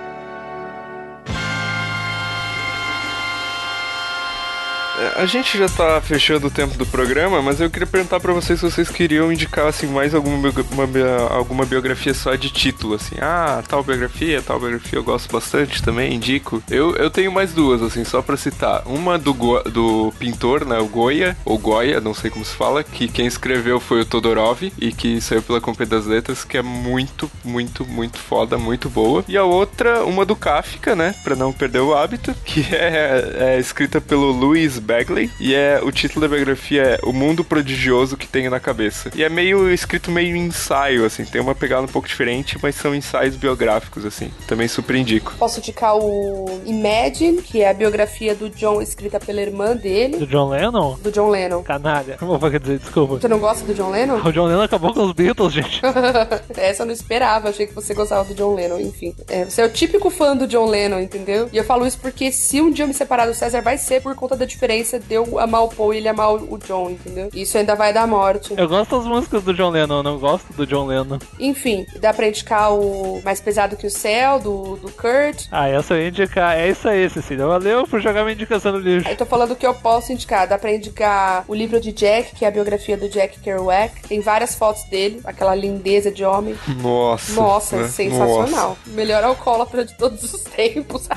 A 5.16 5.24
gente 5.24 5.56
já 5.56 5.66
tá 5.66 5.98
fechando 6.00 6.48
o 6.48 6.50
tempo 6.50 6.76
do 6.76 6.84
programa, 6.84 7.40
mas 7.40 7.58
eu 7.58 7.70
queria 7.70 7.86
perguntar 7.86 8.20
pra 8.20 8.34
vocês 8.34 8.60
se 8.60 8.70
vocês 8.70 8.90
queriam 8.90 9.32
indicar 9.32 9.66
assim 9.66 9.86
mais 9.86 10.14
alguma, 10.14 10.36
uma 10.36 11.34
alguma 11.34 11.64
biografia 11.64 12.12
só 12.12 12.34
de 12.34 12.50
título, 12.50 12.94
assim. 12.94 13.16
Ah, 13.20 13.62
tal 13.66 13.82
biografia, 13.82 14.42
tal 14.42 14.60
biografia 14.60 14.98
eu 14.98 15.02
gosto 15.02 15.32
bastante 15.32 15.82
também, 15.82 16.14
indico. 16.14 16.62
Eu, 16.70 16.94
eu 16.96 17.10
tenho 17.10 17.32
mais 17.32 17.54
duas, 17.54 17.82
assim, 17.82 18.04
só 18.04 18.20
pra 18.20 18.36
citar. 18.36 18.82
Uma 18.84 19.18
do, 19.18 19.32
do 19.70 20.12
pintor, 20.18 20.66
né, 20.66 20.78
o 20.78 20.86
Goya, 20.86 21.34
ou 21.46 21.56
Goya, 21.56 22.00
não 22.00 22.12
sei 22.12 22.30
como 22.30 22.44
se 22.44 22.54
fala, 22.54 22.84
que 22.84 23.08
quem 23.08 23.26
escreveu 23.26 23.80
foi 23.80 24.02
o 24.02 24.04
Todorov 24.04 24.70
e 24.78 24.92
que 24.92 25.18
saiu 25.20 25.42
pela 25.42 25.60
Companhia 25.62 25.96
das 25.96 26.06
Letras, 26.06 26.44
que 26.44 26.58
é 26.58 26.62
muito, 26.62 27.30
muito, 27.42 27.86
muito 27.86 28.18
foda, 28.18 28.58
muito 28.58 28.90
boa. 28.90 29.24
E 29.26 29.36
a 29.36 29.44
outra, 29.44 30.04
uma 30.04 30.26
do 30.26 30.36
Kafka, 30.36 30.94
né, 30.94 31.14
pra 31.24 31.34
não 31.34 31.52
perder 31.52 31.80
o 31.80 31.94
hábito, 31.94 32.34
que 32.44 32.66
é, 32.74 33.54
é 33.54 33.58
escrita 33.58 33.98
pelo 33.98 34.30
Louis 34.30 34.78
Bagley. 34.90 35.30
E 35.38 35.54
é 35.54 35.80
o 35.82 35.92
título 35.92 36.20
da 36.20 36.34
biografia 36.34 36.82
é 36.82 36.98
O 37.04 37.12
Mundo 37.12 37.44
Prodigioso 37.44 38.16
que 38.16 38.26
Tenho 38.26 38.50
na 38.50 38.58
Cabeça. 38.58 39.10
E 39.14 39.22
é 39.22 39.28
meio 39.28 39.72
escrito 39.72 40.10
meio 40.10 40.34
ensaio, 40.34 41.04
assim. 41.04 41.24
Tem 41.24 41.40
uma 41.40 41.54
pegada 41.54 41.82
um 41.82 41.88
pouco 41.88 42.08
diferente, 42.08 42.58
mas 42.60 42.74
são 42.74 42.94
ensaios 42.94 43.36
biográficos, 43.36 44.04
assim. 44.04 44.32
Também 44.48 44.66
super 44.66 44.96
indico. 44.96 45.34
Posso 45.38 45.60
indicar 45.60 45.96
o 45.96 46.60
Imagine, 46.66 47.40
que 47.40 47.62
é 47.62 47.70
a 47.70 47.74
biografia 47.74 48.34
do 48.34 48.50
John 48.50 48.82
escrita 48.82 49.20
pela 49.20 49.40
irmã 49.40 49.76
dele. 49.76 50.16
Do 50.16 50.26
John 50.26 50.48
Lennon? 50.48 50.98
Do 51.02 51.12
John 51.12 51.28
Lennon. 51.28 51.62
Canalha. 51.62 52.16
Como 52.18 52.36
vou 52.38 52.50
dizer, 52.50 52.78
desculpa. 52.78 53.20
Você 53.20 53.28
não 53.28 53.38
gosta 53.38 53.64
do 53.64 53.74
John 53.74 53.90
Lennon? 53.90 54.20
O 54.30 54.32
John 54.32 54.46
Lennon 54.46 54.62
acabou 54.62 54.94
com 54.94 55.02
os 55.02 55.12
Beatles, 55.12 55.52
gente. 55.52 55.80
Essa 56.56 56.82
eu 56.82 56.86
não 56.86 56.92
esperava, 56.92 57.48
achei 57.48 57.66
que 57.66 57.74
você 57.74 57.94
gostava 57.94 58.24
do 58.24 58.34
John 58.34 58.54
Lennon, 58.54 58.78
enfim. 58.78 59.14
É, 59.28 59.44
você 59.44 59.62
é 59.62 59.66
o 59.66 59.70
típico 59.70 60.08
fã 60.08 60.36
do 60.36 60.46
John 60.46 60.66
Lennon, 60.66 61.00
entendeu? 61.00 61.48
E 61.52 61.56
eu 61.56 61.64
falo 61.64 61.86
isso 61.86 61.98
porque 61.98 62.30
se 62.30 62.60
um 62.60 62.70
dia 62.70 62.84
eu 62.84 62.88
me 62.88 62.94
separar 62.94 63.26
do 63.26 63.34
César, 63.34 63.60
vai 63.60 63.76
ser 63.76 64.00
por 64.02 64.14
conta 64.14 64.36
da 64.36 64.44
diferença 64.44 64.79
de 64.82 65.14
eu 65.14 65.38
amar 65.38 65.64
o 65.64 65.68
Paul 65.68 65.94
e 65.94 65.98
ele 65.98 66.08
amar 66.08 66.34
o 66.34 66.58
John, 66.58 66.90
entendeu? 66.90 67.28
Isso 67.34 67.56
ainda 67.58 67.74
vai 67.74 67.92
dar 67.92 68.06
morte. 68.06 68.54
Eu 68.56 68.68
gosto 68.68 68.96
das 68.96 69.06
músicas 69.06 69.42
do 69.42 69.54
John 69.54 69.70
Lennon, 69.70 69.98
eu 69.98 70.02
não 70.02 70.18
gosto 70.18 70.52
do 70.52 70.66
John 70.66 70.86
Lennon. 70.86 71.18
Enfim, 71.38 71.86
dá 72.00 72.12
pra 72.12 72.28
indicar 72.28 72.72
o 72.72 73.20
Mais 73.24 73.40
Pesado 73.40 73.76
que 73.76 73.86
o 73.86 73.90
Céu, 73.90 74.38
do, 74.38 74.76
do 74.76 74.90
Kurt. 74.92 75.46
Ah, 75.50 75.68
essa 75.68 75.94
eu 75.94 76.02
ia 76.02 76.08
indicar. 76.08 76.56
É 76.56 76.68
isso 76.68 76.88
aí, 76.88 77.08
Cecília. 77.08 77.46
Valeu 77.46 77.86
por 77.86 78.00
jogar 78.00 78.22
minha 78.22 78.34
indicação 78.34 78.72
no 78.72 78.78
lixo. 78.78 79.08
Eu 79.08 79.16
tô 79.16 79.26
falando 79.26 79.56
que 79.56 79.66
eu 79.66 79.74
posso 79.74 80.12
indicar. 80.12 80.46
Dá 80.46 80.58
pra 80.58 80.72
indicar 80.72 81.44
o 81.48 81.54
livro 81.54 81.80
de 81.80 81.92
Jack, 81.92 82.34
que 82.36 82.44
é 82.44 82.48
a 82.48 82.50
biografia 82.50 82.96
do 82.96 83.08
Jack 83.08 83.40
Kerouac. 83.40 84.08
Tem 84.08 84.20
várias 84.20 84.54
fotos 84.54 84.84
dele, 84.84 85.20
aquela 85.24 85.54
lindeza 85.54 86.10
de 86.10 86.24
homem. 86.24 86.56
Nossa. 86.80 87.32
Nossa, 87.32 87.76
né? 87.76 87.88
sensacional. 87.88 88.76
Melhor 88.86 89.24
alcoólatra 89.24 89.84
de 89.84 89.96
todos 89.96 90.32
os 90.32 90.42
tempos. 90.50 91.08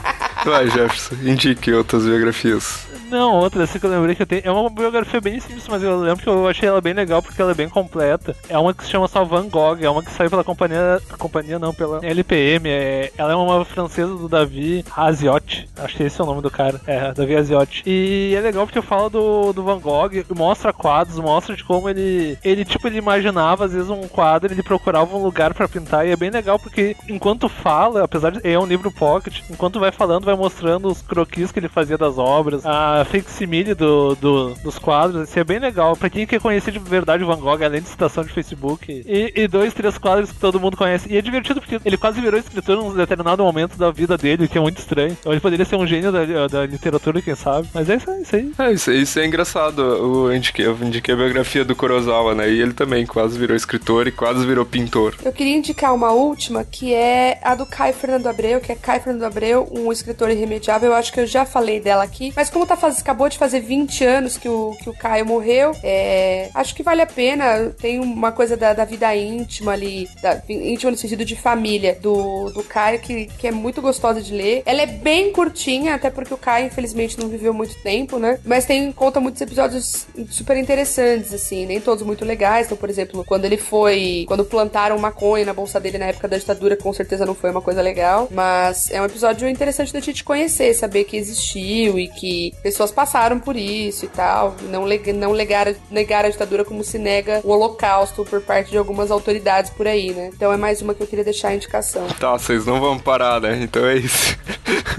Vai, 0.46 0.68
Jefferson, 0.70 1.16
indique 1.24 1.72
outras 1.74 2.04
biografias. 2.04 2.86
Não, 3.14 3.36
outra, 3.36 3.64
assim 3.64 3.78
que 3.78 3.86
eu 3.86 3.92
lembrei 3.92 4.16
que 4.16 4.24
eu 4.24 4.26
tenho. 4.26 4.42
É 4.44 4.52
uma 4.52 4.68
biografia 4.72 5.22
bem 5.22 5.40
simples, 5.40 5.68
mas 5.68 5.84
eu 5.84 6.00
lembro 6.00 6.24
que 6.24 6.28
eu 6.28 6.48
achei 6.48 6.68
ela 6.68 6.82
bem 6.82 6.94
legal 6.94 7.22
porque 7.22 7.40
ela 7.40 7.52
é 7.52 7.54
bem 7.54 7.70
completa. 7.70 8.36
É 8.50 8.58
uma 8.58 8.74
que 8.74 8.84
se 8.84 8.90
chama 8.90 9.08
só 9.08 9.24
Van 9.24 9.48
Gogh, 9.48 9.78
é 9.80 9.88
uma 9.88 10.02
que 10.02 10.10
saiu 10.10 10.32
pela 10.32 10.44
companhia. 10.44 11.00
Companhia 11.20 11.60
não, 11.60 11.72
pela 11.72 12.04
LPM. 12.04 12.68
É, 12.68 13.12
ela 13.16 13.34
é 13.34 13.36
uma 13.36 13.64
francesa 13.66 14.16
do 14.16 14.28
Davi 14.28 14.84
Aziotti. 14.98 15.70
Acho 15.78 15.96
que 15.96 16.02
esse 16.02 16.20
é 16.20 16.24
o 16.24 16.26
nome 16.26 16.42
do 16.42 16.50
cara. 16.50 16.82
É, 16.88 17.14
Davi 17.14 17.36
Aziotti. 17.36 17.84
E 17.86 18.34
é 18.36 18.42
legal 18.42 18.66
porque 18.66 18.82
fala 18.82 19.12
do, 19.12 19.54
do 19.54 19.64
Van 19.64 19.80
Gogh, 19.80 20.26
mostra 20.36 20.74
quadros, 20.74 21.20
mostra 21.20 21.56
de 21.56 21.64
como 21.64 21.88
ele. 21.88 22.36
Ele, 22.44 22.66
tipo, 22.66 22.88
ele 22.88 22.98
imaginava, 22.98 23.66
às 23.66 23.74
vezes, 23.74 23.92
um 23.92 24.08
quadro, 24.08 24.52
ele 24.52 24.64
procurava 24.64 25.16
um 25.16 25.22
lugar 25.22 25.54
para 25.54 25.68
pintar. 25.68 26.08
E 26.08 26.10
é 26.10 26.16
bem 26.16 26.32
legal 26.32 26.58
porque 26.58 26.96
enquanto 27.08 27.48
fala, 27.48 28.04
apesar 28.04 28.32
de. 28.32 28.40
É 28.44 28.58
um 28.58 28.66
livro 28.66 28.92
pocket, 28.92 29.42
enquanto 29.52 29.80
vai 29.80 29.92
falando, 29.92 30.26
vai 30.26 30.36
mostrando 30.36 30.88
os 30.88 31.04
croquis 31.04 31.52
que 31.52 31.60
ele 31.60 31.70
fazia 31.70 31.96
das 31.96 32.18
obras. 32.18 32.66
A 32.66 33.03
facsimile 33.06 33.74
do, 33.74 34.16
do, 34.16 34.54
dos 34.56 34.78
quadros, 34.78 35.30
isso 35.30 35.40
é 35.40 35.44
bem 35.44 35.60
legal. 35.60 35.96
Pra 35.96 36.10
quem 36.10 36.26
quer 36.26 36.40
conhecer 36.40 36.72
de 36.72 36.80
verdade 36.80 37.24
o 37.24 37.28
Van 37.28 37.38
Gogh, 37.38 37.64
além 37.64 37.82
de 37.82 37.90
citação 37.90 38.24
de 38.24 38.34
Facebook, 38.34 39.04
e, 39.06 39.34
e, 39.36 39.48
dois, 39.48 39.74
três 39.74 39.98
quadros 39.98 40.32
que 40.32 40.40
todo 40.40 40.60
mundo 40.60 40.78
conhece. 40.78 41.12
E 41.12 41.18
é 41.18 41.22
divertido 41.22 41.62
porque 41.62 41.80
ele 41.84 41.98
quase 41.98 42.22
virou 42.22 42.40
escritor 42.40 42.78
num 42.78 42.94
determinado 42.96 43.44
momento 43.44 43.78
da 43.78 43.92
vida 43.92 44.18
dele, 44.18 44.48
que 44.48 44.58
é 44.58 44.62
muito 44.62 44.80
estranho. 44.80 45.18
Então 45.20 45.32
ele 45.32 45.42
poderia 45.42 45.66
ser 45.66 45.76
um 45.76 45.88
gênio 45.88 46.12
da, 46.12 46.48
da 46.48 46.66
literatura, 46.66 47.22
quem 47.22 47.36
sabe. 47.36 47.68
Mas 47.74 47.90
é 47.90 47.96
isso, 47.96 48.10
é 48.10 48.22
isso 48.22 48.36
aí. 48.36 48.52
É, 48.58 48.72
isso, 48.72 48.92
isso 48.92 49.20
é 49.20 49.26
engraçado. 49.26 49.82
Eu 49.82 50.36
indiquei, 50.36 50.66
eu 50.66 50.78
indiquei 50.82 51.14
a 51.14 51.18
biografia 51.18 51.66
do 51.66 51.76
Kurosawa, 51.76 52.36
né? 52.36 52.50
E 52.50 52.62
ele 52.62 52.74
também 52.74 53.06
quase 53.06 53.38
virou 53.38 53.56
escritor 53.56 54.08
e 54.08 54.12
quase 54.12 54.46
virou 54.46 54.66
pintor. 54.66 55.16
Eu 55.24 55.32
queria 55.32 55.56
indicar 55.56 55.94
uma 55.94 56.12
última, 56.12 56.64
que 56.64 56.94
é 56.94 57.40
a 57.44 57.56
do 57.56 57.66
Caio 57.66 57.94
Fernando 57.94 58.28
Abreu, 58.28 58.60
que 58.60 58.72
é 58.72 58.76
Caio 58.76 59.02
Fernando 59.02 59.24
Abreu, 59.24 59.68
um 59.72 59.92
escritor 59.92 60.30
irremediável. 60.30 60.92
Eu 60.92 60.96
acho 60.96 61.12
que 61.12 61.20
eu 61.20 61.28
já 61.28 61.46
falei 61.46 61.80
dela 61.80 62.04
aqui. 62.04 62.34
Mas 62.36 62.50
como 62.50 62.66
tá 62.66 62.76
faz, 62.94 63.00
acabou 63.02 63.28
de 63.28 63.38
fazer 63.38 63.60
20 63.60 64.04
anos 64.04 64.38
que 64.38 64.48
o, 64.48 64.76
que 64.82 64.90
o 64.90 64.94
Caio 64.94 65.26
morreu, 65.26 65.72
é, 65.84 66.50
acho 66.54 66.76
que 66.76 66.84
vale 66.84 67.02
a 67.02 67.06
pena. 67.06 67.74
Tem 67.80 68.00
uma 68.00 68.32
coisa 68.32 68.56
da, 68.56 68.74
da 68.74 68.86
vida 68.86 69.14
íntima 69.16 69.72
ali, 69.72 70.08
da, 70.22 70.42
íntima 70.48 70.92
no 70.92 70.98
sentido 70.98 71.26
de 71.26 71.36
família 71.36 71.98
do, 72.00 72.50
do 72.52 72.64
Caio, 72.64 73.00
que, 73.00 73.26
que 73.26 73.48
é 73.48 73.52
muito 73.52 73.82
gostosa 73.82 74.22
de 74.22 74.34
ler. 74.34 74.62
Ela 74.66 74.82
é 74.82 74.86
bem 74.86 75.32
curtinha, 75.32 75.96
até 75.96 76.10
porque 76.10 76.34
o 76.34 76.38
Caio, 76.38 76.68
infelizmente, 76.68 77.20
não 77.20 77.28
viveu 77.28 77.54
muito 77.54 77.76
tempo, 77.82 78.20
né? 78.20 78.40
Mas 78.46 78.66
tem 78.66 78.92
conta 78.92 79.20
muitos 79.20 79.42
episódios 79.42 80.06
super 80.30 80.58
interessantes, 80.58 81.34
assim, 81.34 81.66
nem 81.66 81.80
todos 81.80 82.04
muito 82.04 82.26
legais. 82.26 82.66
Então, 82.66 82.78
por 82.78 82.90
exemplo, 82.90 83.24
quando 83.26 83.46
ele 83.46 83.58
foi. 83.58 84.26
Quando 84.28 84.46
plantaram 84.46 84.98
maconha 84.98 85.46
na 85.46 85.54
bolsa 85.54 85.80
dele 85.80 85.98
na 85.98 86.06
época 86.06 86.28
da 86.28 86.38
ditadura, 86.38 86.76
com 86.76 86.94
certeza 86.94 87.26
não 87.26 87.36
foi 87.36 87.50
uma 87.50 87.62
coisa 87.62 87.82
legal. 87.82 88.28
Mas 88.32 88.92
é 88.92 89.02
um 89.02 89.06
episódio 89.06 89.48
interessante 89.48 89.94
da 89.94 90.00
gente 90.00 90.24
conhecer, 90.24 90.74
saber 90.74 91.06
que 91.06 91.18
existiu 91.18 91.98
e 91.98 92.08
que 92.08 92.54
pessoas 92.74 92.92
passaram 92.92 93.40
por 93.40 93.56
isso 93.56 94.06
e 94.06 94.08
tal. 94.08 94.56
Não, 94.64 94.86
não 95.16 95.32
legar, 95.32 95.68
negar 95.92 96.26
a 96.26 96.30
ditadura 96.30 96.66
como 96.66 96.84
se 96.84 96.98
nega 96.98 97.40
o 97.44 97.50
holocausto 97.50 98.26
por 98.26 98.42
parte 98.42 98.72
de 98.72 98.78
algumas 98.78 99.12
autoridades 99.12 99.70
por 99.72 99.88
aí, 99.88 100.12
né? 100.12 100.32
Então 100.34 100.52
é 100.52 100.58
mais 100.58 100.82
uma 100.82 100.94
que 100.94 101.02
eu 101.02 101.08
queria 101.08 101.24
deixar 101.24 101.50
a 101.50 101.56
indicação. 101.56 102.08
Tá, 102.20 102.32
vocês 102.34 102.66
não 102.66 102.82
vão 102.82 102.98
parar, 102.98 103.40
né? 103.40 103.60
Então 103.62 103.86
é 103.86 103.98
isso. 103.98 104.38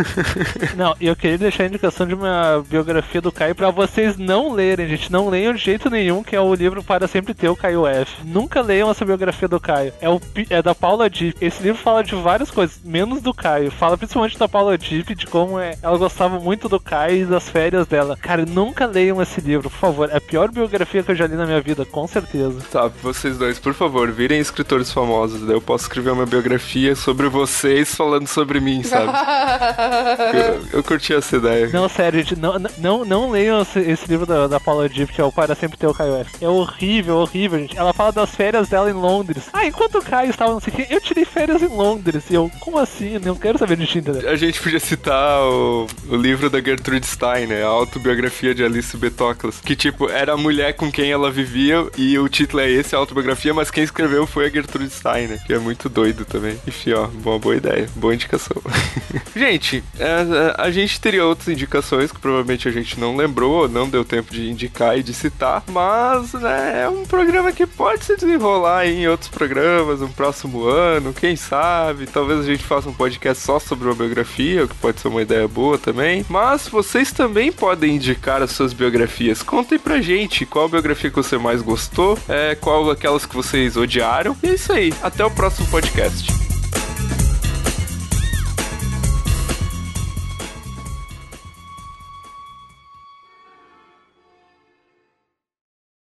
não, 0.77 0.95
e 1.01 1.07
eu 1.07 1.17
queria 1.17 1.39
deixar 1.39 1.65
a 1.65 1.67
indicação 1.67 2.07
de 2.07 2.15
uma 2.15 2.65
biografia 2.69 3.21
do 3.21 3.33
Caio 3.33 3.55
pra 3.55 3.71
vocês 3.71 4.17
não 4.17 4.53
lerem, 4.53 4.89
gente. 4.89 5.11
Não 5.11 5.29
leiam 5.29 5.53
de 5.53 5.61
jeito 5.61 5.91
nenhum, 5.91 6.23
que 6.23 6.37
é 6.37 6.41
o 6.41 6.55
livro 6.55 6.83
Para 6.83 7.09
Sempre 7.09 7.35
Ter 7.35 7.49
o 7.49 7.57
Caio 7.57 7.87
F. 7.87 8.25
Nunca 8.25 8.61
leiam 8.61 8.91
essa 8.91 9.05
biografia 9.05 9.49
do 9.49 9.59
Caio. 9.59 9.93
É, 10.01 10.09
o, 10.09 10.21
é 10.49 10.63
da 10.63 10.75
Paula 10.75 11.11
Dipp. 11.11 11.45
Esse 11.45 11.63
livro 11.63 11.81
fala 11.81 12.05
de 12.05 12.15
várias 12.15 12.51
coisas, 12.51 12.79
menos 12.85 13.21
do 13.21 13.35
Caio. 13.35 13.71
Fala 13.71 13.99
principalmente 13.99 14.39
da 14.39 14.49
Paula 14.49 14.79
Dipp, 14.79 15.15
de 15.15 15.27
como 15.27 15.59
é, 15.59 15.77
ela 15.83 15.99
gostava 15.99 16.39
muito 16.39 16.69
do 16.69 16.79
Caio 16.79 17.23
e 17.23 17.27
das 17.27 17.49
férias 17.49 17.64
dela. 17.71 18.17
Cara, 18.21 18.45
nunca 18.45 18.87
leiam 18.87 19.21
esse 19.21 19.41
livro, 19.41 19.71
por 19.71 19.79
favor. 19.79 20.11
É 20.11 20.17
a 20.17 20.21
pior 20.21 20.51
biografia 20.51 21.03
que 21.03 21.11
eu 21.11 21.15
já 21.15 21.27
li 21.27 21.35
na 21.35 21.47
minha 21.47 21.61
vida, 21.61 21.85
com 21.85 22.07
certeza. 22.07 22.61
Tá, 22.71 22.89
vocês 23.03 23.39
dois, 23.39 23.59
por 23.59 23.75
favor, 23.75 24.11
virem 24.11 24.41
escritores 24.41 24.93
famosos. 24.93 25.41
Daí 25.41 25.57
eu 25.57 25.61
posso 25.61 25.85
escrever 25.85 26.11
uma 26.11 26.27
biografia 26.27 26.95
sobre 26.95 27.29
vocês 27.29 27.95
falando 27.95 28.27
sobre 28.27 28.61
mim, 28.61 28.83
sabe? 28.83 29.13
eu, 30.73 30.79
eu 30.79 30.83
curti 30.83 31.15
essa 31.15 31.37
ideia. 31.37 31.69
Não, 31.73 31.89
sério, 31.89 32.21
gente, 32.21 32.39
não, 32.39 32.55
não, 32.79 33.05
não 33.05 33.31
leiam 33.31 33.63
esse, 33.63 33.79
esse 33.81 34.07
livro 34.09 34.27
da, 34.27 34.47
da 34.47 34.61
Paula 34.61 34.89
Dipp, 34.89 35.13
que 35.13 35.21
é 35.21 35.25
o 35.25 35.33
Para 35.33 35.55
Sempre 35.55 35.79
Ter 35.79 35.87
o 35.87 35.95
Caio 35.95 36.17
F. 36.17 36.45
É 36.45 36.49
horrível, 36.49 37.17
horrível, 37.17 37.59
gente. 37.59 37.79
Ela 37.79 37.93
fala 37.93 38.13
das 38.13 38.31
férias 38.35 38.69
dela 38.69 38.91
em 38.91 38.95
Londres. 38.95 39.49
Ah, 39.53 39.67
enquanto 39.67 39.99
o 39.99 40.05
Caio 40.05 40.31
estava 40.31 40.53
não 40.53 40.61
sei 40.61 40.73
o 40.73 40.77
que, 40.77 40.95
eu 40.95 41.01
tirei 41.01 41.25
férias 41.25 41.63
em 41.63 41.69
Londres. 41.69 42.25
E 42.31 42.35
eu, 42.35 42.51
como 42.61 42.79
assim? 42.79 43.15
Eu 43.15 43.21
não 43.21 43.37
quero 43.37 43.59
saber 43.59 43.77
de 43.77 43.87
Tinder. 43.87 44.29
A 44.29 44.37
gente 44.37 44.61
podia 44.61 44.81
citar 44.81 45.41
o, 45.43 45.87
o 46.09 46.17
livro 46.17 46.51
da 46.51 46.61
Gertrude 46.61 47.07
Stein, 47.07 47.47
A 47.63 47.69
autobiografia 47.69 48.55
de 48.55 48.65
Alice 48.65 48.97
Betoclas. 48.97 49.61
Que, 49.61 49.77
tipo, 49.77 50.09
era 50.09 50.33
a 50.33 50.37
mulher 50.37 50.75
com 50.75 50.91
quem 50.91 51.11
ela 51.11 51.31
vivia 51.31 51.87
e 51.97 52.19
o 52.19 52.29
título 52.29 52.63
é 52.63 52.71
esse, 52.71 52.95
a 52.95 52.99
autobiografia, 52.99 53.55
mas 53.55 53.71
quem 53.71 53.85
escreveu 53.85 54.27
foi 54.27 54.47
a 54.47 54.51
Gertrude 54.51 54.91
Stein, 54.91 55.29
né? 55.29 55.39
Que 55.47 55.53
é 55.53 55.59
muito 55.59 55.89
doido 55.89 56.25
também. 56.25 56.59
Enfim, 56.67 56.93
ó, 56.93 57.07
boa, 57.07 57.39
boa 57.39 57.57
ideia. 57.57 57.89
Boa 57.95 58.15
indicação. 58.15 58.57
gente, 59.35 59.83
é, 59.99 60.55
a 60.57 60.71
gente 60.71 61.01
teria 61.01 61.25
outras 61.25 61.49
indicações 61.49 62.11
que 62.11 62.19
provavelmente 62.19 62.69
a 62.69 62.71
gente 62.71 62.99
não 62.99 63.17
lembrou, 63.17 63.69
não 63.69 63.89
deu 63.89 64.05
tempo 64.05 64.33
de 64.33 64.51
indicar 64.51 64.99
e 64.99 65.03
de 65.03 65.15
citar, 65.15 65.63
mas, 65.69 66.33
né, 66.33 66.83
é 66.83 66.89
um 66.89 67.05
programa 67.05 67.53
que 67.53 67.67
pode 67.67 68.05
se 68.05 68.17
desenrolar 68.17 68.87
em 68.87 69.07
outros 69.09 69.29
programas 69.29 70.01
no 70.01 70.09
próximo 70.09 70.65
ano, 70.65 71.13
quem 71.13 71.37
sabe? 71.37 72.07
Talvez 72.07 72.41
a 72.41 72.45
gente 72.45 72.65
faça 72.65 72.89
um 72.89 72.95
podcast 72.95 73.43
só 73.43 73.59
sobre 73.59 73.89
uma 73.89 73.95
biografia, 73.95 74.67
que 74.67 74.75
pode 74.75 75.01
ser 75.01 75.09
uma 75.09 75.23
ideia 75.23 75.47
boa 75.47 75.79
também. 75.79 76.25
Mas 76.29 76.69
vocês 76.69 77.13
também 77.45 77.53
podem 77.53 77.97
indicar 77.97 78.43
as 78.43 78.53
suas 78.53 78.73
biografias. 78.73 79.43
Contem 79.43 79.79
pra 79.79 80.01
gente 80.01 80.47
qual 80.47 80.69
biografia 80.69 81.11
que 81.11 81.17
você 81.17 81.37
mais 81.37 81.61
gostou, 81.61 82.19
é, 82.29 82.55
qual 82.55 82.91
aquelas 82.91 83.27
que 83.27 83.35
vocês 83.35 83.77
odiaram. 83.77 84.37
E 84.43 84.49
é 84.49 84.55
isso 84.55 84.73
aí. 84.73 84.95
Até 85.03 85.25
o 85.25 85.31
próximo 85.31 85.67
podcast. 85.69 86.54